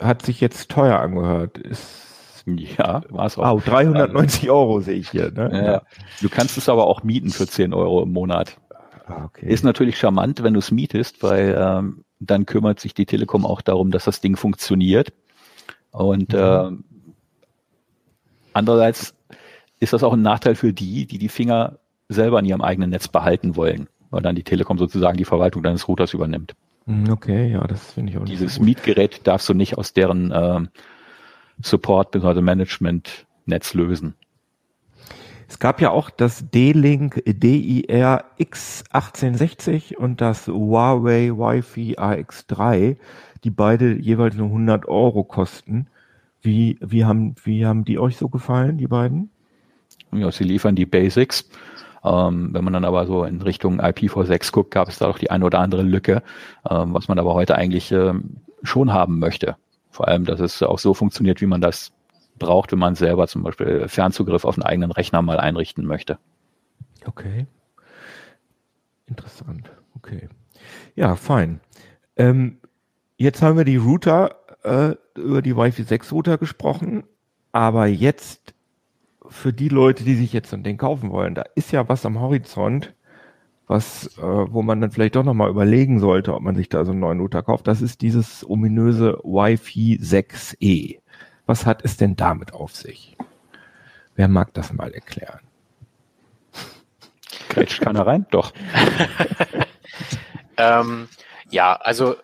hat 0.02 0.26
sich 0.26 0.42
jetzt 0.42 0.70
teuer 0.70 1.00
angehört. 1.00 1.58
Ist 1.58 2.09
ja, 2.78 3.02
war 3.10 3.26
es 3.26 3.38
auch. 3.38 3.56
Wow, 3.56 3.64
390 3.64 4.50
Euro 4.50 4.82
sehe 4.82 4.96
ich 4.96 5.10
hier. 5.10 5.32
Ne? 5.32 5.66
Ja. 5.66 5.82
Du 6.22 6.30
kannst 6.30 6.58
es 6.58 6.70
aber 6.70 6.88
auch 6.88 7.04
mieten 7.04 7.30
für 7.30 7.48
10 7.48 7.74
Euro 7.74 8.04
im 8.04 8.12
Monat. 8.12 8.58
Ah, 9.08 9.26
okay. 9.26 9.48
Ist 9.48 9.64
natürlich 9.64 9.98
charmant, 9.98 10.44
wenn 10.44 10.54
du 10.54 10.60
es 10.60 10.72
mietest, 10.72 11.24
weil 11.24 11.56
ähm, 11.58 12.04
dann 12.20 12.46
kümmert 12.46 12.80
sich 12.80 12.94
die 12.94 13.06
Telekom 13.06 13.46
auch 13.46 13.62
darum, 13.62 13.92
dass 13.92 14.06
das 14.06 14.22
Ding 14.22 14.36
funktioniert. 14.36 15.14
Und 15.92 16.34
mhm. 16.34 16.40
äh, 16.40 16.72
andererseits 18.54 19.16
ist 19.80 19.94
das 19.94 20.04
auch 20.04 20.14
ein 20.14 20.22
Nachteil 20.22 20.56
für 20.56 20.74
die, 20.74 21.06
die 21.06 21.18
die 21.18 21.30
Finger 21.30 21.80
selber 22.10 22.40
in 22.40 22.46
ihrem 22.46 22.62
eigenen 22.62 22.90
Netz 22.90 23.08
behalten 23.08 23.56
wollen, 23.56 23.88
weil 24.10 24.22
dann 24.22 24.36
die 24.36 24.44
Telekom 24.44 24.78
sozusagen 24.78 25.18
die 25.18 25.26
Verwaltung 25.26 25.64
deines 25.64 25.88
Routers 25.88 26.14
übernimmt. 26.14 26.56
Mhm, 26.86 27.12
okay, 27.12 27.52
ja, 27.52 27.66
das 27.66 27.94
finde 27.94 28.12
ich 28.12 28.18
auch 28.18 28.26
Dieses 28.26 28.60
Mietgerät 28.60 29.22
darfst 29.26 29.48
du 29.48 29.54
nicht 29.54 29.78
aus 29.78 29.94
deren 29.94 30.32
äh, 30.32 30.62
Support 31.62 32.12
bzw. 32.12 32.42
Management-Netz 32.42 33.74
lösen. 33.74 34.16
Es 35.48 35.58
gab 35.58 35.82
ja 35.82 35.90
auch 35.90 36.12
das 36.12 36.48
D-Link 36.52 37.24
DIR 37.26 38.24
X1860 38.40 39.96
und 39.96 40.22
das 40.22 40.48
Huawei 40.48 41.32
Wi-Fi 41.32 41.98
AX3, 41.98 42.98
die 43.44 43.50
beide 43.50 43.96
jeweils 43.96 44.36
nur 44.36 44.48
100 44.48 44.88
Euro 44.88 45.24
kosten. 45.24 45.88
Wie, 46.42 46.78
wie, 46.82 47.04
haben, 47.04 47.36
wie 47.44 47.66
haben 47.66 47.84
die 47.84 47.98
euch 47.98 48.18
so 48.18 48.30
gefallen, 48.30 48.78
die 48.78 48.88
beiden? 48.88 49.32
Ja, 50.12 50.32
sie 50.32 50.44
liefern 50.44 50.76
die 50.76 50.86
Basics. 50.86 51.50
Ähm, 52.04 52.54
wenn 52.54 52.64
man 52.64 52.74
dann 52.74 52.86
aber 52.86 53.08
so 53.08 53.24
in 53.24 53.42
Richtung 53.42 53.82
IPv6 53.82 54.52
guckt, 54.52 54.72
gab 54.72 54.88
es 54.88 55.00
da 55.00 55.08
doch 55.08 55.18
die 55.18 55.32
eine 55.32 55.46
oder 55.46 55.60
andere 55.60 55.82
Lücke, 55.82 56.22
ähm, 56.70 56.94
was 56.94 57.08
man 57.08 57.20
aber 57.20 57.34
heute 57.34 57.56
eigentlich 57.56 57.92
ähm, 57.92 58.38
schon 58.64 58.94
haben 58.94 59.20
möchte. 59.20 59.58
Vor 59.90 60.08
allem, 60.08 60.26
dass 60.26 60.40
es 60.40 60.62
auch 60.62 60.80
so 60.80 60.94
funktioniert, 60.94 61.42
wie 61.42 61.48
man 61.48 61.62
das 61.62 61.92
braucht, 62.38 62.72
wenn 62.72 62.80
man 62.80 62.96
selber 62.96 63.28
zum 63.28 63.44
Beispiel 63.44 63.88
Fernzugriff 63.88 64.46
auf 64.46 64.58
einen 64.58 64.64
eigenen 64.64 64.92
Rechner 64.92 65.22
mal 65.22 65.40
einrichten 65.40 65.86
möchte. 65.86 66.18
Okay. 67.06 67.46
Interessant. 69.08 69.72
Okay. 69.96 70.30
Ja, 70.96 71.16
fein. 71.16 71.60
Ähm, 72.16 72.60
jetzt 73.18 73.42
haben 73.42 73.58
wir 73.58 73.66
die 73.66 73.78
Router, 73.78 74.36
äh, 74.64 74.96
über 75.20 75.42
die 75.42 75.56
Wi-Fi 75.56 75.84
6 75.84 76.12
Router 76.12 76.38
gesprochen, 76.38 77.04
aber 77.52 77.88
jetzt 77.88 78.54
für 79.28 79.54
die 79.54 79.70
Leute, 79.70 80.04
die 80.04 80.16
sich 80.16 80.34
jetzt 80.34 80.50
so 80.50 80.56
ein 80.56 80.64
Ding 80.64 80.78
kaufen 80.78 81.12
wollen, 81.12 81.36
da 81.36 81.44
ist 81.56 81.72
ja 81.72 81.88
was 81.88 82.06
am 82.06 82.20
Horizont, 82.20 82.94
was, 83.70 84.18
äh, 84.18 84.22
wo 84.22 84.64
man 84.64 84.82
dann 84.82 84.92
vielleicht 84.92 85.16
doch 85.16 85.24
nochmal 85.24 85.50
überlegen 85.50 86.00
sollte, 86.00 86.34
ob 86.34 86.42
man 86.42 86.56
sich 86.56 86.70
da 86.70 86.84
so 86.86 86.92
einen 86.92 87.02
neuen 87.02 87.20
Router 87.20 87.44
kauft. 87.44 87.68
Das 87.68 87.82
ist 87.82 88.02
dieses 88.02 88.48
ominöse 88.50 89.20
Wi-Fi 89.24 90.00
6E. 90.02 91.00
Was 91.46 91.68
hat 91.68 91.86
es 91.86 91.96
denn 91.96 92.16
damit 92.16 92.54
auf 92.54 92.76
sich? 92.76 93.16
Wer 94.16 94.28
mag 94.28 94.54
das 94.56 94.74
mal 94.74 94.92
erklären? 94.92 95.42
Grätscht 97.50 97.82
keiner 97.82 98.08
rein? 98.08 98.26
Doch. 98.32 98.54
ähm, 100.58 101.08
ja, 101.52 101.74
also 101.74 102.16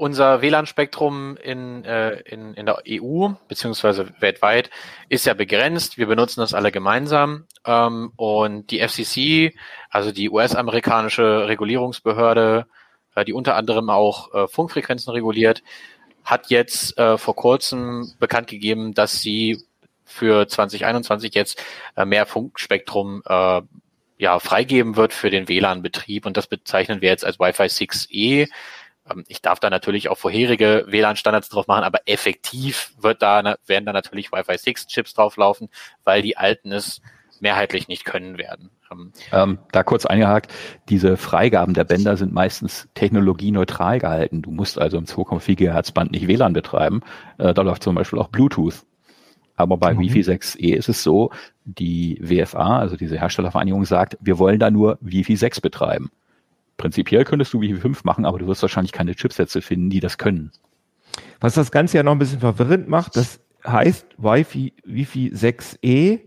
unser 0.00 0.40
WLAN-Spektrum 0.40 1.36
in, 1.36 1.84
äh, 1.84 2.20
in, 2.20 2.54
in 2.54 2.64
der 2.64 2.82
EU 2.88 3.28
beziehungsweise 3.48 4.08
weltweit 4.18 4.70
ist 5.10 5.26
ja 5.26 5.34
begrenzt. 5.34 5.98
Wir 5.98 6.06
benutzen 6.06 6.40
das 6.40 6.54
alle 6.54 6.72
gemeinsam. 6.72 7.44
Ähm, 7.66 8.12
und 8.16 8.70
die 8.70 8.80
FCC, 8.80 9.54
also 9.90 10.10
die 10.10 10.30
US-amerikanische 10.30 11.46
Regulierungsbehörde, 11.46 12.66
äh, 13.14 13.24
die 13.26 13.34
unter 13.34 13.56
anderem 13.56 13.90
auch 13.90 14.32
äh, 14.32 14.48
Funkfrequenzen 14.48 15.12
reguliert, 15.12 15.62
hat 16.24 16.48
jetzt 16.48 16.96
äh, 16.96 17.18
vor 17.18 17.36
kurzem 17.36 18.10
bekannt 18.18 18.46
gegeben, 18.46 18.94
dass 18.94 19.20
sie 19.20 19.62
für 20.06 20.48
2021 20.48 21.34
jetzt 21.34 21.62
äh, 21.96 22.06
mehr 22.06 22.24
Funkspektrum 22.24 23.22
äh, 23.26 23.60
ja, 24.16 24.38
freigeben 24.38 24.96
wird 24.96 25.12
für 25.12 25.28
den 25.28 25.48
WLAN-Betrieb 25.48 26.24
und 26.24 26.36
das 26.36 26.46
bezeichnen 26.46 27.02
wir 27.02 27.10
jetzt 27.10 27.24
als 27.24 27.38
Wi-Fi 27.38 27.64
6E. 27.64 28.48
Ähm, 29.10 29.24
ich 29.28 29.42
darf 29.42 29.60
da 29.60 29.70
natürlich 29.70 30.08
auch 30.08 30.18
vorherige 30.18 30.84
WLAN-Standards 30.88 31.48
drauf 31.48 31.66
machen, 31.66 31.84
aber 31.84 32.00
effektiv 32.06 32.92
wird 32.98 33.22
da, 33.22 33.56
werden 33.66 33.86
da 33.86 33.92
natürlich 33.92 34.32
Wi-Fi 34.32 34.56
6 34.56 34.86
Chips 34.86 35.14
drauflaufen, 35.14 35.68
weil 36.04 36.22
die 36.22 36.36
alten 36.36 36.72
es 36.72 37.00
mehrheitlich 37.40 37.88
nicht 37.88 38.04
können 38.04 38.38
werden. 38.38 38.70
Ähm, 38.92 39.12
ähm, 39.32 39.58
da 39.72 39.82
kurz 39.82 40.06
eingehakt, 40.06 40.52
diese 40.88 41.16
Freigaben 41.16 41.74
der 41.74 41.84
Bänder 41.84 42.16
sind 42.16 42.32
meistens 42.32 42.88
technologieneutral 42.94 43.98
gehalten. 43.98 44.42
Du 44.42 44.50
musst 44.50 44.78
also 44.78 44.98
im 44.98 45.04
2,4 45.04 45.56
GHz 45.56 45.92
Band 45.92 46.12
nicht 46.12 46.28
WLAN 46.28 46.52
betreiben. 46.52 47.02
Äh, 47.38 47.54
da 47.54 47.62
läuft 47.62 47.82
zum 47.82 47.94
Beispiel 47.94 48.18
auch 48.18 48.28
Bluetooth. 48.28 48.84
Aber 49.56 49.76
bei 49.76 49.94
mhm. 49.94 50.00
Wi-Fi 50.00 50.20
6E 50.20 50.74
ist 50.74 50.88
es 50.88 51.02
so, 51.02 51.30
die 51.64 52.18
WFA, 52.20 52.78
also 52.78 52.96
diese 52.96 53.18
Herstellervereinigung, 53.18 53.84
sagt, 53.84 54.16
wir 54.20 54.38
wollen 54.38 54.58
da 54.58 54.70
nur 54.70 54.98
Wi-Fi 55.00 55.36
6 55.36 55.60
betreiben. 55.60 56.10
Prinzipiell 56.80 57.24
könntest 57.24 57.52
du 57.52 57.60
Wi-Fi 57.60 57.78
5 57.78 58.04
machen, 58.04 58.24
aber 58.24 58.38
du 58.38 58.46
wirst 58.46 58.62
wahrscheinlich 58.62 58.92
keine 58.92 59.14
Chipsätze 59.14 59.60
finden, 59.60 59.90
die 59.90 60.00
das 60.00 60.16
können. 60.16 60.50
Was 61.38 61.52
das 61.52 61.70
Ganze 61.70 61.98
ja 61.98 62.02
noch 62.02 62.12
ein 62.12 62.18
bisschen 62.18 62.40
verwirrend 62.40 62.88
macht, 62.88 63.16
das 63.16 63.38
heißt 63.66 64.06
Wi-Fi, 64.16 64.72
Wi-Fi 64.84 65.32
6E 65.34 66.20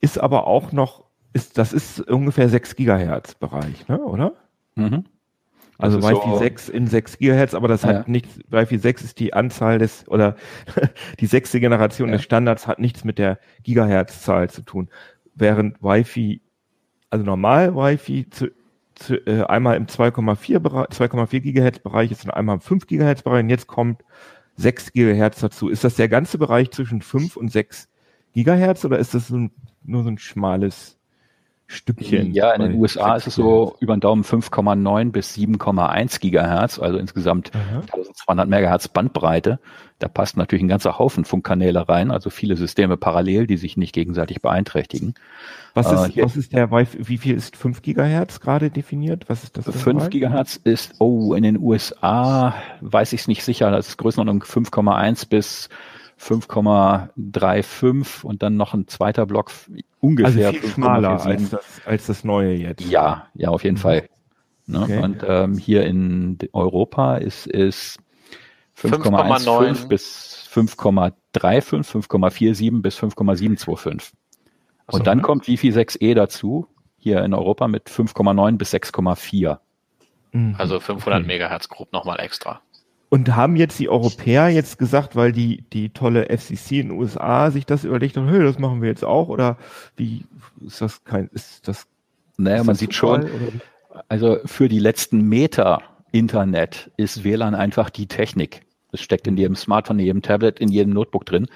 ist 0.00 0.18
aber 0.18 0.48
auch 0.48 0.72
noch, 0.72 1.04
ist, 1.34 1.56
das 1.56 1.72
ist 1.72 2.00
ungefähr 2.00 2.48
6 2.48 2.74
Gigahertz 2.74 3.36
Bereich, 3.36 3.86
ne, 3.86 4.00
oder? 4.00 4.32
Mhm. 4.74 5.04
Also 5.78 6.02
Wi-Fi 6.02 6.30
so 6.30 6.38
6 6.38 6.68
in 6.70 6.88
6 6.88 7.18
Gigahertz, 7.18 7.54
aber 7.54 7.68
das 7.68 7.82
ja. 7.82 7.90
hat 7.90 8.08
nichts, 8.08 8.40
Wi-Fi 8.48 8.78
6 8.78 9.04
ist 9.04 9.20
die 9.20 9.34
Anzahl 9.34 9.78
des, 9.78 10.08
oder 10.08 10.34
die 11.20 11.26
sechste 11.26 11.60
Generation 11.60 12.08
ja. 12.08 12.16
des 12.16 12.24
Standards 12.24 12.66
hat 12.66 12.80
nichts 12.80 13.04
mit 13.04 13.18
der 13.18 13.38
Gigahertz-Zahl 13.62 14.50
zu 14.50 14.62
tun. 14.62 14.88
Während 15.36 15.80
Wi-Fi, 15.80 16.40
also 17.10 17.24
normal 17.24 17.76
Wi-Fi 17.76 18.26
äh, 19.10 19.42
einmal 19.44 19.76
im 19.76 19.86
2,4 19.86 20.58
Bereich, 20.58 20.86
2,4 20.88 21.40
Gigahertz 21.40 21.78
Bereich 21.78 22.10
ist 22.10 22.24
und 22.24 22.30
einmal 22.30 22.56
im 22.56 22.60
5 22.60 22.86
Gigahertz 22.86 23.22
Bereich 23.22 23.42
und 23.42 23.50
jetzt 23.50 23.66
kommt 23.66 24.04
6 24.56 24.92
Gigahertz 24.92 25.40
dazu. 25.40 25.68
Ist 25.68 25.84
das 25.84 25.96
der 25.96 26.08
ganze 26.08 26.38
Bereich 26.38 26.70
zwischen 26.70 27.02
5 27.02 27.36
und 27.36 27.50
6 27.50 27.88
Gigahertz 28.32 28.84
oder 28.84 28.98
ist 28.98 29.14
das 29.14 29.28
so 29.28 29.36
ein, 29.36 29.50
nur 29.84 30.02
so 30.02 30.10
ein 30.10 30.18
schmales 30.18 30.95
Stückchen. 31.68 32.32
Ja, 32.32 32.52
in 32.52 32.62
den 32.62 32.74
USA 32.74 33.16
ist 33.16 33.26
es 33.26 33.34
so 33.34 33.76
über 33.80 33.96
den 33.96 34.00
Daumen 34.00 34.22
5,9 34.22 35.10
bis 35.10 35.34
7,1 35.34 36.20
Gigahertz, 36.20 36.78
also 36.78 36.96
insgesamt 36.96 37.50
Aha. 37.54 37.80
1200 37.80 38.48
Megahertz 38.48 38.86
Bandbreite. 38.88 39.58
Da 39.98 40.08
passt 40.08 40.36
natürlich 40.36 40.62
ein 40.62 40.68
ganzer 40.68 40.98
Haufen 40.98 41.24
Funkkanäle 41.24 41.88
rein, 41.88 42.10
also 42.10 42.30
viele 42.30 42.54
Systeme 42.54 42.96
parallel, 42.96 43.46
die 43.46 43.56
sich 43.56 43.76
nicht 43.76 43.94
gegenseitig 43.94 44.42
beeinträchtigen. 44.42 45.14
Was 45.74 45.90
ist, 45.90 46.16
äh, 46.16 46.22
was 46.22 46.36
ist 46.36 46.52
der 46.52 46.70
wie 46.70 47.18
viel 47.18 47.34
ist 47.34 47.56
5 47.56 47.82
Gigahertz 47.82 48.40
gerade 48.40 48.70
definiert? 48.70 49.24
Was 49.28 49.42
ist 49.42 49.56
das? 49.56 49.64
5 49.68 50.10
Gigahertz 50.10 50.60
ist, 50.62 50.94
oh, 51.00 51.34
in 51.34 51.42
den 51.42 51.58
USA 51.58 52.54
weiß 52.80 53.12
ich 53.12 53.22
es 53.22 53.28
nicht 53.28 53.42
sicher, 53.42 53.70
das 53.70 53.88
ist 53.88 53.96
Größenordnung 53.96 54.42
5,1 54.42 55.28
bis 55.28 55.68
5,35 56.20 58.24
und 58.24 58.42
dann 58.42 58.56
noch 58.56 58.74
ein 58.74 58.88
zweiter 58.88 59.26
Block 59.26 59.52
ungefähr. 60.00 60.48
Also 60.48 60.60
viel 60.60 60.70
schmaler 60.70 61.24
als 61.24 61.50
das, 61.50 61.64
als 61.84 62.06
das 62.06 62.24
neue 62.24 62.54
jetzt. 62.54 62.84
Ja, 62.84 63.28
ja, 63.34 63.50
auf 63.50 63.62
jeden 63.64 63.76
mhm. 63.76 63.80
Fall. 63.80 64.08
Ne? 64.66 64.82
Okay. 64.82 65.02
Und 65.02 65.22
ähm, 65.26 65.58
hier 65.58 65.84
in 65.84 66.38
Europa 66.52 67.16
ist 67.16 67.46
es 67.46 67.98
5,15 68.78 69.88
bis 69.88 70.48
5,35, 70.52 71.84
5,47 71.84 72.82
bis 72.82 72.96
5,725. 72.96 74.12
Und 74.86 74.98
so, 74.98 75.04
dann 75.04 75.18
ne? 75.18 75.22
kommt 75.22 75.48
Wi-Fi 75.48 75.70
6E 75.70 76.14
dazu, 76.14 76.68
hier 76.96 77.24
in 77.24 77.34
Europa 77.34 77.68
mit 77.68 77.88
5,9 77.88 78.56
bis 78.56 78.72
6,4. 78.72 79.58
Mhm. 80.32 80.54
Also 80.58 80.80
500 80.80 81.20
okay. 81.20 81.26
Megahertz 81.26 81.68
grob 81.68 81.92
nochmal 81.92 82.20
extra. 82.20 82.62
Und 83.08 83.36
haben 83.36 83.54
jetzt 83.56 83.78
die 83.78 83.88
Europäer 83.88 84.48
jetzt 84.48 84.78
gesagt, 84.78 85.14
weil 85.14 85.30
die, 85.30 85.62
die 85.72 85.90
tolle 85.90 86.26
FCC 86.26 86.80
in 86.80 86.88
den 86.88 86.98
USA 86.98 87.50
sich 87.50 87.64
das 87.64 87.84
überlegt 87.84 88.16
hat, 88.16 88.28
hey, 88.28 88.42
das 88.42 88.58
machen 88.58 88.82
wir 88.82 88.88
jetzt 88.88 89.04
auch? 89.04 89.28
Oder 89.28 89.58
wie 89.96 90.24
ist 90.64 90.80
das 90.80 91.04
kein, 91.04 91.28
ist 91.32 91.68
das? 91.68 91.86
Naja, 92.36 92.56
ist 92.58 92.66
man 92.66 92.74
das 92.74 92.80
sieht 92.80 92.94
schon, 92.94 93.28
also 94.08 94.38
für 94.44 94.68
die 94.68 94.80
letzten 94.80 95.22
Meter 95.22 95.82
Internet 96.10 96.90
ist 96.96 97.24
WLAN 97.24 97.54
einfach 97.54 97.90
die 97.90 98.06
Technik. 98.06 98.62
Es 98.92 99.00
steckt 99.00 99.26
in 99.26 99.36
jedem 99.36 99.56
Smartphone, 99.56 99.98
in 100.00 100.06
jedem 100.06 100.22
Tablet, 100.22 100.58
in 100.58 100.68
jedem 100.68 100.92
Notebook 100.92 101.26
drin. 101.26 101.46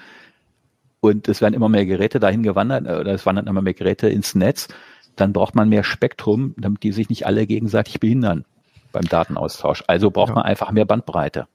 Und 1.01 1.27
es 1.27 1.41
werden 1.41 1.53
immer 1.53 1.69
mehr 1.69 1.85
Geräte 1.85 2.19
dahin 2.19 2.43
gewandert, 2.43 2.87
äh, 2.87 2.99
oder 2.99 3.13
es 3.13 3.25
wandern 3.25 3.47
immer 3.47 3.61
mehr 3.61 3.73
Geräte 3.73 4.07
ins 4.07 4.35
Netz. 4.35 4.67
Dann 5.15 5.33
braucht 5.33 5.55
man 5.55 5.67
mehr 5.67 5.83
Spektrum, 5.83 6.53
damit 6.57 6.83
die 6.83 6.91
sich 6.91 7.09
nicht 7.09 7.25
alle 7.25 7.45
gegenseitig 7.45 7.99
behindern 7.99 8.45
beim 8.91 9.05
Datenaustausch. 9.05 9.83
Also 9.87 10.11
braucht 10.11 10.29
ja. 10.29 10.35
man 10.35 10.43
einfach 10.43 10.71
mehr 10.71 10.85
Bandbreite. 10.85 11.47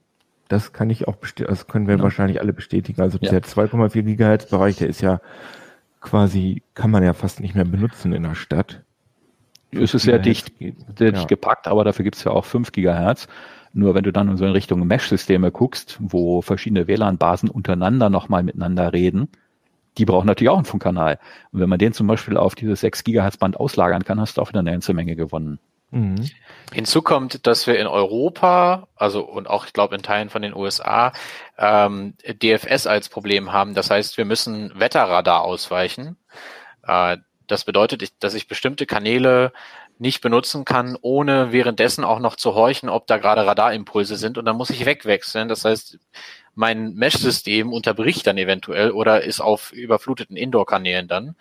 Das 0.49 0.72
kann 0.72 0.91
ich 0.91 1.09
auch 1.09 1.16
bestätigen, 1.16 1.51
das 1.51 1.66
können 1.66 1.89
wir 1.89 1.97
ja. 1.97 2.03
wahrscheinlich 2.03 2.41
alle 2.41 2.53
bestätigen. 2.53 3.01
Also 3.01 3.18
der 3.18 3.43
2,4 3.43 4.03
Gigahertz 4.03 4.47
Bereich, 4.47 4.76
der 4.76 4.89
ist 4.89 5.01
ja 5.01 5.20
quasi, 6.01 6.62
kann 6.74 6.91
man 6.91 7.03
ja 7.03 7.14
fast 7.14 7.41
nicht 7.41 7.55
mehr 7.55 7.64
benutzen 7.64 8.12
in 8.12 8.22
der 8.22 8.34
Stadt. 8.34 8.82
Es 9.72 9.93
ist 9.93 10.03
sehr 10.03 10.20
dicht, 10.20 10.53
sehr 10.97 11.12
dicht 11.12 11.28
gepackt, 11.28 11.66
aber 11.66 11.84
dafür 11.84 12.05
gibt 12.05 12.16
es 12.16 12.24
ja 12.24 12.30
auch 12.30 12.45
5 12.45 12.72
Gigahertz. 12.72 13.26
Nur 13.72 13.95
wenn 13.95 14.05
du 14.05 14.12
dann 14.12 14.34
so 14.37 14.47
in 14.47 14.53
Richtung 14.53 14.87
Mesh-Systeme 14.87 15.51
guckst, 15.51 15.99
wo 16.01 16.41
verschiedene 16.41 16.87
WLAN-Basen 16.87 17.51
untereinander 17.51 18.09
nochmal 18.09 18.43
miteinander 18.43 18.93
reden, 18.93 19.28
die 19.99 20.05
brauchen 20.05 20.26
natürlich 20.26 20.49
auch 20.51 20.57
einen 20.57 20.64
Funkkanal. 20.64 21.18
Und 21.53 21.61
wenn 21.61 21.68
man 21.68 21.78
den 21.78 21.93
zum 21.93 22.07
Beispiel 22.07 22.37
auf 22.37 22.55
dieses 22.55 22.80
6 22.80 23.05
Gigahertz 23.05 23.37
Band 23.37 23.59
auslagern 23.59 24.05
kann, 24.05 24.20
hast 24.20 24.37
du 24.37 24.43
auch 24.43 24.49
wieder 24.49 24.61
eine 24.61 24.72
ganze 24.72 24.95
Menge 24.95 25.16
gewonnen. 25.16 25.59
Mhm. 25.91 26.28
Hinzu 26.72 27.01
kommt, 27.01 27.47
dass 27.47 27.66
wir 27.66 27.78
in 27.78 27.87
Europa, 27.87 28.89
also 28.97 29.24
und 29.24 29.49
auch 29.49 29.66
ich 29.66 29.72
glaube 29.72 29.95
in 29.95 30.03
Teilen 30.03 30.30
von 30.30 30.43
den 30.43 30.55
USA, 30.55 31.12
ähm, 31.59 32.14
DFS 32.26 32.87
als 32.87 33.09
Problem 33.09 33.53
haben. 33.53 33.74
Das 33.74 33.91
heißt, 33.91 34.18
wir 34.18 34.24
müssen 34.24 34.72
Wetterradar 34.78 35.43
ausweichen. 35.43 36.16
Äh, 36.82 37.18
das 37.47 37.64
bedeutet, 37.64 38.22
dass 38.22 38.34
ich 38.34 38.49
bestimmte 38.49 38.87
Kanäle 38.87 39.53
nicht 39.99 40.20
benutzen 40.20 40.64
kann, 40.64 40.99
ohne 41.01 41.53
währenddessen 41.53 42.05
auch 42.05 42.18
noch 42.18 42.37
zu 42.37 42.55
horchen, 42.55 42.89
ob 42.89 43.07
da 43.07 43.16
gerade 43.18 43.47
Radarimpulse 43.47 44.16
sind 44.16 44.37
und 44.37 44.45
dann 44.45 44.57
muss 44.57 44.70
ich 44.70 44.84
wegwechseln. 44.84 45.49
Das 45.49 45.64
heißt, 45.64 45.99
mein 46.55 46.95
Mesh-System 46.95 47.72
unterbricht 47.72 48.26
dann 48.26 48.39
eventuell 48.39 48.91
oder 48.91 49.22
ist 49.22 49.41
auf 49.41 49.72
überfluteten 49.72 50.37
Indoor-Kanälen 50.37 51.09
dann. 51.09 51.37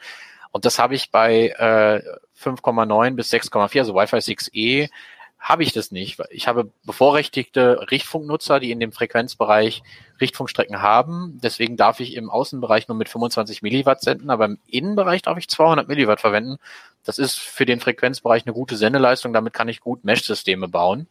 Und 0.55 0.63
das 0.63 0.79
habe 0.79 0.95
ich 0.95 1.11
bei 1.11 1.49
äh, 1.49 2.01
5,9 2.41 3.15
bis 3.15 3.29
6,4, 3.29 3.79
also 3.79 3.93
Wi-Fi 3.93 4.15
6E, 4.15 4.89
habe 5.37 5.63
ich 5.63 5.73
das 5.73 5.91
nicht. 5.91 6.17
Ich 6.29 6.47
habe 6.47 6.71
bevorrechtigte 6.85 7.91
Richtfunknutzer, 7.91 8.61
die 8.61 8.71
in 8.71 8.79
dem 8.79 8.93
Frequenzbereich 8.93 9.83
Richtfunkstrecken 10.21 10.81
haben. 10.81 11.41
Deswegen 11.43 11.75
darf 11.75 11.99
ich 11.99 12.15
im 12.15 12.29
Außenbereich 12.29 12.87
nur 12.87 12.95
mit 12.95 13.09
25 13.09 13.63
Milliwatt 13.63 14.01
senden, 14.01 14.29
aber 14.29 14.45
im 14.45 14.57
Innenbereich 14.65 15.23
darf 15.23 15.37
ich 15.37 15.49
200 15.49 15.89
Milliwatt 15.89 16.21
verwenden. 16.21 16.55
Das 17.03 17.19
ist 17.19 17.37
für 17.37 17.65
den 17.65 17.81
Frequenzbereich 17.81 18.45
eine 18.45 18.53
gute 18.53 18.77
Sendeleistung. 18.77 19.33
Damit 19.33 19.51
kann 19.51 19.67
ich 19.67 19.81
gut 19.81 20.05
Mesh-Systeme 20.05 20.69
bauen. 20.69 21.07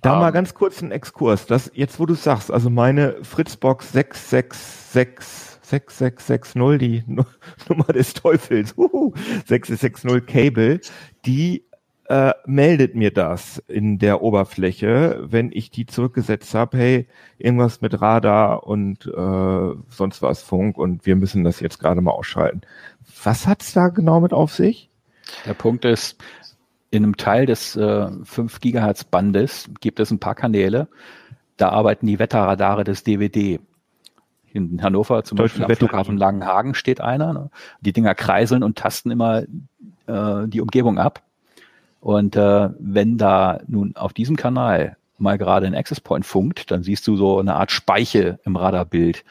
Da 0.00 0.14
um, 0.14 0.20
mal 0.20 0.28
ähm, 0.28 0.32
ganz 0.32 0.54
kurz 0.54 0.80
ein 0.80 0.90
Exkurs. 0.90 1.44
Das, 1.44 1.70
jetzt, 1.74 2.00
wo 2.00 2.06
du 2.06 2.14
sagst, 2.14 2.50
also 2.50 2.70
meine 2.70 3.22
Fritzbox 3.24 3.92
666 3.92 5.49
6660, 5.70 6.78
die 6.78 7.04
Nummer 7.68 7.92
des 7.92 8.14
Teufels, 8.14 8.74
uhu, 8.76 9.12
6660 9.46 10.26
Cable, 10.26 10.80
die 11.24 11.64
äh, 12.10 12.34
meldet 12.44 12.96
mir 12.96 13.12
das 13.12 13.62
in 13.68 14.00
der 14.00 14.20
Oberfläche, 14.20 15.20
wenn 15.22 15.52
ich 15.52 15.70
die 15.70 15.86
zurückgesetzt 15.86 16.54
habe, 16.54 16.76
hey, 16.76 17.08
irgendwas 17.38 17.80
mit 17.82 18.00
Radar 18.00 18.66
und 18.66 19.06
äh, 19.06 19.74
sonst 19.88 20.20
was 20.20 20.42
Funk 20.42 20.76
und 20.76 21.06
wir 21.06 21.14
müssen 21.14 21.44
das 21.44 21.60
jetzt 21.60 21.78
gerade 21.78 22.00
mal 22.00 22.10
ausschalten. 22.10 22.62
Was 23.22 23.46
hat's 23.46 23.72
da 23.72 23.88
genau 23.88 24.20
mit 24.20 24.32
auf 24.32 24.52
sich? 24.52 24.90
Der 25.46 25.54
Punkt 25.54 25.84
ist, 25.84 26.20
in 26.90 27.04
einem 27.04 27.16
Teil 27.16 27.46
des 27.46 27.76
äh, 27.76 28.08
5 28.24 28.58
Gigahertz 28.58 29.04
Bandes 29.04 29.70
gibt 29.80 30.00
es 30.00 30.10
ein 30.10 30.18
paar 30.18 30.34
Kanäle, 30.34 30.88
da 31.56 31.68
arbeiten 31.68 32.08
die 32.08 32.18
Wetterradare 32.18 32.82
des 32.82 33.04
DVD. 33.04 33.60
In 34.52 34.82
Hannover 34.82 35.22
zum 35.24 35.38
Beispiel 35.38 35.64
am 35.64 35.74
Flughafen 35.74 36.16
Langenhagen 36.16 36.74
steht 36.74 37.00
einer. 37.00 37.32
Ne? 37.32 37.50
Die 37.80 37.92
Dinger 37.92 38.14
kreiseln 38.14 38.62
und 38.62 38.76
tasten 38.76 39.10
immer 39.10 39.42
äh, 40.06 40.48
die 40.48 40.60
Umgebung 40.60 40.98
ab. 40.98 41.22
Und 42.00 42.34
äh, 42.36 42.70
wenn 42.78 43.18
da 43.18 43.60
nun 43.66 43.94
auf 43.94 44.12
diesem 44.12 44.36
Kanal 44.36 44.96
mal 45.18 45.38
gerade 45.38 45.66
ein 45.66 45.74
Access 45.74 46.00
Point 46.00 46.24
funkt, 46.24 46.70
dann 46.70 46.82
siehst 46.82 47.06
du 47.06 47.16
so 47.16 47.38
eine 47.38 47.54
Art 47.54 47.70
Speiche 47.70 48.40
im 48.44 48.56
Radarbild. 48.56 49.24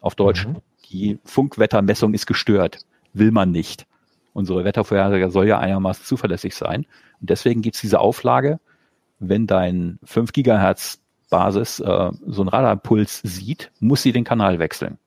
Auf 0.00 0.14
Deutsch, 0.14 0.46
mhm. 0.46 0.56
die 0.90 1.18
Funkwettermessung 1.24 2.14
ist 2.14 2.26
gestört. 2.26 2.78
Will 3.12 3.32
man 3.32 3.50
nicht. 3.50 3.86
Unsere 4.32 4.64
Wettervorhersage 4.64 5.30
soll 5.30 5.48
ja 5.48 5.58
einigermaßen 5.58 6.04
zuverlässig 6.04 6.54
sein. 6.54 6.86
Und 7.20 7.28
deswegen 7.28 7.60
gibt's 7.60 7.80
diese 7.80 8.00
Auflage, 8.00 8.60
wenn 9.18 9.46
dein 9.46 9.98
5 10.04 10.32
Gigahertz 10.32 11.01
Basis 11.32 11.80
äh, 11.80 12.10
so 12.26 12.42
einen 12.42 12.48
Radarpuls 12.48 13.22
sieht, 13.24 13.72
muss 13.80 14.02
sie 14.02 14.12
den 14.12 14.22
Kanal 14.22 14.58
wechseln. 14.58 14.98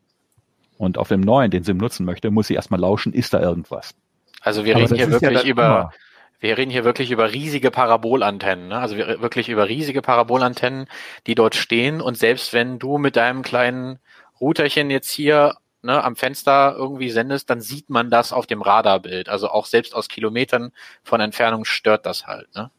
Und 0.77 0.97
auf 0.97 1.07
dem 1.07 1.21
neuen, 1.21 1.51
den 1.51 1.63
sie 1.63 1.73
nutzen 1.73 2.05
möchte, 2.05 2.31
muss 2.31 2.47
sie 2.47 2.55
erstmal 2.55 2.79
lauschen, 2.81 3.13
ist 3.13 3.33
da 3.33 3.39
irgendwas. 3.39 3.95
Also 4.41 4.65
wir 4.65 4.75
reden 4.75 4.95
hier 4.95 5.09
wirklich 5.09 5.43
ja 5.43 5.47
über, 5.47 5.91
wir 6.39 6.57
reden 6.57 6.71
hier 6.71 6.83
wirklich 6.83 7.11
über 7.11 7.31
riesige 7.31 7.71
Parabolantennen, 7.71 8.67
ne? 8.67 8.77
also 8.77 8.97
wir, 8.97 9.21
wirklich 9.21 9.49
über 9.49 9.69
riesige 9.69 10.01
Parabolantennen, 10.01 10.87
die 11.27 11.35
dort 11.35 11.55
stehen 11.55 12.01
und 12.01 12.17
selbst 12.17 12.53
wenn 12.53 12.79
du 12.79 12.97
mit 12.97 13.15
deinem 13.15 13.43
kleinen 13.43 13.99
Routerchen 14.41 14.89
jetzt 14.89 15.11
hier 15.11 15.55
ne, 15.83 16.03
am 16.03 16.15
Fenster 16.15 16.75
irgendwie 16.75 17.11
sendest, 17.11 17.49
dann 17.49 17.61
sieht 17.61 17.89
man 17.89 18.09
das 18.09 18.33
auf 18.33 18.47
dem 18.47 18.61
Radarbild. 18.61 19.29
Also 19.29 19.49
auch 19.49 19.65
selbst 19.67 19.95
aus 19.95 20.09
Kilometern 20.09 20.71
von 21.03 21.21
Entfernung 21.21 21.63
stört 21.63 22.05
das 22.05 22.27
halt. 22.27 22.53
Ne? 22.55 22.71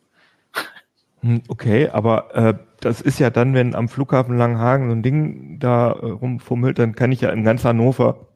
Hm, 1.27 1.43
okay, 1.49 1.89
aber 1.89 2.35
äh, 2.37 2.55
das 2.81 3.01
ist 3.01 3.19
ja 3.19 3.31
dann, 3.31 3.53
wenn 3.53 3.75
am 3.75 3.89
Flughafen 3.89 4.37
Langenhagen 4.37 4.89
so 4.89 4.95
ein 4.95 5.03
Ding 5.03 5.59
da 5.59 5.91
äh, 5.91 6.07
rumfummelt, 6.07 6.79
dann 6.79 6.95
kann 6.95 7.11
ich 7.11 7.21
ja 7.21 7.31
in 7.31 7.43
ganz 7.43 7.65
Hannover, 7.65 8.29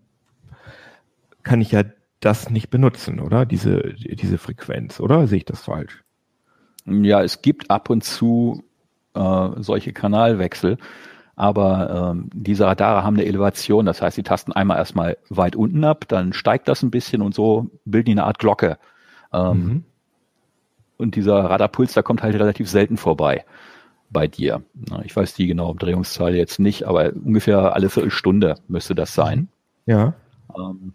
kann 1.44 1.60
ich 1.60 1.70
ja 1.70 1.84
das 2.18 2.50
nicht 2.50 2.68
benutzen, 2.68 3.20
oder? 3.20 3.46
Diese, 3.46 3.94
diese 3.94 4.38
Frequenz, 4.38 4.98
oder? 4.98 5.28
Sehe 5.28 5.38
ich 5.38 5.44
das 5.44 5.62
falsch? 5.62 6.02
Ja, 6.84 7.22
es 7.22 7.42
gibt 7.42 7.70
ab 7.70 7.90
und 7.90 8.02
zu 8.02 8.64
äh, 9.14 9.48
solche 9.58 9.92
Kanalwechsel, 9.92 10.76
aber 11.36 12.12
ähm, 12.12 12.28
diese 12.34 12.66
Radare 12.66 13.04
haben 13.04 13.14
eine 13.14 13.24
Elevation, 13.24 13.86
das 13.86 14.02
heißt, 14.02 14.16
die 14.16 14.24
tasten 14.24 14.52
einmal 14.52 14.78
erstmal 14.78 15.16
weit 15.28 15.54
unten 15.54 15.84
ab, 15.84 16.06
dann 16.08 16.32
steigt 16.32 16.66
das 16.66 16.82
ein 16.82 16.90
bisschen 16.90 17.22
und 17.22 17.36
so 17.36 17.70
bilden 17.84 18.06
die 18.06 18.12
eine 18.12 18.24
Art 18.24 18.40
Glocke. 18.40 18.78
Ähm, 19.32 19.64
mhm. 19.64 19.84
Und 21.00 21.16
dieser 21.16 21.44
Radarpuls, 21.44 21.94
da 21.94 22.02
kommt 22.02 22.22
halt 22.22 22.34
relativ 22.34 22.68
selten 22.68 22.98
vorbei 22.98 23.44
bei 24.10 24.26
dir. 24.26 24.62
Ich 25.04 25.16
weiß 25.16 25.34
die 25.34 25.46
genaue 25.46 25.70
Umdrehungszahl 25.70 26.34
jetzt 26.34 26.58
nicht, 26.58 26.84
aber 26.84 27.12
ungefähr 27.14 27.74
alle 27.74 27.88
Viertelstunde 27.88 28.56
müsste 28.68 28.94
das 28.94 29.14
sein. 29.14 29.48
Ja. 29.86 30.14
Ähm, 30.54 30.92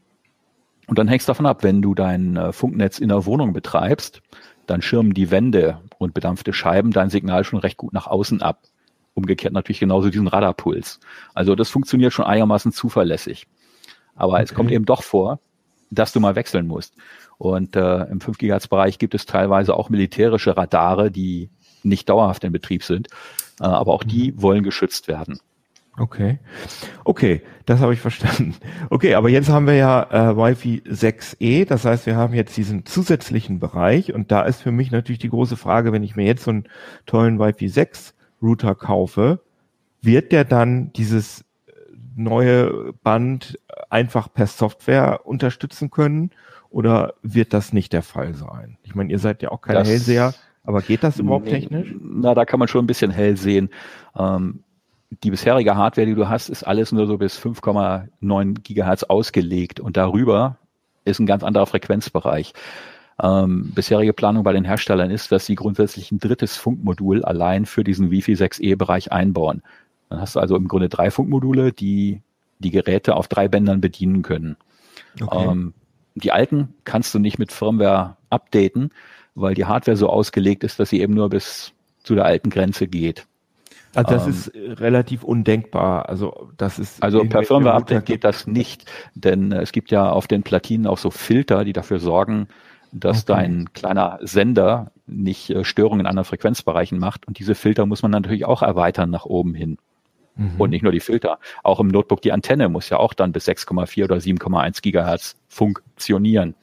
und 0.88 1.00
dann 1.00 1.08
hängst 1.08 1.28
davon 1.28 1.46
ab, 1.46 1.64
wenn 1.64 1.82
du 1.82 1.96
dein 1.96 2.38
äh, 2.38 2.52
Funknetz 2.52 3.00
in 3.00 3.10
der 3.10 3.26
Wohnung 3.26 3.54
betreibst, 3.54 4.22
dann 4.68 4.82
schirmen 4.82 5.14
die 5.14 5.32
Wände 5.32 5.80
und 5.98 6.14
bedampfte 6.14 6.54
Scheiben 6.54 6.92
dein 6.92 7.10
Signal 7.10 7.44
schon 7.44 7.60
recht 7.60 7.78
gut 7.78 7.94
nach 7.94 8.08
außen 8.08 8.42
ab. 8.42 8.62
Umgekehrt 9.14 9.54
natürlich 9.54 9.80
genauso 9.80 10.10
diesen 10.10 10.28
Radarpuls. 10.28 11.00
Also 11.34 11.56
das 11.56 11.70
funktioniert 11.70 12.14
schon 12.14 12.26
einigermaßen 12.26 12.72
zuverlässig. 12.72 13.48
Aber 14.16 14.34
okay. 14.34 14.44
es 14.44 14.54
kommt 14.54 14.72
eben 14.72 14.86
doch 14.86 15.04
vor, 15.04 15.40
dass 15.90 16.12
du 16.12 16.20
mal 16.20 16.36
wechseln 16.36 16.68
musst. 16.68 16.96
Und 17.38 17.76
äh, 17.76 18.04
im 18.06 18.22
5 18.22 18.38
GHz 18.38 18.68
Bereich 18.68 18.98
gibt 18.98 19.14
es 19.14 19.26
teilweise 19.26 19.76
auch 19.76 19.90
militärische 19.90 20.56
Radare, 20.56 21.12
die 21.12 21.50
nicht 21.84 22.10
dauerhaft 22.10 22.44
in 22.44 22.52
Betrieb 22.52 22.84
sind, 22.84 23.10
äh, 23.60 23.66
aber 23.66 23.94
auch 23.94 24.04
die 24.04 24.32
mhm. 24.32 24.42
wollen 24.42 24.64
geschützt 24.64 25.08
werden. 25.08 25.40
Okay. 25.98 26.40
Okay, 27.06 27.42
das 27.66 27.80
habe 27.80 27.94
ich 27.94 28.02
verstanden. 28.02 28.56
Okay, 28.90 29.16
aber 29.16 29.30
jetzt 29.30 29.48
haben 29.48 29.66
wir 29.66 29.76
ja 29.76 30.04
äh, 30.32 30.36
Wi-Fi 30.36 30.84
6E, 30.86 31.66
das 31.66 31.86
heißt, 31.86 32.06
wir 32.06 32.18
haben 32.18 32.34
jetzt 32.34 32.58
diesen 32.58 32.86
zusätzlichen 32.86 33.60
Bereich 33.60 34.14
und 34.14 34.30
da 34.30 34.42
ist 34.42 34.62
für 34.62 34.72
mich 34.72 34.92
natürlich 34.92 35.20
die 35.20 35.30
große 35.30 35.56
Frage, 35.56 35.94
wenn 35.94 36.04
ich 36.04 36.18
mir 36.18 36.26
jetzt 36.26 36.44
so 36.44 36.52
einen 36.52 36.66
tollen 37.06 37.40
Wi-Fi 37.40 37.70
6 37.70 38.14
Router 38.42 38.76
kaufe, 38.76 39.40
wird 40.02 40.34
der 40.34 40.44
dann 40.44 40.92
dieses 40.94 41.45
neue 42.16 42.94
Band 43.04 43.60
einfach 43.90 44.32
per 44.34 44.48
Software 44.48 45.26
unterstützen 45.26 45.92
können 45.92 46.32
oder 46.70 47.14
wird 47.22 47.54
das 47.54 47.74
nicht 47.74 47.94
der 47.94 48.04
Fall 48.04 48.34
sein? 48.34 48.78
Ich 48.84 48.96
meine, 48.96 49.12
ihr 49.12 49.20
seid 49.20 49.42
ja 49.42 49.52
auch 49.52 49.62
keine 49.62 49.80
das, 49.80 49.90
Hellseher, 49.90 50.34
aber 50.64 50.82
geht 50.82 51.04
das 51.04 51.20
überhaupt 51.20 51.48
technisch? 51.48 51.94
Na, 52.02 52.34
da 52.34 52.46
kann 52.46 52.60
man 52.60 52.68
schon 52.68 52.84
ein 52.84 52.88
bisschen 52.88 53.12
hell 53.12 53.38
sehen. 53.38 53.70
Ähm, 54.18 54.64
die 55.24 55.30
bisherige 55.30 55.76
Hardware, 55.76 56.08
die 56.08 56.16
du 56.16 56.28
hast, 56.28 56.50
ist 56.50 56.64
alles 56.64 56.92
nur 56.92 57.08
so 57.08 57.18
bis 57.18 57.40
5,9 57.40 58.62
Gigahertz 58.62 59.04
ausgelegt 59.04 59.80
und 59.80 59.98
darüber 59.98 60.58
ist 61.06 61.20
ein 61.20 61.26
ganz 61.26 61.44
anderer 61.44 61.68
Frequenzbereich. 61.68 62.54
Ähm, 63.22 63.72
bisherige 63.74 64.12
Planung 64.12 64.44
bei 64.44 64.52
den 64.52 64.66
Herstellern 64.66 65.12
ist, 65.12 65.32
dass 65.32 65.46
sie 65.46 65.56
grundsätzlich 65.56 66.12
ein 66.12 66.20
drittes 66.20 66.58
Funkmodul 66.58 67.24
allein 67.24 67.66
für 67.66 67.84
diesen 67.84 68.12
Wi-Fi 68.12 68.34
6E-Bereich 68.34 69.12
einbauen. 69.12 69.62
Dann 70.16 70.22
hast 70.22 70.38
du 70.38 70.40
also 70.40 70.56
im 70.56 70.70
Grunde 70.70 70.88
drei 70.88 71.12
Funkmodule, 71.12 71.74
die 71.74 72.22
die 72.60 72.72
Geräte 72.72 73.16
auf 73.16 73.28
drei 73.28 73.50
Bändern 73.50 73.82
bedienen 73.82 74.22
können. 74.22 74.56
Okay. 75.20 75.46
Ähm, 75.46 75.74
die 76.16 76.32
alten 76.32 76.74
kannst 76.86 77.14
du 77.14 77.20
nicht 77.20 77.38
mit 77.38 77.52
Firmware 77.52 78.16
updaten, 78.30 78.92
weil 79.36 79.56
die 79.56 79.66
Hardware 79.66 79.98
so 79.98 80.08
ausgelegt 80.08 80.64
ist, 80.64 80.80
dass 80.80 80.90
sie 80.90 81.02
eben 81.02 81.14
nur 81.14 81.30
bis 81.30 81.74
zu 82.02 82.16
der 82.16 82.24
alten 82.24 82.50
Grenze 82.50 82.88
geht. 82.88 83.28
Also 83.94 84.14
das 84.14 84.24
ähm, 84.24 84.30
ist 84.30 84.48
äh, 84.48 84.72
relativ 84.72 85.24
undenkbar. 85.24 86.08
Also 86.08 86.50
das 86.56 86.80
ist 86.80 87.04
also 87.04 87.26
per 87.26 87.44
Firmware-Update 87.44 88.06
geht 88.06 88.24
das 88.24 88.48
nicht, 88.48 88.90
denn 89.16 89.52
äh, 89.52 89.62
es 89.62 89.74
gibt 89.74 89.92
ja 89.92 90.10
auf 90.10 90.28
den 90.28 90.44
Platinen 90.44 90.88
auch 90.88 90.98
so 90.98 91.12
Filter, 91.12 91.66
die 91.66 91.74
dafür 91.74 92.00
sorgen, 92.00 92.48
dass 92.94 93.24
okay. 93.24 93.34
dein 93.34 93.74
kleiner 93.74 94.20
Sender 94.22 94.92
nicht 95.08 95.50
äh, 95.50 95.66
Störungen 95.66 96.02
in 96.02 96.06
anderen 96.06 96.26
Frequenzbereichen 96.26 97.00
macht. 97.00 97.28
Und 97.28 97.40
diese 97.40 97.56
Filter 97.56 97.86
muss 97.86 98.02
man 98.02 98.12
natürlich 98.12 98.46
auch 98.46 98.62
erweitern 98.62 99.10
nach 99.10 99.26
oben 99.26 99.54
hin. 99.54 99.78
Mhm. 100.36 100.60
Und 100.60 100.70
nicht 100.70 100.84
nur 100.84 100.92
die 100.92 101.00
Filter. 101.00 101.40
Auch 101.64 101.80
im 101.80 101.88
Notebook 101.88 102.22
die 102.22 102.32
Antenne 102.32 102.70
muss 102.70 102.90
ja 102.90 102.98
auch 102.98 103.14
dann 103.14 103.32
bis 103.32 103.48
6,4 103.48 104.04
oder 104.04 104.18
7,1 104.18 104.82
Gigahertz 104.82 105.36
funktionieren. 105.48 106.56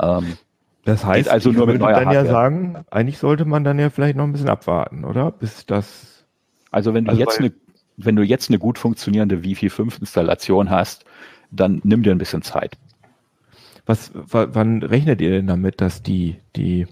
Ähm, 0.00 0.36
das 0.84 1.04
heißt, 1.04 1.28
also 1.28 1.50
nur 1.50 1.66
mit 1.66 1.80
neuer 1.80 1.94
dann 1.94 2.06
Hardware. 2.06 2.26
ja 2.26 2.30
sagen, 2.30 2.84
eigentlich 2.90 3.18
sollte 3.18 3.44
man 3.44 3.64
dann 3.64 3.78
ja 3.78 3.90
vielleicht 3.90 4.16
noch 4.16 4.24
ein 4.24 4.32
bisschen 4.32 4.48
abwarten, 4.48 5.04
oder? 5.04 5.30
Bis 5.32 5.66
das 5.66 6.16
also 6.76 6.92
wenn 6.92 7.06
du 7.06 7.10
also 7.12 7.20
jetzt 7.20 7.38
eine, 7.38 7.52
wenn 7.96 8.16
du 8.16 8.22
jetzt 8.22 8.50
eine 8.50 8.58
gut 8.58 8.78
funktionierende 8.78 9.42
Wi-Fi 9.42 9.70
5 9.70 10.00
Installation 10.00 10.68
hast, 10.68 11.06
dann 11.50 11.80
nimm 11.84 12.02
dir 12.02 12.10
ein 12.10 12.18
bisschen 12.18 12.42
Zeit. 12.42 12.76
Was, 13.86 14.10
wann 14.14 14.82
rechnet 14.82 15.20
ihr 15.20 15.30
denn 15.30 15.46
damit, 15.46 15.80
dass 15.80 16.02
die, 16.02 16.36
die 16.54 16.86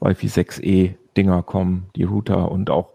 Wi-Fi 0.00 0.26
6E 0.26 0.94
Dinger 1.18 1.42
kommen, 1.42 1.90
die 1.96 2.04
Router 2.04 2.50
und 2.50 2.70
auch, 2.70 2.92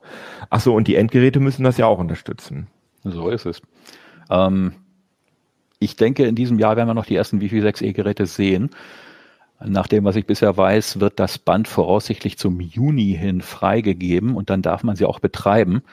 ach 0.49 0.61
so, 0.61 0.73
und 0.73 0.87
die 0.87 0.95
Endgeräte 0.95 1.41
müssen 1.41 1.65
das 1.65 1.77
ja 1.77 1.87
auch 1.87 1.99
unterstützen. 1.99 2.67
So 3.03 3.29
ist 3.29 3.45
es. 3.45 3.61
Ähm, 4.29 4.75
ich 5.79 5.97
denke, 5.97 6.25
in 6.25 6.35
diesem 6.35 6.57
Jahr 6.57 6.77
werden 6.77 6.87
wir 6.87 6.93
noch 6.93 7.05
die 7.05 7.17
ersten 7.17 7.41
Wi-Fi 7.41 7.61
6E 7.61 7.91
Geräte 7.91 8.25
sehen. 8.25 8.69
Nach 9.65 9.87
dem, 9.87 10.05
was 10.05 10.15
ich 10.15 10.25
bisher 10.25 10.55
weiß, 10.55 11.01
wird 11.01 11.19
das 11.19 11.37
Band 11.37 11.67
voraussichtlich 11.67 12.37
zum 12.37 12.61
Juni 12.61 13.17
hin 13.19 13.41
freigegeben 13.41 14.35
und 14.35 14.49
dann 14.49 14.61
darf 14.61 14.83
man 14.83 14.95
sie 14.95 15.05
auch 15.05 15.19
betreiben. 15.19 15.83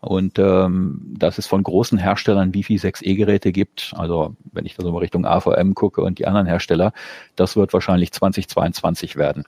Und 0.00 0.38
ähm, 0.38 1.14
dass 1.18 1.38
es 1.38 1.46
von 1.46 1.62
großen 1.62 1.96
Herstellern 1.96 2.54
Wi-Fi 2.54 2.76
6E-Geräte 2.76 3.50
gibt, 3.50 3.94
also 3.96 4.36
wenn 4.52 4.66
ich 4.66 4.76
da 4.76 4.82
so 4.82 4.92
mal 4.92 4.98
Richtung 4.98 5.24
AVM 5.24 5.74
gucke 5.74 6.02
und 6.02 6.18
die 6.18 6.26
anderen 6.26 6.46
Hersteller, 6.46 6.92
das 7.34 7.56
wird 7.56 7.72
wahrscheinlich 7.72 8.12
2022 8.12 9.16
werden. 9.16 9.44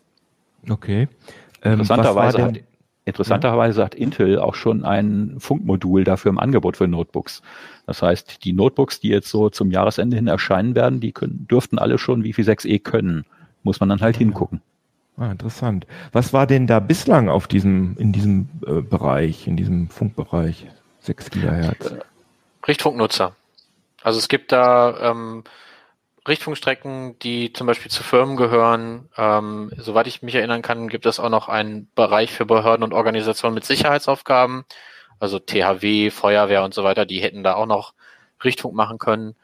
Okay. 0.68 1.09
Ähm, 1.63 1.73
interessanterweise, 1.73 2.43
hat, 2.43 2.61
interessanterweise 3.05 3.81
ja? 3.81 3.85
hat 3.85 3.95
Intel 3.95 4.39
auch 4.39 4.55
schon 4.55 4.85
ein 4.85 5.37
Funkmodul 5.39 6.05
dafür 6.05 6.31
im 6.31 6.39
Angebot 6.39 6.77
für 6.77 6.89
Notebooks. 6.89 7.43
Das 7.87 8.03
heißt, 8.03 8.45
die 8.45 8.53
Notebooks, 8.53 9.01
die 9.01 9.09
jetzt 9.09 9.29
so 9.29 9.51
zum 9.51 9.71
Jahresende 9.71 10.17
hin 10.17 10.27
erscheinen 10.27 10.75
werden, 10.75 11.01
die 11.01 11.13
können, 11.13 11.47
dürften 11.51 11.79
alle 11.79 11.99
schon 11.99 12.25
Wi-Fi 12.25 12.43
6E 12.43 12.83
können 12.83 13.25
muss 13.63 13.81
man 13.81 13.89
dann 13.89 14.01
halt 14.01 14.17
hingucken. 14.17 14.61
Ah, 15.17 15.31
interessant. 15.31 15.87
Was 16.13 16.33
war 16.33 16.47
denn 16.47 16.67
da 16.67 16.81
bislang 16.81 17.29
auf 17.29 17.47
diesem, 17.47 17.97
in 17.99 18.13
diesem 18.13 18.49
äh, 18.67 18.81
Bereich, 18.81 19.47
in 19.47 19.57
diesem 19.57 19.89
Funkbereich? 19.89 20.67
6 21.01 21.31
Gigahertz. 21.31 21.95
Richtfunknutzer. 22.67 23.35
Also 24.03 24.19
es 24.19 24.29
gibt 24.29 24.53
da 24.53 25.11
ähm, 25.11 25.45
Richtfunkstrecken, 26.29 27.18
die 27.21 27.53
zum 27.53 27.66
Beispiel 27.66 27.91
zu 27.91 28.03
Firmen 28.03 28.37
gehören. 28.37 29.09
Ähm, 29.16 29.71
soweit 29.77 30.07
ich 30.07 30.23
mich 30.23 30.35
erinnern 30.35 30.62
kann, 30.62 30.89
gibt 30.89 31.07
es 31.07 31.18
auch 31.18 31.31
noch 31.31 31.49
einen 31.49 31.91
Bereich 31.95 32.33
für 32.33 32.47
Behörden 32.47 32.85
und 32.85 32.93
Organisationen 32.93 33.55
mit 33.55 33.64
Sicherheitsaufgaben, 33.64 34.64
also 35.18 35.39
THW, 35.39 36.11
Feuerwehr 36.11 36.62
und 36.62 36.75
so 36.75 36.85
weiter, 36.85 37.07
die 37.07 37.21
hätten 37.21 37.43
da 37.43 37.55
auch 37.55 37.66
noch 37.66 37.95
Richtfunk 38.45 38.75
machen 38.75 38.99
können. 38.99 39.35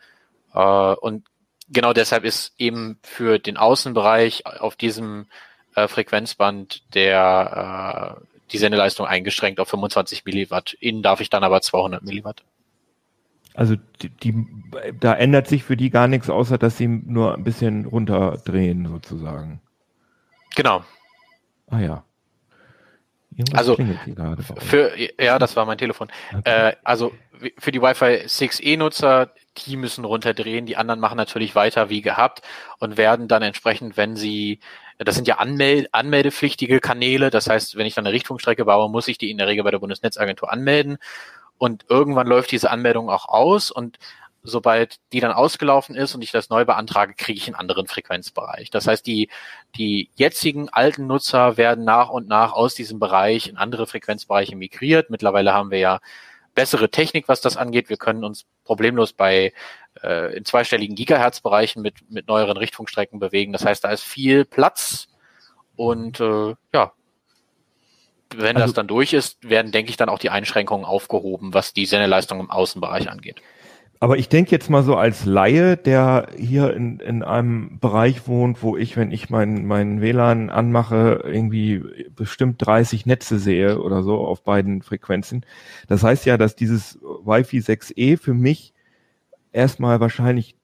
Äh, 0.54 0.60
und 0.60 1.24
genau 1.68 1.92
deshalb 1.92 2.24
ist 2.24 2.54
eben 2.58 2.98
für 3.02 3.38
den 3.38 3.56
Außenbereich 3.56 4.46
auf 4.46 4.76
diesem 4.76 5.26
äh, 5.74 5.88
Frequenzband 5.88 6.94
der 6.94 8.18
äh, 8.18 8.26
die 8.52 8.58
Sendeleistung 8.58 9.06
eingeschränkt 9.06 9.60
auf 9.60 9.68
25 9.68 10.24
Milliwatt. 10.24 10.74
Innen 10.74 11.02
darf 11.02 11.20
ich 11.20 11.30
dann 11.30 11.44
aber 11.44 11.60
200 11.62 12.02
Milliwatt. 12.02 12.42
Also 13.56 13.74
die, 14.02 14.10
die, 14.10 14.46
da 15.00 15.14
ändert 15.14 15.48
sich 15.48 15.64
für 15.64 15.78
die 15.78 15.88
gar 15.88 16.08
nichts, 16.08 16.28
außer 16.28 16.58
dass 16.58 16.76
sie 16.76 16.88
nur 16.88 17.34
ein 17.34 17.42
bisschen 17.42 17.86
runterdrehen 17.86 18.86
sozusagen. 18.86 19.62
Genau. 20.54 20.84
Ah 21.68 21.80
ja. 21.80 22.04
Irgendwas 23.34 23.58
also 23.58 23.76
für 24.58 24.92
ja, 25.18 25.38
das 25.38 25.56
war 25.56 25.64
mein 25.64 25.78
Telefon. 25.78 26.08
Okay. 26.36 26.68
Äh, 26.68 26.76
also 26.84 27.14
für 27.58 27.72
die 27.72 27.80
Wi-Fi 27.80 28.26
6E-Nutzer, 28.26 29.30
die 29.56 29.76
müssen 29.76 30.04
runterdrehen, 30.04 30.66
die 30.66 30.76
anderen 30.76 31.00
machen 31.00 31.16
natürlich 31.16 31.54
weiter 31.54 31.88
wie 31.88 32.02
gehabt 32.02 32.42
und 32.78 32.98
werden 32.98 33.26
dann 33.26 33.42
entsprechend, 33.42 33.96
wenn 33.96 34.16
sie, 34.16 34.60
das 34.98 35.14
sind 35.14 35.28
ja 35.28 35.36
anmeld 35.36 35.88
anmeldepflichtige 35.92 36.80
Kanäle, 36.80 37.30
das 37.30 37.48
heißt, 37.48 37.76
wenn 37.76 37.86
ich 37.86 37.94
dann 37.94 38.06
eine 38.06 38.14
Richtfunkstrecke 38.14 38.66
baue, 38.66 38.90
muss 38.90 39.08
ich 39.08 39.16
die 39.16 39.30
in 39.30 39.38
der 39.38 39.46
Regel 39.46 39.64
bei 39.64 39.70
der 39.70 39.78
Bundesnetzagentur 39.78 40.52
anmelden 40.52 40.98
und 41.58 41.86
irgendwann 41.88 42.26
läuft 42.26 42.50
diese 42.52 42.70
Anmeldung 42.70 43.10
auch 43.10 43.28
aus 43.28 43.70
und 43.70 43.98
sobald 44.42 44.98
die 45.12 45.20
dann 45.20 45.32
ausgelaufen 45.32 45.94
ist 45.96 46.14
und 46.14 46.22
ich 46.22 46.30
das 46.30 46.50
neu 46.50 46.64
beantrage, 46.64 47.14
kriege 47.14 47.38
ich 47.38 47.46
einen 47.46 47.56
anderen 47.56 47.86
Frequenzbereich. 47.86 48.70
Das 48.70 48.86
heißt, 48.86 49.06
die, 49.06 49.28
die 49.76 50.10
jetzigen 50.14 50.68
alten 50.68 51.06
Nutzer 51.06 51.56
werden 51.56 51.84
nach 51.84 52.10
und 52.10 52.28
nach 52.28 52.52
aus 52.52 52.74
diesem 52.74 52.98
Bereich 52.98 53.48
in 53.48 53.56
andere 53.56 53.86
Frequenzbereiche 53.86 54.56
migriert. 54.56 55.10
Mittlerweile 55.10 55.52
haben 55.52 55.70
wir 55.70 55.78
ja 55.78 56.00
bessere 56.54 56.90
Technik, 56.90 57.28
was 57.28 57.40
das 57.40 57.56
angeht. 57.56 57.88
Wir 57.90 57.98
können 57.98 58.24
uns 58.24 58.46
problemlos 58.64 59.12
bei 59.12 59.52
äh, 60.02 60.36
in 60.36 60.44
zweistelligen 60.44 60.96
Gigahertz-Bereichen 60.96 61.82
mit, 61.82 62.10
mit 62.10 62.28
neueren 62.28 62.56
Richtfunkstrecken 62.56 63.18
bewegen. 63.18 63.52
Das 63.52 63.64
heißt, 63.64 63.84
da 63.84 63.90
ist 63.90 64.02
viel 64.02 64.44
Platz 64.44 65.08
und 65.76 66.20
äh, 66.20 66.54
ja, 66.72 66.92
wenn 68.34 68.56
also, 68.56 68.66
das 68.66 68.74
dann 68.74 68.86
durch 68.86 69.12
ist, 69.12 69.48
werden, 69.48 69.72
denke 69.72 69.90
ich, 69.90 69.96
dann 69.96 70.08
auch 70.08 70.18
die 70.18 70.30
Einschränkungen 70.30 70.84
aufgehoben, 70.84 71.54
was 71.54 71.72
die 71.72 71.86
Sendeleistung 71.86 72.40
im 72.40 72.50
Außenbereich 72.50 73.10
angeht. 73.10 73.42
Aber 73.98 74.18
ich 74.18 74.28
denke 74.28 74.50
jetzt 74.50 74.68
mal 74.68 74.82
so 74.82 74.96
als 74.96 75.24
Laie, 75.24 75.76
der 75.76 76.28
hier 76.36 76.74
in, 76.74 77.00
in 77.00 77.22
einem 77.22 77.78
Bereich 77.78 78.28
wohnt, 78.28 78.62
wo 78.62 78.76
ich, 78.76 78.96
wenn 78.96 79.10
ich 79.10 79.30
mein, 79.30 79.64
mein 79.66 80.02
WLAN 80.02 80.50
anmache, 80.50 81.22
irgendwie 81.24 81.82
bestimmt 82.14 82.64
30 82.64 83.06
Netze 83.06 83.38
sehe 83.38 83.80
oder 83.80 84.02
so 84.02 84.18
auf 84.18 84.44
beiden 84.44 84.82
Frequenzen. 84.82 85.46
Das 85.88 86.02
heißt 86.02 86.26
ja, 86.26 86.36
dass 86.36 86.56
dieses 86.56 86.98
Wi-Fi 87.00 87.60
6E 87.60 88.18
für 88.18 88.34
mich 88.34 88.74
erstmal 89.52 89.98
wahrscheinlich 90.00 90.56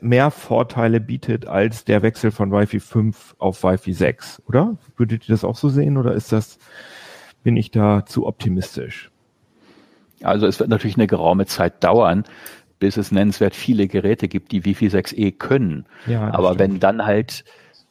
mehr 0.00 0.30
Vorteile 0.30 1.00
bietet 1.00 1.46
als 1.46 1.84
der 1.84 2.02
Wechsel 2.02 2.30
von 2.30 2.50
Wi-Fi 2.50 2.80
5 2.80 3.36
auf 3.38 3.62
Wi-Fi 3.62 3.92
6, 3.92 4.42
oder? 4.46 4.76
Würdet 4.96 5.28
ihr 5.28 5.34
das 5.34 5.44
auch 5.44 5.56
so 5.56 5.68
sehen 5.68 5.96
oder 5.96 6.14
ist 6.14 6.32
das, 6.32 6.58
bin 7.42 7.56
ich 7.56 7.70
da 7.70 8.04
zu 8.06 8.26
optimistisch? 8.26 9.10
Also 10.22 10.46
es 10.46 10.58
wird 10.58 10.68
natürlich 10.70 10.96
eine 10.96 11.06
geraume 11.06 11.46
Zeit 11.46 11.84
dauern, 11.84 12.24
bis 12.78 12.96
es 12.96 13.12
nennenswert 13.12 13.54
viele 13.54 13.88
Geräte 13.88 14.28
gibt, 14.28 14.52
die 14.52 14.64
Wi-Fi 14.64 14.88
6E 14.88 15.36
können. 15.36 15.86
Ja, 16.06 16.32
Aber 16.32 16.54
stimmt. 16.54 16.58
wenn 16.58 16.80
dann 16.80 17.06
halt 17.06 17.44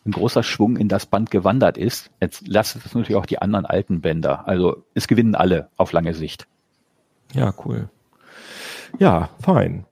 ein 0.05 0.11
großer 0.11 0.43
Schwung 0.43 0.77
in 0.77 0.87
das 0.87 1.05
Band 1.05 1.31
gewandert 1.31 1.77
ist, 1.77 2.11
jetzt 2.21 2.47
lasst 2.47 2.77
es 2.77 2.93
natürlich 2.95 3.15
auch 3.15 3.25
die 3.25 3.41
anderen 3.41 3.65
alten 3.65 4.01
Bänder. 4.01 4.47
Also 4.47 4.83
es 4.93 5.07
gewinnen 5.07 5.35
alle 5.35 5.69
auf 5.77 5.91
lange 5.91 6.13
Sicht. 6.13 6.47
Ja, 7.33 7.53
cool. 7.65 7.89
Ja, 8.99 9.29
fein. 9.39 9.85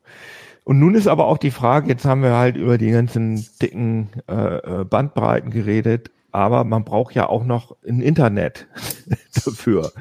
Und 0.66 0.80
nun 0.80 0.96
ist 0.96 1.08
aber 1.08 1.28
auch 1.28 1.38
die 1.38 1.52
Frage, 1.52 1.90
jetzt 1.90 2.06
haben 2.06 2.24
wir 2.24 2.34
halt 2.34 2.58
über 2.58 2.78
die 2.80 2.90
ganzen 2.90 3.46
dicken 3.62 4.10
äh, 4.28 4.82
äh 4.82 4.84
Bandbreiten 4.84 5.52
geredet, 5.52 6.10
aber 6.32 6.64
man 6.64 6.84
braucht 6.84 7.14
ja 7.14 7.30
auch 7.30 7.46
noch 7.46 7.78
ein 7.88 8.02
Internet 8.02 8.68
dafür. 9.46 9.92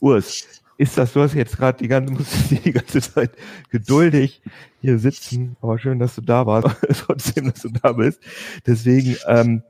Urs, 0.00 0.62
ist 0.78 0.96
das, 0.96 1.12
du 1.12 1.20
hast 1.20 1.34
jetzt 1.34 1.58
gerade 1.58 1.78
die 1.78 1.88
ganze, 1.88 2.14
musst 2.14 2.50
die 2.64 2.72
ganze 2.72 3.02
Zeit 3.02 3.32
geduldig 3.68 4.40
hier 4.80 4.98
sitzen, 4.98 5.56
aber 5.60 5.78
schön, 5.78 5.98
dass 5.98 6.14
du 6.14 6.22
da 6.22 6.46
warst, 6.46 6.74
trotzdem, 7.06 7.52
dass 7.52 7.60
du 7.60 7.68
da 7.68 7.92
bist. 7.92 8.20
Deswegen, 8.66 9.16
ähm, 9.26 9.62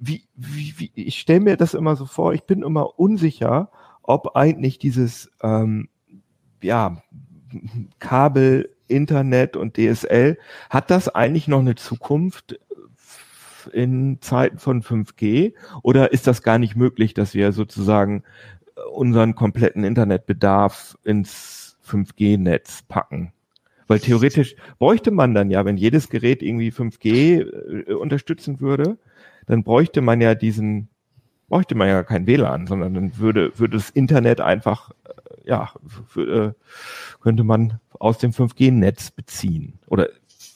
wie, 0.00 0.24
wie, 0.34 0.74
wie, 0.78 0.90
ich 0.94 1.18
stelle 1.18 1.40
mir 1.40 1.56
das 1.58 1.74
immer 1.74 1.96
so 1.96 2.06
vor, 2.06 2.32
ich 2.32 2.44
bin 2.44 2.62
immer 2.62 2.98
unsicher, 2.98 3.70
ob 4.02 4.36
eigentlich 4.36 4.78
dieses, 4.78 5.30
ähm, 5.42 5.90
ja, 6.62 7.02
Kabel, 7.98 8.70
Internet 8.92 9.56
und 9.56 9.76
DSL, 9.76 10.38
hat 10.70 10.90
das 10.90 11.08
eigentlich 11.08 11.48
noch 11.48 11.60
eine 11.60 11.74
Zukunft 11.74 12.58
in 13.72 14.18
Zeiten 14.20 14.58
von 14.58 14.82
5G 14.82 15.54
oder 15.82 16.12
ist 16.12 16.26
das 16.26 16.42
gar 16.42 16.58
nicht 16.58 16.76
möglich, 16.76 17.14
dass 17.14 17.34
wir 17.34 17.52
sozusagen 17.52 18.24
unseren 18.92 19.34
kompletten 19.34 19.84
Internetbedarf 19.84 20.96
ins 21.04 21.76
5G-Netz 21.86 22.82
packen. 22.82 23.32
Weil 23.86 24.00
theoretisch 24.00 24.56
bräuchte 24.78 25.10
man 25.10 25.34
dann 25.34 25.50
ja, 25.50 25.64
wenn 25.64 25.76
jedes 25.76 26.08
Gerät 26.08 26.42
irgendwie 26.42 26.70
5G 26.70 27.88
äh, 27.88 27.92
unterstützen 27.92 28.60
würde, 28.60 28.98
dann 29.46 29.64
bräuchte 29.64 30.00
man 30.00 30.20
ja 30.20 30.34
diesen, 30.34 30.88
bräuchte 31.48 31.74
man 31.74 31.88
ja 31.88 32.02
kein 32.02 32.26
WLAN, 32.26 32.66
sondern 32.66 32.94
dann 32.94 33.18
würde, 33.18 33.58
würde 33.58 33.76
das 33.76 33.90
Internet 33.90 34.40
einfach, 34.40 34.92
äh, 35.04 35.48
ja, 35.48 35.70
für, 36.06 36.46
äh, 36.46 36.52
könnte 37.20 37.44
man 37.44 37.80
aus 37.98 38.18
dem 38.18 38.32
5G-Netz 38.32 39.10
beziehen. 39.10 39.78
Oder 39.86 40.08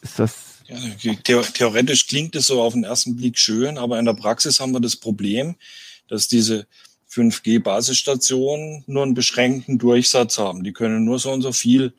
ist 0.03 0.19
das? 0.19 0.63
Ja, 0.67 1.13
theoretisch 1.53 2.07
klingt 2.07 2.35
es 2.35 2.49
so 2.49 2.61
auf 2.61 2.73
den 2.73 2.85
ersten 2.85 3.17
Blick 3.17 3.39
schön, 3.39 3.79
aber 3.79 3.99
in 3.99 4.05
der 4.05 4.15
Praxis 4.15 4.59
haben 4.59 4.73
wir 4.73 4.81
das 4.81 4.97
Problem, 4.97 5.55
dass 6.09 6.27
diese 6.29 6.67
5G-Basisstationen 7.11 8.85
nur 8.87 9.05
einen 9.05 9.15
beschränkten 9.15 9.79
Durchsatz 9.79 10.39
haben. 10.39 10.65
Die 10.65 10.73
können 10.73 11.05
nur 11.05 11.19
so 11.19 11.31
und 11.31 11.43
so 11.43 11.53
viel 11.53 11.93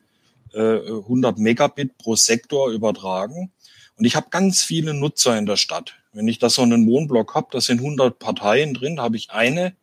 äh, 0.54 0.80
100 0.80 1.38
Megabit 1.38 1.98
pro 1.98 2.16
Sektor 2.16 2.72
übertragen. 2.72 3.52
Und 3.96 4.06
ich 4.06 4.16
habe 4.16 4.28
ganz 4.30 4.64
viele 4.64 4.94
Nutzer 4.94 5.38
in 5.38 5.46
der 5.46 5.58
Stadt. 5.58 5.96
Wenn 6.14 6.28
ich 6.28 6.40
da 6.40 6.50
so 6.50 6.62
einen 6.62 6.86
Wohnblock 6.88 7.36
habe, 7.36 7.48
da 7.52 7.62
sind 7.62 7.80
100 7.80 8.20
Parteien 8.20 8.74
drin, 8.74 9.00
habe 9.00 9.18
ich 9.18 9.32
eine 9.32 9.76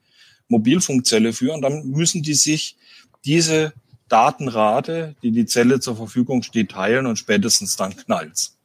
Mobilfunkzelle 0.49 1.33
für 1.33 1.53
und 1.53 1.63
dann 1.63 1.89
müssen 1.89 2.23
die 2.23 2.35
sich 2.35 2.77
diese 3.25 3.73
Datenrate, 4.09 5.15
die 5.23 5.33
die 5.33 5.47
Zelle 5.47 5.81
zur 5.81 5.97
Verfügung 5.97 6.43
steht, 6.43 6.73
teilen 6.73 7.07
und 7.07 7.19
spätestens 7.19 7.77
dann 7.77 7.97
knallt's. 7.97 8.59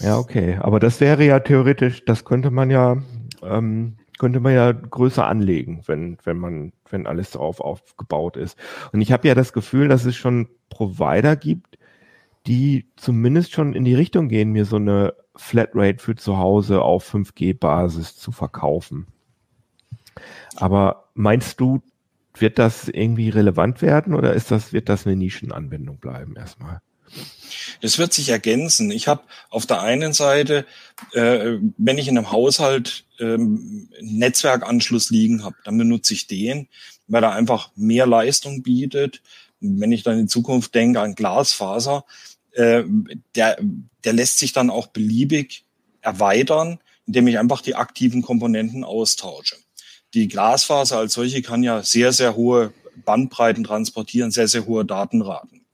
Ja, 0.00 0.18
okay. 0.18 0.58
Aber 0.60 0.80
das 0.80 1.00
wäre 1.00 1.24
ja 1.24 1.40
theoretisch, 1.40 2.04
das 2.04 2.24
könnte 2.24 2.50
man 2.50 2.70
ja 2.70 2.96
ähm, 3.42 3.96
könnte 4.22 4.38
man 4.38 4.54
ja 4.54 4.70
größer 4.70 5.26
anlegen, 5.26 5.82
wenn, 5.86 6.16
wenn 6.22 6.38
man, 6.38 6.72
wenn 6.88 7.08
alles 7.08 7.32
darauf 7.32 7.60
aufgebaut 7.60 8.36
ist. 8.36 8.56
Und 8.92 9.00
ich 9.00 9.10
habe 9.10 9.26
ja 9.26 9.34
das 9.34 9.52
Gefühl, 9.52 9.88
dass 9.88 10.04
es 10.04 10.14
schon 10.14 10.48
Provider 10.68 11.34
gibt, 11.34 11.76
die 12.46 12.86
zumindest 12.94 13.50
schon 13.50 13.74
in 13.74 13.84
die 13.84 13.96
Richtung 13.96 14.28
gehen, 14.28 14.52
mir 14.52 14.64
so 14.64 14.76
eine 14.76 15.14
Flatrate 15.34 15.98
für 15.98 16.14
zu 16.14 16.38
Hause 16.38 16.82
auf 16.82 17.12
5G-Basis 17.12 18.16
zu 18.16 18.30
verkaufen. 18.30 19.08
Aber 20.54 21.08
meinst 21.14 21.58
du, 21.58 21.82
wird 22.34 22.58
das 22.58 22.88
irgendwie 22.88 23.28
relevant 23.28 23.82
werden 23.82 24.14
oder 24.14 24.32
ist 24.32 24.50
das, 24.50 24.72
wird 24.72 24.88
das 24.88 25.06
eine 25.06 25.16
Nischenanwendung 25.16 25.98
bleiben 25.98 26.36
erstmal? 26.36 26.80
Das 27.80 27.98
wird 27.98 28.12
sich 28.12 28.30
ergänzen. 28.30 28.90
Ich 28.90 29.08
habe 29.08 29.22
auf 29.50 29.66
der 29.66 29.82
einen 29.82 30.12
Seite, 30.12 30.64
äh, 31.12 31.58
wenn 31.76 31.98
ich 31.98 32.08
in 32.08 32.16
einem 32.16 32.30
Haushalt 32.30 33.04
ähm, 33.18 33.88
Netzwerkanschluss 34.00 35.10
liegen 35.10 35.44
habe, 35.44 35.56
dann 35.64 35.76
benutze 35.76 36.14
ich 36.14 36.26
den, 36.26 36.68
weil 37.08 37.22
er 37.22 37.32
einfach 37.32 37.70
mehr 37.76 38.06
Leistung 38.06 38.62
bietet. 38.62 39.20
Wenn 39.60 39.92
ich 39.92 40.02
dann 40.02 40.18
in 40.18 40.28
Zukunft 40.28 40.74
denke 40.74 41.00
an 41.00 41.14
Glasfaser, 41.14 42.04
äh, 42.52 42.84
der, 43.34 43.58
der 44.04 44.12
lässt 44.12 44.38
sich 44.38 44.52
dann 44.52 44.70
auch 44.70 44.86
beliebig 44.88 45.64
erweitern, 46.00 46.78
indem 47.06 47.26
ich 47.26 47.38
einfach 47.38 47.60
die 47.60 47.74
aktiven 47.74 48.22
Komponenten 48.22 48.84
austausche. 48.84 49.56
Die 50.14 50.28
Glasfaser 50.28 50.98
als 50.98 51.14
solche 51.14 51.42
kann 51.42 51.62
ja 51.62 51.82
sehr, 51.82 52.12
sehr 52.12 52.36
hohe 52.36 52.72
Bandbreiten 53.04 53.64
transportieren, 53.64 54.30
sehr, 54.30 54.48
sehr 54.48 54.66
hohe 54.66 54.84
Datenraten. 54.84 55.64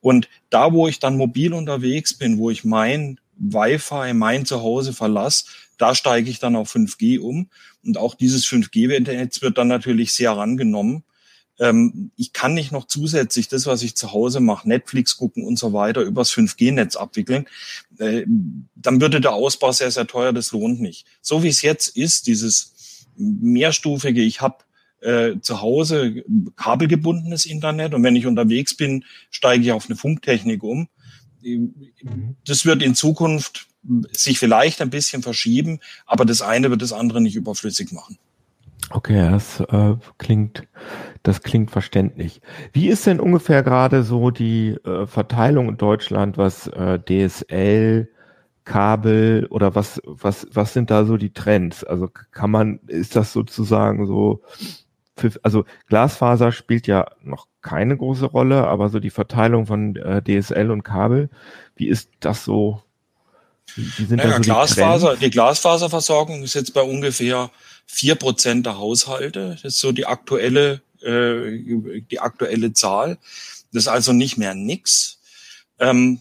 Und 0.00 0.28
da, 0.50 0.72
wo 0.72 0.86
ich 0.86 0.98
dann 0.98 1.16
mobil 1.16 1.54
unterwegs 1.54 2.14
bin, 2.14 2.38
wo 2.38 2.50
ich 2.50 2.64
mein 2.64 3.18
Wi-Fi, 3.36 4.12
mein 4.12 4.46
Zuhause 4.46 4.92
verlasse, 4.92 5.46
da 5.78 5.94
steige 5.94 6.30
ich 6.30 6.38
dann 6.38 6.56
auf 6.56 6.74
5G 6.74 7.18
um. 7.18 7.48
Und 7.84 7.98
auch 7.98 8.14
dieses 8.14 8.46
5G-Netz 8.46 9.42
wird 9.42 9.58
dann 9.58 9.68
natürlich 9.68 10.12
sehr 10.12 10.32
rangenommen. 10.32 11.04
Ähm, 11.58 12.10
ich 12.16 12.32
kann 12.32 12.54
nicht 12.54 12.72
noch 12.72 12.86
zusätzlich 12.86 13.48
das, 13.48 13.66
was 13.66 13.82
ich 13.82 13.96
zu 13.96 14.12
Hause 14.12 14.40
mache, 14.40 14.68
Netflix 14.68 15.16
gucken 15.16 15.44
und 15.44 15.58
so 15.58 15.72
weiter, 15.72 16.02
übers 16.02 16.32
5G-Netz 16.32 16.96
abwickeln. 16.96 17.46
Äh, 17.98 18.24
dann 18.74 19.00
würde 19.00 19.20
der 19.20 19.32
Ausbau 19.32 19.72
sehr, 19.72 19.90
sehr 19.90 20.06
teuer, 20.06 20.32
das 20.32 20.52
lohnt 20.52 20.80
nicht. 20.80 21.06
So 21.20 21.42
wie 21.42 21.48
es 21.48 21.62
jetzt 21.62 21.88
ist, 21.96 22.26
dieses 22.26 22.73
mehrstufige, 23.16 24.22
ich 24.22 24.40
habe 24.40 24.58
äh, 25.00 25.38
zu 25.40 25.60
Hause 25.60 26.24
kabelgebundenes 26.56 27.46
Internet 27.46 27.94
und 27.94 28.02
wenn 28.02 28.16
ich 28.16 28.26
unterwegs 28.26 28.76
bin, 28.76 29.04
steige 29.30 29.64
ich 29.64 29.72
auf 29.72 29.86
eine 29.86 29.96
Funktechnik 29.96 30.62
um. 30.62 30.88
Das 32.46 32.64
wird 32.64 32.82
in 32.82 32.94
Zukunft 32.94 33.66
sich 34.12 34.38
vielleicht 34.38 34.80
ein 34.80 34.90
bisschen 34.90 35.22
verschieben, 35.22 35.80
aber 36.06 36.24
das 36.24 36.40
eine 36.40 36.70
wird 36.70 36.80
das 36.80 36.92
andere 36.92 37.20
nicht 37.20 37.36
überflüssig 37.36 37.92
machen. 37.92 38.18
Okay, 38.90 39.30
das 39.30 39.60
äh, 39.60 39.96
klingt, 40.18 40.66
das 41.22 41.42
klingt 41.42 41.70
verständlich. 41.70 42.40
Wie 42.72 42.88
ist 42.88 43.06
denn 43.06 43.20
ungefähr 43.20 43.62
gerade 43.62 44.02
so 44.02 44.30
die 44.30 44.70
äh, 44.84 45.06
Verteilung 45.06 45.68
in 45.68 45.76
Deutschland, 45.76 46.36
was 46.36 46.66
äh, 46.68 46.98
DSL, 46.98 48.08
Kabel 48.64 49.46
oder 49.50 49.74
was, 49.74 50.00
was, 50.04 50.46
was 50.50 50.72
sind 50.72 50.90
da 50.90 51.04
so 51.04 51.16
die 51.16 51.32
Trends? 51.32 51.84
Also 51.84 52.08
kann 52.08 52.50
man, 52.50 52.80
ist 52.86 53.16
das 53.16 53.32
sozusagen 53.32 54.06
so 54.06 54.42
für, 55.16 55.32
also 55.42 55.64
Glasfaser 55.88 56.50
spielt 56.52 56.86
ja 56.86 57.06
noch 57.22 57.46
keine 57.62 57.96
große 57.96 58.26
Rolle, 58.26 58.66
aber 58.66 58.88
so 58.88 58.98
die 58.98 59.10
Verteilung 59.10 59.66
von 59.66 59.96
äh, 59.96 60.22
DSL 60.22 60.70
und 60.70 60.82
Kabel, 60.82 61.30
wie 61.76 61.88
ist 61.88 62.10
das 62.20 62.44
so? 62.44 62.82
Wie, 63.76 63.86
wie 63.96 64.04
sind 64.04 64.16
naja, 64.16 64.30
da 64.30 64.36
so 64.36 64.42
Glasfaser, 64.42 65.14
die, 65.14 65.24
die 65.26 65.30
Glasfaserversorgung 65.30 66.42
ist 66.42 66.54
jetzt 66.54 66.74
bei 66.74 66.82
ungefähr 66.82 67.50
vier 67.86 68.16
Prozent 68.16 68.66
der 68.66 68.78
Haushalte. 68.78 69.50
Das 69.62 69.74
ist 69.74 69.78
so 69.78 69.92
die 69.92 70.06
aktuelle, 70.06 70.82
äh, 71.02 72.00
die 72.10 72.20
aktuelle 72.20 72.72
Zahl. 72.72 73.18
Das 73.72 73.84
ist 73.84 73.88
also 73.88 74.12
nicht 74.12 74.36
mehr 74.36 74.54
nix. 74.54 75.20
Ähm, 75.78 76.20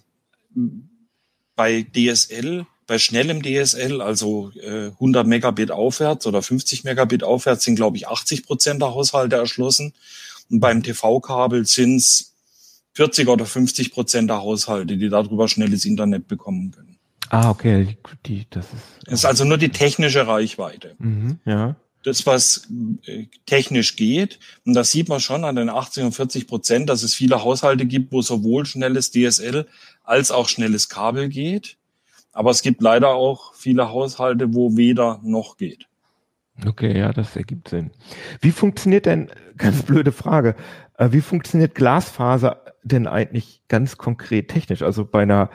bei 1.55 1.83
DSL 1.95 2.65
bei 2.87 2.99
schnellem 2.99 3.41
DSL, 3.41 4.01
also 4.01 4.51
äh, 4.61 4.87
100 4.87 5.25
Megabit 5.25 5.71
aufwärts 5.71 6.27
oder 6.27 6.41
50 6.41 6.83
Megabit 6.83 7.23
aufwärts, 7.23 7.63
sind, 7.63 7.75
glaube 7.75 7.97
ich, 7.97 8.07
80 8.07 8.45
Prozent 8.45 8.81
der 8.81 8.93
Haushalte 8.93 9.35
erschlossen. 9.35 9.93
Und 10.49 10.59
beim 10.59 10.83
TV-Kabel 10.83 11.65
sind 11.65 11.97
es 11.97 12.33
40 12.93 13.27
oder 13.27 13.45
50 13.45 13.91
Prozent 13.91 14.29
der 14.29 14.41
Haushalte, 14.41 14.97
die 14.97 15.09
darüber 15.09 15.47
schnelles 15.47 15.85
Internet 15.85 16.27
bekommen 16.27 16.71
können. 16.71 16.97
Ah, 17.29 17.49
okay. 17.49 17.97
Die, 18.25 18.45
das 18.49 18.65
ist, 18.65 18.73
das 19.05 19.13
ist 19.15 19.25
also 19.25 19.45
nur 19.45 19.57
die 19.57 19.69
technische 19.69 20.27
Reichweite. 20.27 20.95
Mhm, 20.99 21.39
ja. 21.45 21.75
Das, 22.03 22.25
was 22.25 22.67
äh, 23.05 23.25
technisch 23.45 23.95
geht, 23.95 24.39
und 24.65 24.73
das 24.73 24.91
sieht 24.91 25.09
man 25.09 25.19
schon 25.19 25.45
an 25.45 25.55
den 25.55 25.69
80 25.69 26.03
und 26.03 26.11
40 26.13 26.47
Prozent, 26.47 26.89
dass 26.89 27.03
es 27.03 27.13
viele 27.15 27.43
Haushalte 27.43 27.85
gibt, 27.85 28.11
wo 28.11 28.21
sowohl 28.21 28.65
schnelles 28.65 29.11
DSL 29.11 29.67
als 30.03 30.31
auch 30.31 30.49
schnelles 30.49 30.89
Kabel 30.89 31.29
geht. 31.29 31.77
Aber 32.33 32.51
es 32.51 32.61
gibt 32.61 32.81
leider 32.81 33.09
auch 33.09 33.53
viele 33.53 33.89
Haushalte, 33.89 34.53
wo 34.53 34.75
weder 34.75 35.19
noch 35.23 35.57
geht. 35.57 35.87
Okay, 36.65 36.97
ja, 36.97 37.11
das 37.11 37.35
ergibt 37.35 37.69
Sinn. 37.69 37.91
Wie 38.41 38.51
funktioniert 38.51 39.05
denn, 39.05 39.29
ganz 39.57 39.83
blöde 39.83 40.11
Frage, 40.11 40.55
äh, 40.97 41.09
wie 41.11 41.21
funktioniert 41.21 41.75
Glasfaser 41.75 42.63
denn 42.83 43.07
eigentlich 43.07 43.61
ganz 43.67 43.97
konkret 43.97 44.49
technisch? 44.49 44.81
Also 44.81 45.05
bei 45.05 45.23
einer 45.23 45.49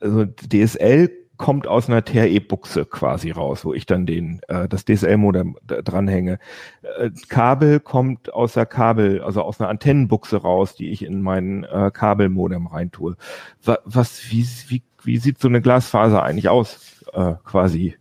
also 0.00 0.26
DSL 0.26 1.10
kommt 1.44 1.66
aus 1.66 1.90
einer 1.90 2.02
TRE-Buchse 2.02 2.86
quasi 2.86 3.30
raus, 3.30 3.66
wo 3.66 3.74
ich 3.74 3.84
dann 3.84 4.06
den 4.06 4.40
äh, 4.48 4.66
das 4.66 4.86
DSL-Modem 4.86 5.58
dranhänge. 5.66 6.38
Äh, 6.80 7.10
Kabel 7.28 7.80
kommt 7.80 8.32
aus 8.32 8.54
der 8.54 8.64
Kabel, 8.64 9.20
also 9.20 9.42
aus 9.42 9.60
einer 9.60 9.68
Antennenbuchse 9.68 10.38
raus, 10.38 10.74
die 10.74 10.88
ich 10.88 11.04
in 11.04 11.20
meinen 11.20 11.64
äh, 11.64 11.90
Kabelmodem 11.92 12.66
reintue. 12.66 13.18
Was, 13.62 13.78
was 13.84 14.30
wie, 14.30 14.48
wie, 14.68 14.82
wie 15.02 15.18
sieht 15.18 15.38
so 15.38 15.48
eine 15.48 15.60
Glasfaser 15.60 16.22
eigentlich 16.22 16.48
aus, 16.48 17.04
äh, 17.12 17.34
quasi 17.44 17.94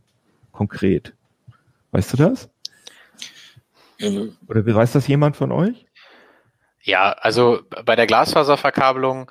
konkret? 0.54 1.14
Weißt 1.92 2.14
du 2.14 2.18
das? 2.18 2.50
Oder 4.48 4.66
weiß 4.66 4.94
das 4.94 5.06
jemand 5.06 5.36
von 5.36 5.52
euch? 5.52 5.86
Ja, 6.82 7.12
also 7.12 7.60
bei 7.84 7.98
der 7.98 8.08
Glasfaserverkabelung 8.08 9.30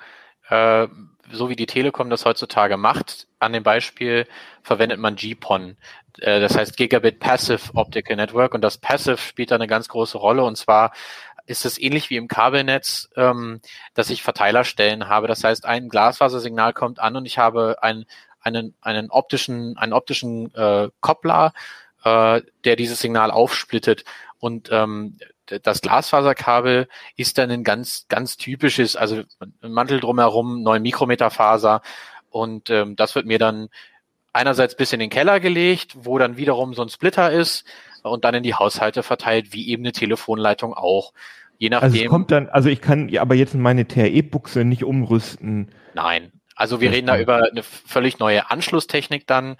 äh, 0.49 0.87
so 1.31 1.49
wie 1.49 1.55
die 1.55 1.65
Telekom 1.65 2.09
das 2.09 2.25
heutzutage 2.25 2.77
macht, 2.77 3.27
an 3.39 3.53
dem 3.53 3.63
Beispiel 3.63 4.27
verwendet 4.61 4.99
man 4.99 5.15
GPON. 5.15 5.77
Äh, 6.19 6.39
das 6.39 6.57
heißt 6.57 6.77
Gigabit 6.77 7.19
Passive 7.19 7.71
Optical 7.73 8.15
Network 8.15 8.53
und 8.53 8.61
das 8.61 8.77
Passive 8.77 9.17
spielt 9.17 9.51
da 9.51 9.55
eine 9.55 9.67
ganz 9.67 9.87
große 9.87 10.17
Rolle 10.17 10.43
und 10.43 10.57
zwar 10.57 10.93
ist 11.45 11.65
es 11.65 11.79
ähnlich 11.79 12.09
wie 12.09 12.15
im 12.15 12.27
Kabelnetz, 12.27 13.09
ähm, 13.15 13.59
dass 13.93 14.09
ich 14.09 14.23
Verteilerstellen 14.23 15.09
habe. 15.09 15.27
Das 15.27 15.43
heißt, 15.43 15.65
ein 15.65 15.89
Glasfasersignal 15.89 16.73
kommt 16.73 16.99
an 16.99 17.15
und 17.15 17.25
ich 17.25 17.37
habe 17.37 17.77
einen, 17.81 18.05
einen, 18.39 18.75
einen 18.81 19.09
optischen, 19.09 19.77
einen 19.77 19.93
optischen 19.93 20.53
äh, 20.55 20.89
Koppler, 21.01 21.53
äh, 22.03 22.41
der 22.63 22.75
dieses 22.75 22.99
Signal 22.99 23.29
aufsplittet. 23.29 24.05
Und 24.39 24.69
ähm, 24.71 25.17
das 25.45 25.81
Glasfaserkabel 25.81 26.87
ist 27.15 27.37
dann 27.37 27.51
ein 27.51 27.63
ganz, 27.63 28.05
ganz 28.07 28.37
typisches, 28.37 28.95
also 28.95 29.23
ein 29.39 29.71
Mantel 29.71 29.99
drumherum, 29.99 30.63
9 30.63 30.81
Mikrometer 30.81 31.29
Faser. 31.29 31.81
Und 32.29 32.69
ähm, 32.69 32.95
das 32.95 33.15
wird 33.15 33.25
mir 33.25 33.39
dann 33.39 33.69
einerseits 34.31 34.75
bis 34.75 34.93
in 34.93 34.99
den 34.99 35.09
Keller 35.09 35.39
gelegt, 35.39 35.95
wo 35.95 36.17
dann 36.17 36.37
wiederum 36.37 36.73
so 36.73 36.81
ein 36.81 36.89
Splitter 36.89 37.31
ist 37.31 37.65
und 38.01 38.25
dann 38.25 38.35
in 38.35 38.43
die 38.43 38.55
Haushalte 38.55 39.03
verteilt, 39.03 39.53
wie 39.53 39.69
eben 39.69 39.83
eine 39.83 39.91
Telefonleitung 39.91 40.73
auch. 40.73 41.13
Je 41.57 41.69
nachdem. 41.69 41.91
Also 41.91 42.03
es 42.03 42.09
kommt 42.09 42.31
dann, 42.31 42.49
also 42.49 42.69
ich 42.69 42.81
kann 42.81 43.09
ja 43.09 43.21
aber 43.21 43.35
jetzt 43.35 43.53
meine 43.53 43.87
TRE-Buchse 43.87 44.65
nicht 44.65 44.83
umrüsten. 44.83 45.71
Nein. 45.93 46.31
Also 46.55 46.81
wir 46.81 46.91
reden 46.91 47.07
da 47.07 47.17
über 47.17 47.47
eine 47.49 47.63
völlig 47.63 48.19
neue 48.19 48.49
Anschlusstechnik 48.51 49.25
dann. 49.27 49.57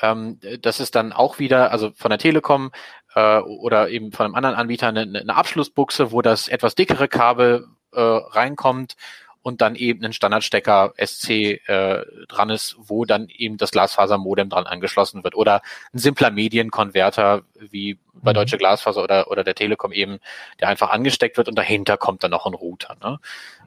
Ähm, 0.00 0.38
das 0.60 0.80
ist 0.80 0.94
dann 0.94 1.12
auch 1.12 1.38
wieder, 1.38 1.72
also 1.72 1.90
von 1.94 2.10
der 2.10 2.18
Telekom 2.18 2.70
äh, 3.14 3.38
oder 3.38 3.88
eben 3.88 4.12
von 4.12 4.26
einem 4.26 4.34
anderen 4.34 4.56
Anbieter 4.56 4.88
eine, 4.88 5.02
eine 5.02 5.34
Abschlussbuchse, 5.34 6.12
wo 6.12 6.22
das 6.22 6.48
etwas 6.48 6.74
dickere 6.74 7.08
Kabel 7.08 7.66
äh, 7.92 8.00
reinkommt 8.00 8.96
und 9.42 9.62
dann 9.62 9.74
eben 9.74 10.04
ein 10.04 10.12
Standardstecker 10.12 10.92
SC 11.02 11.30
äh, 11.30 12.04
dran 12.28 12.50
ist, 12.50 12.76
wo 12.78 13.04
dann 13.04 13.28
eben 13.28 13.56
das 13.56 13.70
Glasfasermodem 13.70 14.50
dran 14.50 14.66
angeschlossen 14.66 15.24
wird 15.24 15.34
oder 15.34 15.62
ein 15.94 15.98
simpler 15.98 16.30
Medienkonverter 16.30 17.42
wie 17.58 17.98
bei 18.12 18.32
mhm. 18.32 18.34
Deutsche 18.34 18.58
Glasfaser 18.58 19.02
oder 19.02 19.30
oder 19.30 19.44
der 19.44 19.54
Telekom 19.54 19.92
eben, 19.92 20.18
der 20.60 20.68
einfach 20.68 20.90
angesteckt 20.90 21.36
wird 21.38 21.48
und 21.48 21.56
dahinter 21.56 21.96
kommt 21.96 22.22
dann 22.22 22.32
noch 22.32 22.46
ein 22.46 22.54
Router. 22.54 22.96
Ne? 23.02 23.18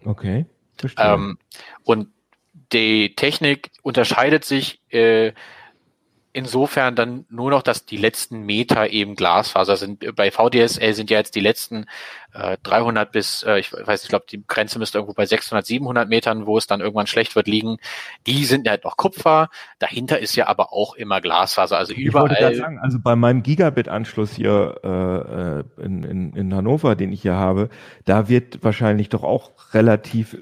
Okay. 0.05 0.45
Ähm, 0.97 1.37
und 1.83 2.09
die 2.71 3.15
Technik 3.15 3.71
unterscheidet 3.81 4.45
sich 4.45 4.79
äh, 4.91 5.33
insofern 6.34 6.95
dann 6.95 7.25
nur 7.29 7.51
noch, 7.51 7.61
dass 7.61 7.86
die 7.86 7.97
letzten 7.97 8.41
Meter 8.41 8.89
eben 8.89 9.15
Glasfaser 9.15 9.77
sind. 9.77 10.15
Bei 10.15 10.31
VDSL 10.31 10.93
sind 10.95 11.09
ja 11.11 11.19
jetzt 11.19 11.36
die 11.36 11.39
letzten 11.39 11.86
äh, 12.34 12.57
300 12.63 13.11
bis, 13.11 13.43
äh, 13.43 13.59
ich 13.59 13.71
weiß, 13.71 14.03
ich 14.03 14.09
glaube, 14.09 14.25
die 14.29 14.43
Grenze 14.45 14.79
müsste 14.79 14.97
irgendwo 14.97 15.13
bei 15.13 15.27
600, 15.27 15.65
700 15.65 16.09
Metern, 16.09 16.47
wo 16.47 16.57
es 16.57 16.65
dann 16.65 16.81
irgendwann 16.81 17.05
schlecht 17.05 17.36
wird, 17.36 17.47
liegen. 17.47 17.77
Die 18.25 18.45
sind 18.45 18.65
ja 18.65 18.71
halt 18.71 18.84
noch 18.84 18.97
Kupfer. 18.97 19.49
Dahinter 19.77 20.19
ist 20.19 20.36
ja 20.36 20.47
aber 20.47 20.73
auch 20.73 20.95
immer 20.95 21.21
Glasfaser. 21.21 21.77
Also 21.77 21.93
überall. 21.93 22.55
Sagen, 22.55 22.79
also 22.79 22.97
bei 22.99 23.15
meinem 23.15 23.43
Gigabit-Anschluss 23.43 24.34
hier 24.34 24.79
äh, 24.84 24.89
äh, 24.89 25.86
in, 25.86 26.03
in, 26.03 26.34
in 26.34 26.55
Hannover, 26.55 26.95
den 26.95 27.11
ich 27.11 27.21
hier 27.21 27.36
habe, 27.36 27.69
da 28.05 28.27
wird 28.27 28.63
wahrscheinlich 28.63 29.09
doch 29.09 29.23
auch 29.23 29.51
relativ 29.73 30.38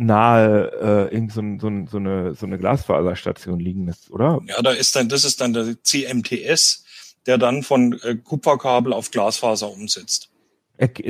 nahe 0.00 1.08
äh, 1.10 1.14
irgend 1.14 1.32
so, 1.32 1.42
so, 1.60 1.70
so, 1.90 1.98
eine, 1.98 2.34
so 2.34 2.46
eine 2.46 2.58
Glasfaserstation 2.58 3.60
liegen 3.60 3.86
ist, 3.88 4.10
oder? 4.10 4.40
Ja, 4.46 4.62
da 4.62 4.72
ist 4.72 4.96
dann, 4.96 5.08
das 5.08 5.24
ist 5.24 5.40
dann 5.40 5.52
der 5.52 5.76
CMTS, 5.82 6.84
der 7.26 7.38
dann 7.38 7.62
von 7.62 7.98
äh, 8.02 8.16
Kupferkabel 8.16 8.92
auf 8.92 9.10
Glasfaser 9.10 9.70
umsetzt. 9.70 10.30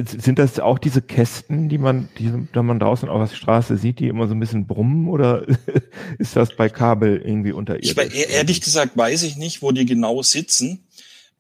Sind 0.05 0.41
das 0.41 0.59
auch 0.59 0.81
diese 0.81 1.01
Kästen, 1.01 1.69
die 1.69 1.79
man, 1.79 2.09
die, 2.19 2.33
die 2.53 2.63
man 2.63 2.81
draußen 2.81 3.09
auf 3.09 3.31
der 3.31 3.37
Straße 3.37 3.77
sieht, 3.77 4.01
die 4.01 4.09
immer 4.09 4.27
so 4.27 4.35
ein 4.35 4.41
bisschen 4.41 4.67
brummen 4.67 5.09
oder 5.09 5.47
ist 6.19 6.35
das 6.35 6.57
bei 6.57 6.69
Kabel 6.69 7.23
irgendwie 7.25 7.53
unter 7.53 7.81
ihr? 7.81 7.97
Ehrlich 8.31 8.61
gesagt 8.61 8.97
weiß 8.97 9.23
ich 9.23 9.37
nicht, 9.37 9.63
wo 9.63 9.71
die 9.71 9.87
genau 9.87 10.23
sitzen. 10.23 10.89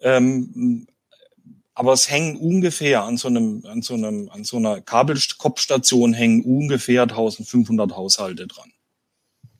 Ähm, 0.00 0.86
aber 1.80 1.94
es 1.94 2.10
hängen 2.10 2.36
ungefähr 2.36 3.04
an 3.04 3.16
so 3.16 3.28
einem, 3.28 3.62
an 3.66 3.80
so 3.80 3.94
einem, 3.94 4.28
an 4.34 4.44
so 4.44 4.58
einer 4.58 4.82
Kabelkopfstation 4.82 6.12
hängen 6.12 6.44
ungefähr 6.44 7.04
1500 7.04 7.96
Haushalte 7.96 8.46
dran. 8.46 8.70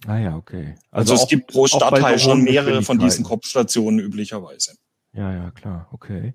Ah 0.07 0.19
ja, 0.19 0.37
okay. 0.37 0.75
Also, 0.91 1.13
also 1.13 1.15
es 1.15 1.21
auch, 1.23 1.29
gibt 1.29 1.47
pro 1.47 1.67
Stadtteil 1.67 2.19
schon 2.19 2.43
mehrere 2.43 2.83
von 2.83 2.99
diesen 2.99 3.25
Kopfstationen 3.25 4.01
üblicherweise. 4.01 4.75
Ja, 5.15 5.33
ja, 5.33 5.51
klar, 5.53 5.89
okay. 5.93 6.35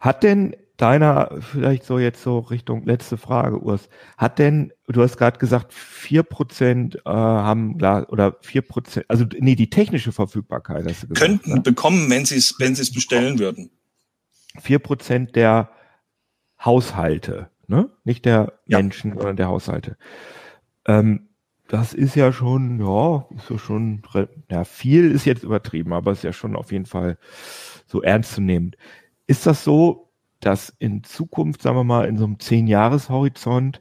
Hat 0.00 0.22
denn 0.22 0.56
deiner, 0.78 1.38
vielleicht 1.42 1.84
so 1.84 1.98
jetzt 1.98 2.22
so 2.22 2.38
Richtung 2.38 2.86
letzte 2.86 3.18
Frage, 3.18 3.58
Urs, 3.58 3.90
hat 4.16 4.38
denn, 4.38 4.72
du 4.88 5.02
hast 5.02 5.18
gerade 5.18 5.38
gesagt, 5.38 5.74
vier 5.74 6.22
Prozent 6.22 6.96
äh, 7.04 7.10
haben 7.10 7.74
oder 7.74 8.38
vier 8.40 8.62
Prozent, 8.62 9.04
also 9.10 9.26
nee, 9.38 9.56
die 9.56 9.68
technische 9.68 10.10
Verfügbarkeit 10.12 10.86
hast 10.86 11.02
du 11.02 11.08
gesagt, 11.08 11.20
Könnten 11.20 11.52
ne? 11.56 11.60
bekommen, 11.60 12.08
wenn 12.08 12.24
sie 12.24 12.36
es, 12.36 12.54
wenn 12.58 12.74
sie 12.74 12.80
es 12.80 12.90
bestellen 12.90 13.38
würden 13.38 13.70
vier 14.60 14.78
Prozent 14.78 15.36
der 15.36 15.70
Haushalte, 16.62 17.50
ne? 17.66 17.90
nicht 18.04 18.24
der 18.24 18.54
ja. 18.66 18.78
Menschen, 18.78 19.14
sondern 19.14 19.36
der 19.36 19.48
Haushalte. 19.48 19.96
Ähm, 20.86 21.28
das 21.68 21.94
ist 21.94 22.16
ja 22.16 22.32
schon, 22.32 22.80
ja, 22.80 23.26
ist 23.36 23.48
ja 23.48 23.58
schon, 23.58 24.02
ja, 24.50 24.64
viel 24.64 25.10
ist 25.10 25.24
jetzt 25.24 25.42
übertrieben, 25.42 25.92
aber 25.92 26.12
ist 26.12 26.24
ja 26.24 26.32
schon 26.32 26.54
auf 26.54 26.70
jeden 26.70 26.86
Fall 26.86 27.16
so 27.86 28.02
ernst 28.02 28.32
zu 28.34 28.40
nehmen. 28.42 28.72
Ist 29.26 29.46
das 29.46 29.64
so, 29.64 30.10
dass 30.40 30.68
in 30.68 31.02
Zukunft, 31.02 31.62
sagen 31.62 31.76
wir 31.76 31.84
mal, 31.84 32.06
in 32.08 32.18
so 32.18 32.24
einem 32.24 32.38
Zehn-Jahres-Horizont, 32.38 33.80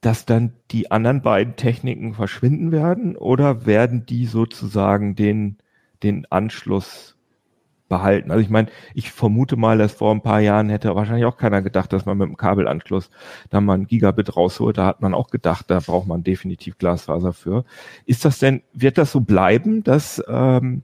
dass 0.00 0.24
dann 0.24 0.54
die 0.70 0.90
anderen 0.90 1.22
beiden 1.22 1.56
Techniken 1.56 2.14
verschwinden 2.14 2.72
werden 2.72 3.16
oder 3.16 3.66
werden 3.66 4.06
die 4.06 4.26
sozusagen 4.26 5.16
den, 5.16 5.58
den 6.02 6.24
Anschluss 6.30 7.17
behalten. 7.88 8.30
Also 8.30 8.42
ich 8.42 8.50
meine, 8.50 8.68
ich 8.94 9.10
vermute 9.10 9.56
mal, 9.56 9.78
dass 9.78 9.92
vor 9.92 10.14
ein 10.14 10.22
paar 10.22 10.40
Jahren 10.40 10.68
hätte 10.68 10.94
wahrscheinlich 10.94 11.24
auch 11.24 11.36
keiner 11.36 11.62
gedacht, 11.62 11.92
dass 11.92 12.06
man 12.06 12.18
mit 12.18 12.28
dem 12.28 12.36
Kabelanschluss 12.36 13.10
da 13.50 13.60
mal 13.60 13.74
ein 13.74 13.86
Gigabit 13.86 14.36
rausholt. 14.36 14.78
Da 14.78 14.86
hat 14.86 15.00
man 15.00 15.14
auch 15.14 15.30
gedacht, 15.30 15.66
da 15.68 15.80
braucht 15.80 16.06
man 16.06 16.22
definitiv 16.22 16.78
Glasfaser 16.78 17.32
für. 17.32 17.64
Ist 18.06 18.24
das 18.24 18.38
denn, 18.38 18.62
wird 18.72 18.98
das 18.98 19.12
so 19.12 19.20
bleiben, 19.20 19.82
dass 19.82 20.22
ähm, 20.28 20.82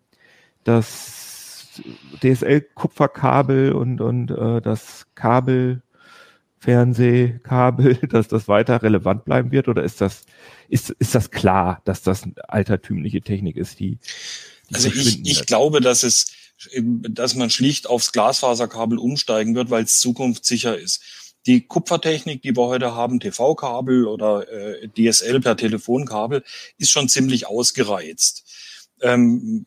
das 0.65 1.83
DSL-Kupferkabel 2.23 3.73
und, 3.73 4.01
und 4.01 4.31
äh, 4.31 4.61
das 4.61 5.07
Kabel 5.15 5.83
Fernsehkabel, 6.59 7.97
dass 8.09 8.29
das 8.29 8.49
weiter 8.49 8.83
relevant 8.83 9.25
bleiben 9.25 9.53
wird? 9.53 9.69
Oder 9.69 9.85
ist 9.85 10.01
das, 10.01 10.25
ist, 10.69 10.91
ist 10.91 11.15
das 11.15 11.31
klar, 11.31 11.83
dass 11.85 12.03
das 12.03 12.27
altertümliche 12.49 13.21
Technik 13.21 13.57
ist, 13.57 13.81
die, 13.81 13.99
die 14.71 14.75
also 14.75 14.89
ich, 14.89 15.27
ich 15.27 15.47
glaube, 15.47 15.81
dass 15.81 16.03
es 16.03 16.35
dass 16.81 17.35
man 17.35 17.51
schlicht 17.51 17.87
aufs 17.89 18.13
Glasfaserkabel 18.13 18.99
umsteigen 18.99 19.55
wird, 19.55 19.71
weil 19.71 19.85
es 19.85 19.99
zukunftssicher 19.99 20.79
ist. 20.79 21.03
Die 21.47 21.67
Kupfertechnik, 21.67 22.41
die 22.43 22.57
wir 22.57 22.67
heute 22.67 22.95
haben, 22.95 23.21
TV-Kabel 23.21 24.07
oder 24.07 24.49
äh, 24.51 24.89
DSL 24.89 25.41
per 25.41 25.57
Telefonkabel, 25.57 26.43
ist 26.79 26.91
schon 26.91 27.09
ziemlich 27.09 27.47
ausgereizt. 27.47 28.45
Ähm, 29.03 29.67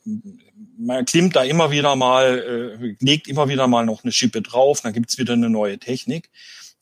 man 0.76 1.04
klimmt 1.04 1.36
da 1.36 1.44
immer 1.44 1.70
wieder 1.70 1.94
mal, 1.94 2.78
äh, 2.80 2.96
legt 2.98 3.28
immer 3.28 3.48
wieder 3.48 3.68
mal 3.68 3.86
noch 3.86 4.02
eine 4.02 4.12
Schippe 4.12 4.42
drauf, 4.42 4.80
dann 4.80 4.92
gibt's 4.92 5.18
wieder 5.18 5.34
eine 5.34 5.50
neue 5.50 5.78
Technik. 5.78 6.30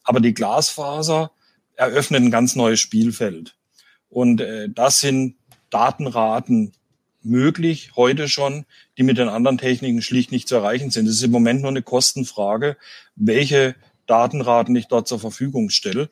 Aber 0.03 0.21
die 0.21 0.33
Glasfaser 0.33 1.33
eröffnet 1.75 2.23
ein 2.23 2.31
ganz 2.31 2.57
neues 2.57 2.81
Spielfeld. 2.81 3.57
Und 4.09 4.41
äh, 4.41 4.69
das 4.71 5.01
sind 5.01 5.37
Datenraten 5.69 6.73
möglich, 7.27 7.93
heute 7.97 8.29
schon, 8.29 8.65
die 8.97 9.03
mit 9.03 9.19
den 9.19 9.29
anderen 9.29 9.59
Techniken 9.59 10.03
schlicht 10.03 10.33
nicht 10.33 10.49
zu 10.49 10.57
erreichen 10.57 10.91
sind. 10.91 11.07
Es 11.07 11.17
ist 11.17 11.23
im 11.23 11.31
Moment 11.31 11.61
nur 11.61 11.71
eine 11.71 11.83
Kostenfrage, 11.83 12.77
welche 13.15 13.75
Datenraten 14.07 14.75
ich 14.77 14.87
dort 14.87 15.09
zur 15.09 15.19
Verfügung 15.19 15.71
stelle. 15.71 16.09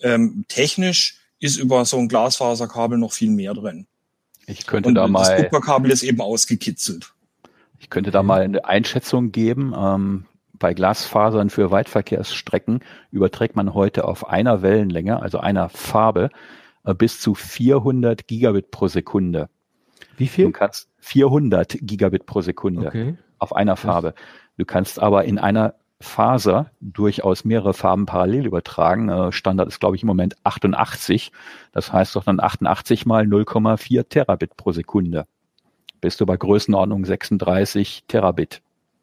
Ähm, 0.00 0.44
technisch 0.48 1.18
ist 1.40 1.56
über 1.56 1.84
so 1.84 1.98
ein 1.98 2.08
Glasfaserkabel 2.08 2.98
noch 2.98 3.12
viel 3.12 3.30
mehr 3.30 3.54
drin. 3.54 3.86
Ich 4.46 4.66
könnte 4.66 4.88
Und 4.88 4.94
da 4.94 5.06
mal. 5.06 5.22
Das 5.22 5.42
Kupferkabel 5.42 5.90
ist 5.90 6.02
eben 6.02 6.20
ausgekitzelt. 6.20 7.12
Ich 7.78 7.90
könnte 7.90 8.10
da 8.10 8.22
mal 8.22 8.42
eine 8.42 8.64
Einschätzung 8.64 9.32
geben. 9.32 9.74
Ähm, 9.76 10.26
bei 10.58 10.72
Glasfasern 10.72 11.50
für 11.50 11.70
Weitverkehrsstrecken 11.70 12.80
überträgt 13.10 13.56
man 13.56 13.74
heute 13.74 14.06
auf 14.06 14.28
einer 14.28 14.62
Wellenlänge, 14.62 15.20
also 15.20 15.38
einer 15.38 15.68
Farbe, 15.68 16.30
äh, 16.84 16.94
bis 16.94 17.20
zu 17.20 17.34
400 17.34 18.26
Gigabit 18.26 18.70
pro 18.70 18.88
Sekunde. 18.88 19.48
Wie 20.16 20.28
viel? 20.28 20.46
Du 20.46 20.52
kannst 20.52 20.88
400 21.00 21.78
Gigabit 21.80 22.26
pro 22.26 22.40
Sekunde 22.40 22.86
okay. 22.86 23.16
auf 23.38 23.54
einer 23.54 23.76
Farbe. 23.76 24.14
Du 24.56 24.64
kannst 24.64 25.00
aber 25.00 25.24
in 25.24 25.38
einer 25.38 25.74
Faser 26.00 26.70
durchaus 26.80 27.44
mehrere 27.44 27.74
Farben 27.74 28.06
parallel 28.06 28.46
übertragen. 28.46 29.08
Äh, 29.08 29.32
Standard 29.32 29.68
ist, 29.68 29.80
glaube 29.80 29.96
ich, 29.96 30.02
im 30.02 30.06
Moment 30.06 30.36
88. 30.44 31.32
Das 31.72 31.92
heißt 31.92 32.14
doch 32.14 32.24
dann 32.24 32.40
88 32.40 33.06
mal 33.06 33.24
0,4 33.24 34.08
Terabit 34.08 34.56
pro 34.56 34.72
Sekunde. 34.72 35.26
Bist 36.00 36.20
du 36.20 36.26
bei 36.26 36.36
Größenordnung 36.36 37.04
36 37.04 38.04
Terabit, 38.08 38.60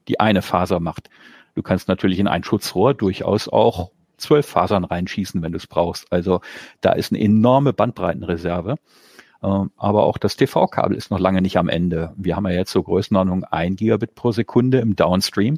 die 0.07 0.20
eine 0.20 0.41
Faser 0.41 0.80
macht. 0.80 1.09
Du 1.55 1.64
kannst 1.64 1.88
natürlich 1.88 2.20
in 2.20 2.28
ein 2.28 2.43
Schutzrohr 2.43 2.93
durchaus 2.93 3.49
auch 3.49 3.91
zwölf 4.18 4.45
Fasern 4.45 4.86
reinschießen, 4.86 5.41
wenn 5.41 5.51
du 5.51 5.57
es 5.57 5.68
brauchst. 5.68 6.12
Also 6.12 6.41
da 6.80 6.91
ist 6.91 7.12
eine 7.12 7.22
enorme 7.22 7.74
Bandbreitenreserve. 7.74 8.76
Ähm, 9.43 9.71
aber 9.77 10.03
auch 10.03 10.17
das 10.17 10.35
TV-Kabel 10.35 10.95
ist 10.95 11.11
noch 11.11 11.19
lange 11.19 11.41
nicht 11.41 11.57
am 11.57 11.69
Ende. 11.69 12.13
Wir 12.15 12.35
haben 12.35 12.45
ja 12.45 12.53
jetzt 12.53 12.71
so 12.71 12.83
Größenordnung 12.83 13.43
ein 13.45 13.75
Gigabit 13.75 14.15
pro 14.15 14.31
Sekunde 14.31 14.79
im 14.79 14.95
Downstream. 14.95 15.57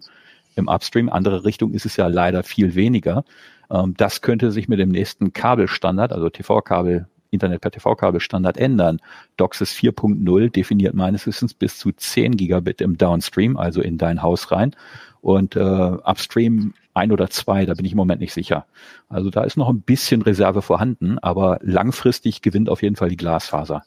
Im 0.55 0.67
Upstream, 0.67 1.09
andere 1.09 1.45
Richtung 1.45 1.73
ist 1.73 1.86
es 1.86 1.97
ja 1.97 2.07
leider 2.07 2.43
viel 2.43 2.75
weniger. 2.75 3.25
Ähm, 3.69 3.95
das 3.97 4.21
könnte 4.21 4.51
sich 4.51 4.67
mit 4.67 4.79
dem 4.79 4.89
nächsten 4.89 5.34
Kabelstandard, 5.34 6.13
also 6.13 6.29
TV-Kabel, 6.29 7.07
Internet 7.31 7.61
per 7.61 7.71
TV-Kabelstandard 7.71 8.57
ändern. 8.57 8.99
DOCSIS 9.38 9.71
4.0 9.73 10.51
definiert 10.51 10.93
meines 10.93 11.25
Wissens 11.25 11.53
bis 11.53 11.79
zu 11.79 11.91
10 11.91 12.38
Gigabit 12.38 12.79
im 12.79 12.97
Downstream, 12.97 13.57
also 13.57 13.81
in 13.81 13.97
dein 13.97 14.21
Haus 14.21 14.51
rein. 14.51 14.75
Und 15.21 15.55
äh, 15.55 15.59
Upstream 15.59 16.73
ein 16.94 17.12
oder 17.12 17.30
zwei, 17.30 17.66
da 17.66 17.74
bin 17.74 17.86
ich 17.86 17.94
im 17.94 17.98
Moment 17.98 18.22
nicht 18.22 18.34
sicher. 18.34 18.66
Also 19.10 19.30
da 19.30 19.44
ist 19.44 19.58
noch 19.58 19.70
ein 19.70 19.82
bisschen 19.82 20.22
Reserve 20.22 20.62
vorhanden, 20.62 21.20
aber 21.20 21.60
langfristig 21.62 22.41
gewinnt 22.41 22.70
auf 22.70 22.82
jeden 22.82 22.96
Fall 22.96 23.10
die 23.10 23.18
Glasfaser. 23.18 23.84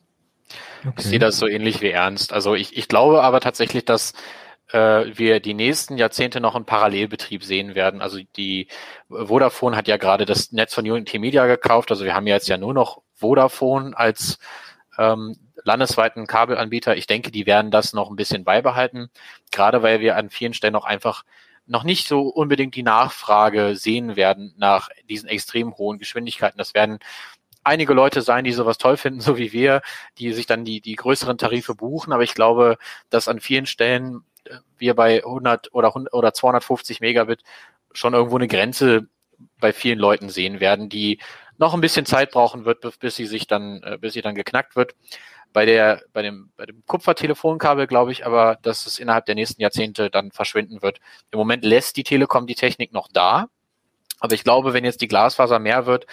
Okay. 0.81 0.95
Ich 0.99 1.05
sehe 1.05 1.19
das 1.19 1.39
so 1.39 1.47
ähnlich 1.47 1.81
wie 1.81 1.91
Ernst. 1.91 2.33
Also 2.33 2.55
ich, 2.55 2.77
ich 2.77 2.89
glaube 2.89 3.23
aber 3.23 3.41
tatsächlich, 3.41 3.85
dass 3.85 4.13
äh, 4.73 5.07
wir 5.15 5.41
die 5.41 5.55
nächsten 5.55 5.97
Jahrzehnte 5.97 6.41
noch 6.41 6.55
einen 6.55 6.65
Parallelbetrieb 6.65 7.45
sehen 7.45 7.75
werden. 7.75 8.03
Also 8.03 8.19
die 8.37 8.69
Vodafone 9.09 9.77
hat 9.77 9.89
ja 9.89 9.97
gerade 9.97 10.25
das 10.25 10.53
Netz 10.53 10.75
von 10.75 10.89
Unity 10.89 11.19
Media 11.19 11.47
gekauft. 11.47 11.91
Also 11.91 12.05
wir 12.05 12.15
haben 12.15 12.27
jetzt 12.27 12.49
ja 12.49 12.59
nur 12.59 12.75
noch 12.75 13.03
Vodafone 13.15 13.97
als 13.97 14.39
ähm, 14.99 15.37
landesweiten 15.65 16.27
Kabelanbieter. 16.27 16.97
Ich 16.97 17.07
denke, 17.07 17.31
die 17.31 17.47
werden 17.47 17.71
das 17.71 17.93
noch 17.93 18.11
ein 18.11 18.17
bisschen 18.17 18.45
beibehalten, 18.45 19.11
gerade 19.51 19.83
weil 19.83 20.01
wir 20.01 20.17
an 20.17 20.31
vielen 20.31 20.55
Stellen 20.55 20.73
noch 20.73 20.85
einfach 20.85 21.25
noch 21.67 21.85
nicht 21.85 22.07
so 22.07 22.23
unbedingt 22.29 22.75
die 22.75 22.83
Nachfrage 22.83 23.77
sehen 23.77 24.17
werden 24.17 24.55
nach 24.57 24.89
diesen 25.09 25.29
extrem 25.29 25.77
hohen 25.77 25.99
Geschwindigkeiten. 25.99 26.59
Das 26.59 26.75
werden 26.75 26.99
einige 27.65 27.93
Leute 27.93 28.23
sein, 28.23 28.45
die 28.45 28.53
sowas 28.53 28.79
toll 28.79 28.97
finden, 28.97 29.21
so 29.23 29.37
wie 29.37 29.53
wir, 29.53 29.83
die 30.19 30.33
sich 30.33 30.47
dann 30.47 30.65
die, 30.65 30.81
die 30.81 30.97
größeren 30.97 31.39
Tarife 31.39 31.75
buchen. 31.75 32.13
Aber 32.13 32.23
ich 32.23 32.35
glaube, 32.35 32.79
dass 33.11 33.29
an 33.29 33.41
vielen 33.41 33.67
Stellen 33.67 34.25
äh, 34.45 34.57
wir 34.79 34.95
bei 34.95 35.25
100 35.25 35.75
oder 35.75 35.89
100 35.89 36.15
oder 36.15 36.33
250 36.33 37.01
Megabit 37.01 37.43
schon 37.93 38.15
irgendwo 38.15 38.37
eine 38.37 38.49
Grenze 38.49 39.09
bei 39.61 39.73
vielen 39.73 39.99
Leuten 39.99 40.31
sehen 40.31 40.61
werden, 40.61 40.89
die 40.89 41.19
noch 41.59 41.75
ein 41.75 41.81
bisschen 41.81 42.07
Zeit 42.07 42.31
brauchen 42.31 42.65
wird, 42.65 42.99
bis 43.01 43.17
sie 43.17 43.27
sich 43.27 43.47
dann, 43.47 43.83
äh, 43.83 43.99
bis 44.01 44.15
sie 44.15 44.23
dann 44.23 44.35
geknackt 44.35 44.77
wird. 44.77 44.95
Bei 45.53 45.65
der, 45.65 46.03
bei 46.13 46.23
dem, 46.23 46.51
bei 46.57 46.67
dem 46.67 46.85
Kupfertelefonkabel 46.87 47.87
glaube 47.87 48.13
ich 48.13 48.27
aber, 48.27 48.59
dass 48.63 48.87
es 48.87 48.99
innerhalb 48.99 49.27
der 49.27 49.35
nächsten 49.35 49.61
Jahrzehnte 49.63 50.11
dann 50.11 50.31
verschwinden 50.31 50.83
wird. 50.83 51.01
Im 51.31 51.39
Moment 51.39 51.65
lässt 51.65 51.97
die 51.97 52.05
Telekom 52.05 52.47
die 52.47 52.55
Technik 52.55 52.93
noch 52.93 53.09
da. 53.13 53.49
Aber 54.21 54.35
ich 54.35 54.45
glaube, 54.45 54.73
wenn 54.73 54.85
jetzt 54.85 55.01
die 55.01 55.09
Glasfaser 55.09 55.59
mehr 55.59 55.87
wird, 55.87 56.07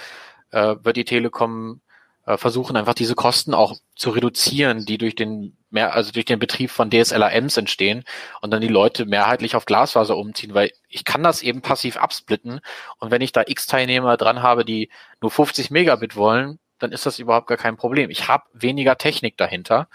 äh, 0.52 0.76
wird 0.82 0.98
die 0.98 1.06
Telekom 1.06 1.82
äh, 2.26 2.38
versuchen, 2.38 2.78
einfach 2.78 2.94
diese 2.94 3.16
Kosten 3.16 3.54
auch 3.54 3.76
zu 3.96 4.12
reduzieren, 4.12 4.86
die 4.86 4.98
durch 4.98 5.16
den 5.16 5.58
mehr, 5.70 5.94
also 5.94 6.12
durch 6.12 6.26
den 6.26 6.40
Betrieb 6.40 6.72
von 6.72 6.90
DSLRMs 6.90 7.58
entstehen 7.58 8.04
und 8.42 8.52
dann 8.52 8.62
die 8.62 8.68
Leute 8.68 9.06
mehrheitlich 9.06 9.56
auf 9.56 9.66
Glasfaser 9.66 10.16
umziehen, 10.16 10.54
weil 10.54 10.72
ich 10.88 11.04
kann 11.04 11.24
das 11.24 11.42
eben 11.42 11.62
passiv 11.62 11.98
absplitten 11.98 12.62
und 13.00 13.12
wenn 13.12 13.22
ich 13.22 13.32
da 13.32 13.44
X 13.46 13.66
Teilnehmer 13.66 14.16
dran 14.18 14.42
habe, 14.42 14.64
die 14.64 14.90
nur 15.22 15.32
50 15.32 15.72
Megabit 15.72 16.16
wollen, 16.16 16.60
dann 16.84 16.92
ist 16.92 17.06
das 17.06 17.20
überhaupt 17.20 17.48
gar 17.48 17.58
kein 17.58 17.78
Problem. 17.78 18.10
Ich 18.10 18.28
habe 18.28 18.44
weniger 18.54 18.98
Technik 18.98 19.38
dahinter, 19.38 19.88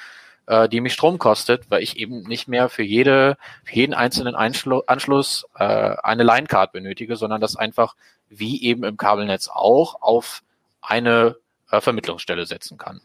äh, 0.47 0.69
die 0.69 0.81
mich 0.81 0.95
Strom 0.95 1.19
kostet, 1.19 1.71
weil 1.71 1.83
ich 1.83 1.99
eben 1.99 2.23
nicht 2.23 2.49
mehr 2.49 2.69
für 2.69 2.83
jede, 2.83 3.37
für 3.65 3.75
jeden 3.75 3.95
einzelnen 3.95 4.35
Einschlu 4.35 4.81
Anschluss 4.87 5.47
äh, 5.57 5.65
eine 5.65 6.25
Line-Card 6.25 6.73
benötige, 6.73 7.17
sondern 7.17 7.41
das 7.41 7.57
einfach 7.57 7.95
wie 8.31 8.63
eben 8.63 8.85
im 8.85 8.97
Kabelnetz 8.97 9.49
auch 9.49 10.01
auf 10.01 10.43
eine 10.81 11.37
äh, 11.71 11.81
Vermittlungsstelle 11.81 12.47
setzen 12.47 12.79
kann. 12.79 13.01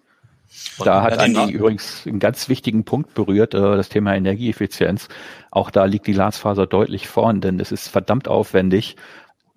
Und 0.78 0.86
da 0.86 1.02
hat 1.02 1.18
Andi 1.18 1.52
übrigens 1.52 2.06
einen 2.06 2.20
ganz 2.20 2.48
wichtigen 2.48 2.84
Punkt 2.84 3.14
berührt, 3.16 3.54
äh, 3.54 3.60
das 3.60 3.90
Thema 3.90 4.16
Energieeffizienz. 4.16 5.08
Auch 5.52 5.72
da 5.72 5.86
liegt 5.86 6.08
die 6.08 6.14
Glasfaser 6.14 6.68
deutlich 6.68 7.08
vorn, 7.08 7.42
denn 7.42 7.60
es 7.60 7.72
ist 7.72 7.88
verdammt 7.88 8.28
aufwendig, 8.28 8.96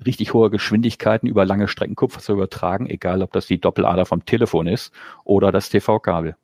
richtig 0.05 0.35
hohe 0.35 0.51
Geschwindigkeiten 0.51 1.27
über 1.27 1.45
lange 1.45 1.69
Strecken 1.69 1.95
Kupfer 1.95 2.21
zu 2.21 2.33
übertragen, 2.33 2.89
egal 2.89 3.23
ob 3.23 3.33
das 3.33 3.47
die 3.47 3.59
Doppelader 3.59 4.07
vom 4.07 4.25
Telefon 4.25 4.67
ist 4.67 4.93
oder 5.25 5.53
das 5.53 5.71
TV-Kabel. 5.71 6.37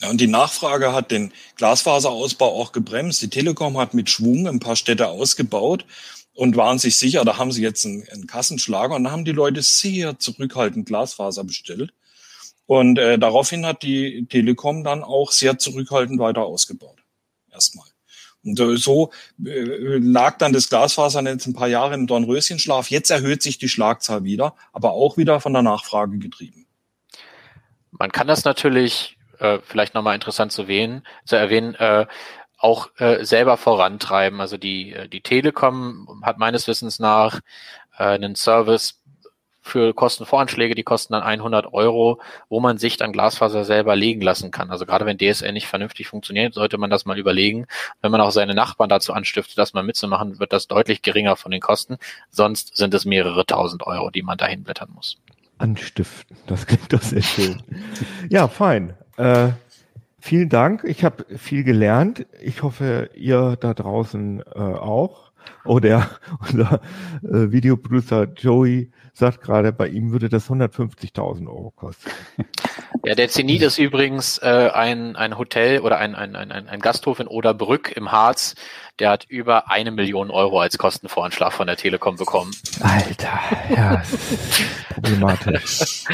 Ja, 0.00 0.10
und 0.10 0.20
die 0.20 0.26
Nachfrage 0.26 0.92
hat 0.92 1.10
den 1.10 1.32
Glasfaserausbau 1.56 2.60
auch 2.60 2.72
gebremst. 2.72 3.22
Die 3.22 3.30
Telekom 3.30 3.78
hat 3.78 3.94
mit 3.94 4.10
Schwung 4.10 4.48
ein 4.48 4.58
paar 4.58 4.74
Städte 4.74 5.08
ausgebaut 5.08 5.84
und 6.34 6.56
waren 6.56 6.78
sich 6.78 6.96
sicher, 6.96 7.24
da 7.24 7.36
haben 7.36 7.52
sie 7.52 7.62
jetzt 7.62 7.84
einen, 7.84 8.08
einen 8.08 8.26
Kassenschlager 8.26 8.96
und 8.96 9.04
da 9.04 9.10
haben 9.10 9.24
die 9.24 9.32
Leute 9.32 9.62
sehr 9.62 10.18
zurückhaltend 10.18 10.86
Glasfaser 10.86 11.44
bestellt. 11.44 11.92
Und 12.66 12.98
äh, 12.98 13.18
daraufhin 13.18 13.66
hat 13.66 13.82
die 13.82 14.26
Telekom 14.28 14.82
dann 14.82 15.04
auch 15.04 15.30
sehr 15.30 15.58
zurückhaltend 15.58 16.18
weiter 16.18 16.42
ausgebaut. 16.42 16.98
Erstmal. 17.52 17.86
Und 18.44 18.56
so 18.78 19.10
äh, 19.44 19.98
lag 19.98 20.38
dann 20.38 20.52
das 20.52 20.68
Glasfasernetz 20.68 21.46
ein 21.46 21.54
paar 21.54 21.68
Jahre 21.68 21.94
im 21.94 22.06
Dornröschenschlaf. 22.06 22.90
Jetzt 22.90 23.10
erhöht 23.10 23.42
sich 23.42 23.58
die 23.58 23.68
Schlagzahl 23.68 24.24
wieder, 24.24 24.54
aber 24.72 24.92
auch 24.92 25.16
wieder 25.16 25.40
von 25.40 25.52
der 25.52 25.62
Nachfrage 25.62 26.18
getrieben. 26.18 26.66
Man 27.92 28.10
kann 28.10 28.26
das 28.26 28.44
natürlich, 28.44 29.16
äh, 29.38 29.58
vielleicht 29.62 29.94
nochmal 29.94 30.14
interessant 30.14 30.50
zu, 30.50 30.66
wählen, 30.66 31.06
zu 31.24 31.36
erwähnen, 31.36 31.74
äh, 31.76 32.06
auch 32.58 32.90
äh, 32.98 33.24
selber 33.24 33.56
vorantreiben. 33.56 34.40
Also 34.40 34.56
die, 34.56 34.92
äh, 34.92 35.08
die 35.08 35.20
Telekom 35.20 36.20
hat 36.22 36.38
meines 36.38 36.66
Wissens 36.66 36.98
nach 36.98 37.40
äh, 37.98 38.04
einen 38.04 38.34
Service 38.34 39.01
für 39.62 39.94
Kostenvoranschläge, 39.94 40.74
die 40.74 40.82
kosten 40.82 41.12
dann 41.12 41.22
100 41.22 41.72
Euro, 41.72 42.20
wo 42.48 42.60
man 42.60 42.78
sich 42.78 42.96
dann 42.96 43.12
Glasfaser 43.12 43.64
selber 43.64 43.94
legen 43.96 44.20
lassen 44.20 44.50
kann. 44.50 44.70
Also 44.70 44.84
gerade 44.84 45.06
wenn 45.06 45.18
DSL 45.18 45.52
nicht 45.52 45.68
vernünftig 45.68 46.08
funktioniert, 46.08 46.54
sollte 46.54 46.78
man 46.78 46.90
das 46.90 47.06
mal 47.06 47.18
überlegen. 47.18 47.66
Wenn 48.02 48.10
man 48.10 48.20
auch 48.20 48.32
seine 48.32 48.54
Nachbarn 48.54 48.90
dazu 48.90 49.12
anstiftet, 49.12 49.56
das 49.56 49.72
mal 49.72 49.84
mitzumachen, 49.84 50.40
wird 50.40 50.52
das 50.52 50.66
deutlich 50.66 51.00
geringer 51.00 51.36
von 51.36 51.52
den 51.52 51.60
Kosten. 51.60 51.96
Sonst 52.30 52.76
sind 52.76 52.92
es 52.92 53.04
mehrere 53.04 53.46
tausend 53.46 53.86
Euro, 53.86 54.10
die 54.10 54.22
man 54.22 54.36
dahin 54.36 54.64
blättern 54.64 54.90
muss. 54.92 55.16
Anstiften, 55.58 56.36
das 56.46 56.66
klingt 56.66 56.92
doch 56.92 57.02
sehr 57.02 57.22
schön. 57.22 57.62
ja, 58.28 58.48
fein. 58.48 58.94
Äh, 59.16 59.50
vielen 60.18 60.48
Dank. 60.48 60.82
Ich 60.84 61.04
habe 61.04 61.24
viel 61.38 61.62
gelernt. 61.62 62.26
Ich 62.40 62.64
hoffe, 62.64 63.10
ihr 63.14 63.56
da 63.60 63.74
draußen 63.74 64.40
äh, 64.40 64.58
auch. 64.58 65.31
Oh, 65.64 65.78
der, 65.78 66.10
unser 66.40 66.80
äh, 67.22 67.52
Videoproducer 67.52 68.28
Joey 68.36 68.90
sagt 69.12 69.42
gerade, 69.42 69.72
bei 69.72 69.88
ihm 69.88 70.10
würde 70.12 70.28
das 70.28 70.48
150.000 70.50 71.46
Euro 71.46 71.70
kosten. 71.70 72.10
Ja, 73.04 73.16
der 73.16 73.28
Zenit 73.28 73.62
ist 73.62 73.78
übrigens 73.78 74.38
äh, 74.38 74.70
ein, 74.72 75.16
ein 75.16 75.36
Hotel 75.36 75.80
oder 75.80 75.98
ein, 75.98 76.14
ein, 76.14 76.36
ein, 76.36 76.52
ein 76.52 76.80
Gasthof 76.80 77.18
in 77.18 77.26
Oderbrück 77.26 77.90
im 77.96 78.12
Harz. 78.12 78.54
Der 79.00 79.10
hat 79.10 79.24
über 79.28 79.68
eine 79.68 79.90
Million 79.90 80.30
Euro 80.30 80.60
als 80.60 80.78
Kostenvoranschlag 80.78 81.52
von 81.52 81.66
der 81.66 81.76
Telekom 81.76 82.14
bekommen. 82.14 82.52
Alter, 82.80 83.40
ja, 83.74 84.02
problematisch. 84.94 86.04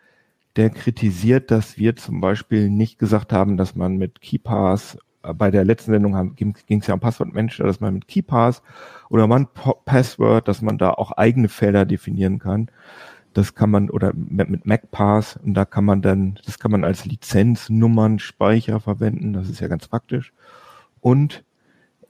der 0.58 0.70
kritisiert, 0.70 1.50
dass 1.52 1.78
wir 1.78 1.96
zum 1.96 2.20
Beispiel 2.20 2.70
nicht 2.70 3.00
gesagt 3.00 3.32
haben, 3.32 3.56
dass 3.56 3.76
man 3.76 3.96
mit 3.98 4.20
KeyPass 4.22 4.98
äh, 5.24 5.34
bei 5.34 5.52
der 5.52 5.64
letzten 5.64 5.92
Sendung 5.92 6.36
ging 6.36 6.56
es 6.68 6.88
ja 6.88 6.94
um 6.94 7.00
Passwortmanager, 7.00 7.64
dass 7.64 7.80
man 7.80 7.94
mit 7.94 8.08
KeyPass 8.08 8.62
oder 9.10 9.28
man 9.28 9.48
Password, 9.86 10.48
dass 10.48 10.62
man 10.62 10.78
da 10.78 10.92
auch 10.92 11.12
eigene 11.14 11.50
Felder 11.50 11.86
definieren 11.86 12.40
kann. 12.40 12.70
Das 13.34 13.56
kann 13.56 13.70
man, 13.70 13.90
oder 13.90 14.14
mit 14.14 14.66
MacPass, 14.66 15.40
und 15.44 15.54
da 15.54 15.66
kann 15.66 15.86
man 15.86 16.02
dann, 16.02 16.40
das 16.46 16.60
kann 16.60 16.72
man 16.72 16.84
als 16.84 17.06
Lizenznummernspeicher 17.06 18.80
verwenden, 18.80 19.34
das 19.34 19.50
ist 19.50 19.62
ja 19.62 19.68
ganz 19.68 19.88
praktisch. 19.88 20.34
Und 21.00 21.44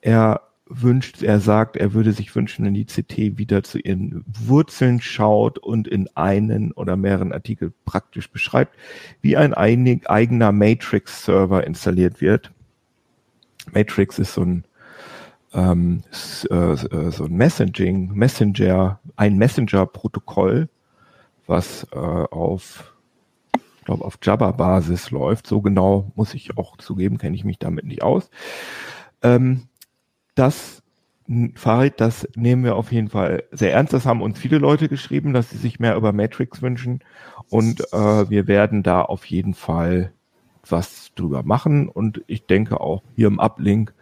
er 0.02 0.42
wünscht, 0.74 1.22
er 1.22 1.40
sagt, 1.40 1.76
er 1.76 1.94
würde 1.94 2.14
sich 2.14 2.34
wünschen, 2.36 2.66
wenn 2.66 2.74
die 2.74 2.86
CT 2.86 3.38
wieder 3.38 3.62
zu 3.64 3.78
ihren 3.78 4.24
Wurzeln 4.26 5.02
schaut 5.02 5.60
und 5.60 5.88
in 5.88 6.10
einen 6.16 6.72
oder 6.72 6.96
mehreren 6.96 7.34
Artikel 7.34 7.74
praktisch 7.86 8.32
beschreibt, 8.32 8.76
wie 9.22 9.38
ein 9.38 9.54
eigener 9.54 10.52
Matrix-Server 10.52 11.66
installiert 11.66 12.22
wird. 12.22 12.52
Matrix 13.74 14.18
ist 14.18 14.34
so 14.34 14.44
ein 14.44 14.64
ähm, 15.54 16.04
äh, 16.50 16.76
so 17.12 17.26
ein 17.26 17.34
Messaging, 17.34 18.14
Messenger, 18.14 19.00
ein 19.18 19.38
Messenger-Protokoll, 19.38 20.70
was 21.52 21.86
äh, 21.92 21.98
auf, 21.98 22.96
glaube, 23.86 24.06
auf 24.06 24.18
Java-Basis 24.22 25.12
läuft. 25.12 25.46
So 25.46 25.62
genau 25.62 26.12
muss 26.16 26.34
ich 26.34 26.58
auch 26.58 26.78
zugeben, 26.78 27.20
kenne 27.20 27.36
ich 27.36 27.44
mich 27.44 27.60
damit 27.60 27.86
nicht 27.86 28.02
aus. 28.02 28.32
Ähm, 29.22 29.68
das 30.34 30.82
Farid, 31.56 32.02
das 32.02 32.28
nehmen 32.36 32.64
wir 32.64 32.76
auf 32.76 32.92
jeden 32.92 33.10
Fall 33.10 33.44
sehr 33.52 33.74
ernst. 33.74 33.94
Das 33.94 34.06
haben 34.06 34.22
uns 34.22 34.40
viele 34.40 34.58
Leute 34.58 34.90
geschrieben, 34.90 35.34
dass 35.34 35.50
sie 35.50 35.58
sich 35.58 35.80
mehr 35.80 35.96
über 35.96 36.12
Matrix 36.12 36.62
wünschen. 36.62 37.04
Und 37.50 37.82
äh, 37.94 38.30
wir 38.30 38.48
werden 38.48 38.84
da 38.84 39.02
auf 39.02 39.26
jeden 39.26 39.54
Fall 39.54 40.12
was 40.68 41.12
drüber 41.16 41.44
machen. 41.44 41.88
Und 41.88 42.22
ich 42.28 42.48
denke 42.48 42.82
auch 42.82 43.04
hier 43.16 43.28
im 43.28 43.40
Uplink 43.40 43.94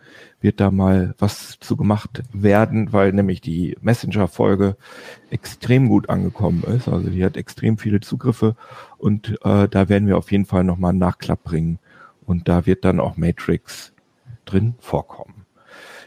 wird 0.42 0.60
da 0.60 0.72
mal 0.72 1.14
was 1.18 1.60
zu 1.60 1.76
gemacht 1.76 2.24
werden, 2.32 2.94
weil 2.94 3.12
nämlich 3.12 3.42
die 3.42 3.78
Messenger-Folge 3.82 4.78
extrem 5.30 5.90
gut 5.90 6.10
angekommen 6.10 6.64
ist. 6.64 6.88
Also 6.88 7.10
die 7.10 7.24
hat 7.24 7.38
extrem 7.38 7.78
viele 7.78 8.00
Zugriffe 8.00 8.56
und 8.98 9.38
äh, 9.44 9.68
da 9.68 9.90
werden 9.90 10.08
wir 10.08 10.18
auf 10.18 10.32
jeden 10.32 10.46
Fall 10.46 10.64
nochmal 10.64 10.92
einen 10.92 11.00
Nachklapp 11.00 11.44
bringen. 11.44 11.80
Und 12.26 12.48
da 12.48 12.68
wird 12.68 12.86
dann 12.86 13.00
auch 13.00 13.18
Matrix 13.18 13.92
drin 14.46 14.76
vorkommen. 14.80 15.46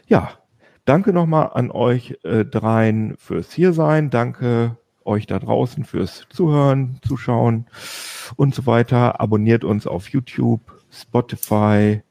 Ja, 0.07 0.31
danke 0.85 1.13
nochmal 1.13 1.51
an 1.53 1.71
euch 1.71 2.17
äh, 2.23 2.45
dreien 2.45 3.17
fürs 3.19 3.53
Hiersein. 3.53 4.11
Danke 4.11 4.77
euch 5.05 5.27
da 5.27 5.39
draußen 5.39 5.85
fürs 5.85 6.27
Zuhören, 6.31 7.01
Zuschauen 7.07 7.67
und 8.37 8.55
so 8.55 8.67
weiter. 8.67 9.21
Abonniert 9.21 9.65
uns 9.65 9.87
auf 9.87 10.09
YouTube, 10.09 10.61
Spotify, 10.91 12.03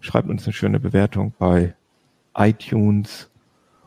schreibt 0.00 0.28
uns 0.28 0.44
eine 0.44 0.52
schöne 0.52 0.80
Bewertung 0.80 1.32
bei 1.38 1.74
iTunes 2.36 3.30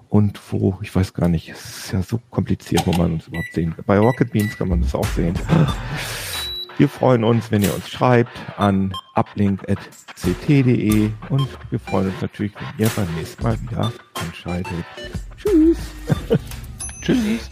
und 0.10 0.40
wo, 0.52 0.78
ich 0.82 0.96
weiß 0.96 1.14
gar 1.14 1.28
nicht, 1.28 1.50
es 1.50 1.66
ist 1.66 1.92
ja 1.92 2.02
so 2.02 2.20
kompliziert, 2.30 2.88
wo 2.88 2.94
man 2.94 3.14
uns 3.14 3.28
überhaupt 3.28 3.54
sehen 3.54 3.76
kann. 3.76 3.84
Bei 3.86 4.00
Rocket 4.00 4.32
Beans 4.32 4.58
kann 4.58 4.70
man 4.70 4.82
das 4.82 4.96
auch 4.96 5.08
sehen. 5.08 5.36
Wir 6.78 6.88
freuen 6.88 7.24
uns, 7.24 7.52
wenn 7.52 7.64
ihr 7.64 7.74
uns 7.74 7.90
schreibt 7.90 8.38
an 8.58 8.94
uplink.ct.de 9.16 11.10
und 11.30 11.48
wir 11.72 11.80
freuen 11.80 12.08
uns 12.10 12.22
natürlich, 12.22 12.54
wenn 12.56 12.86
ihr 12.86 12.92
beim 12.96 13.14
nächsten 13.16 13.44
Mal 13.44 13.60
wieder 13.62 13.92
einschaltet. 14.14 14.86
Tschüss. 15.38 15.78
Tschüss. 17.02 17.50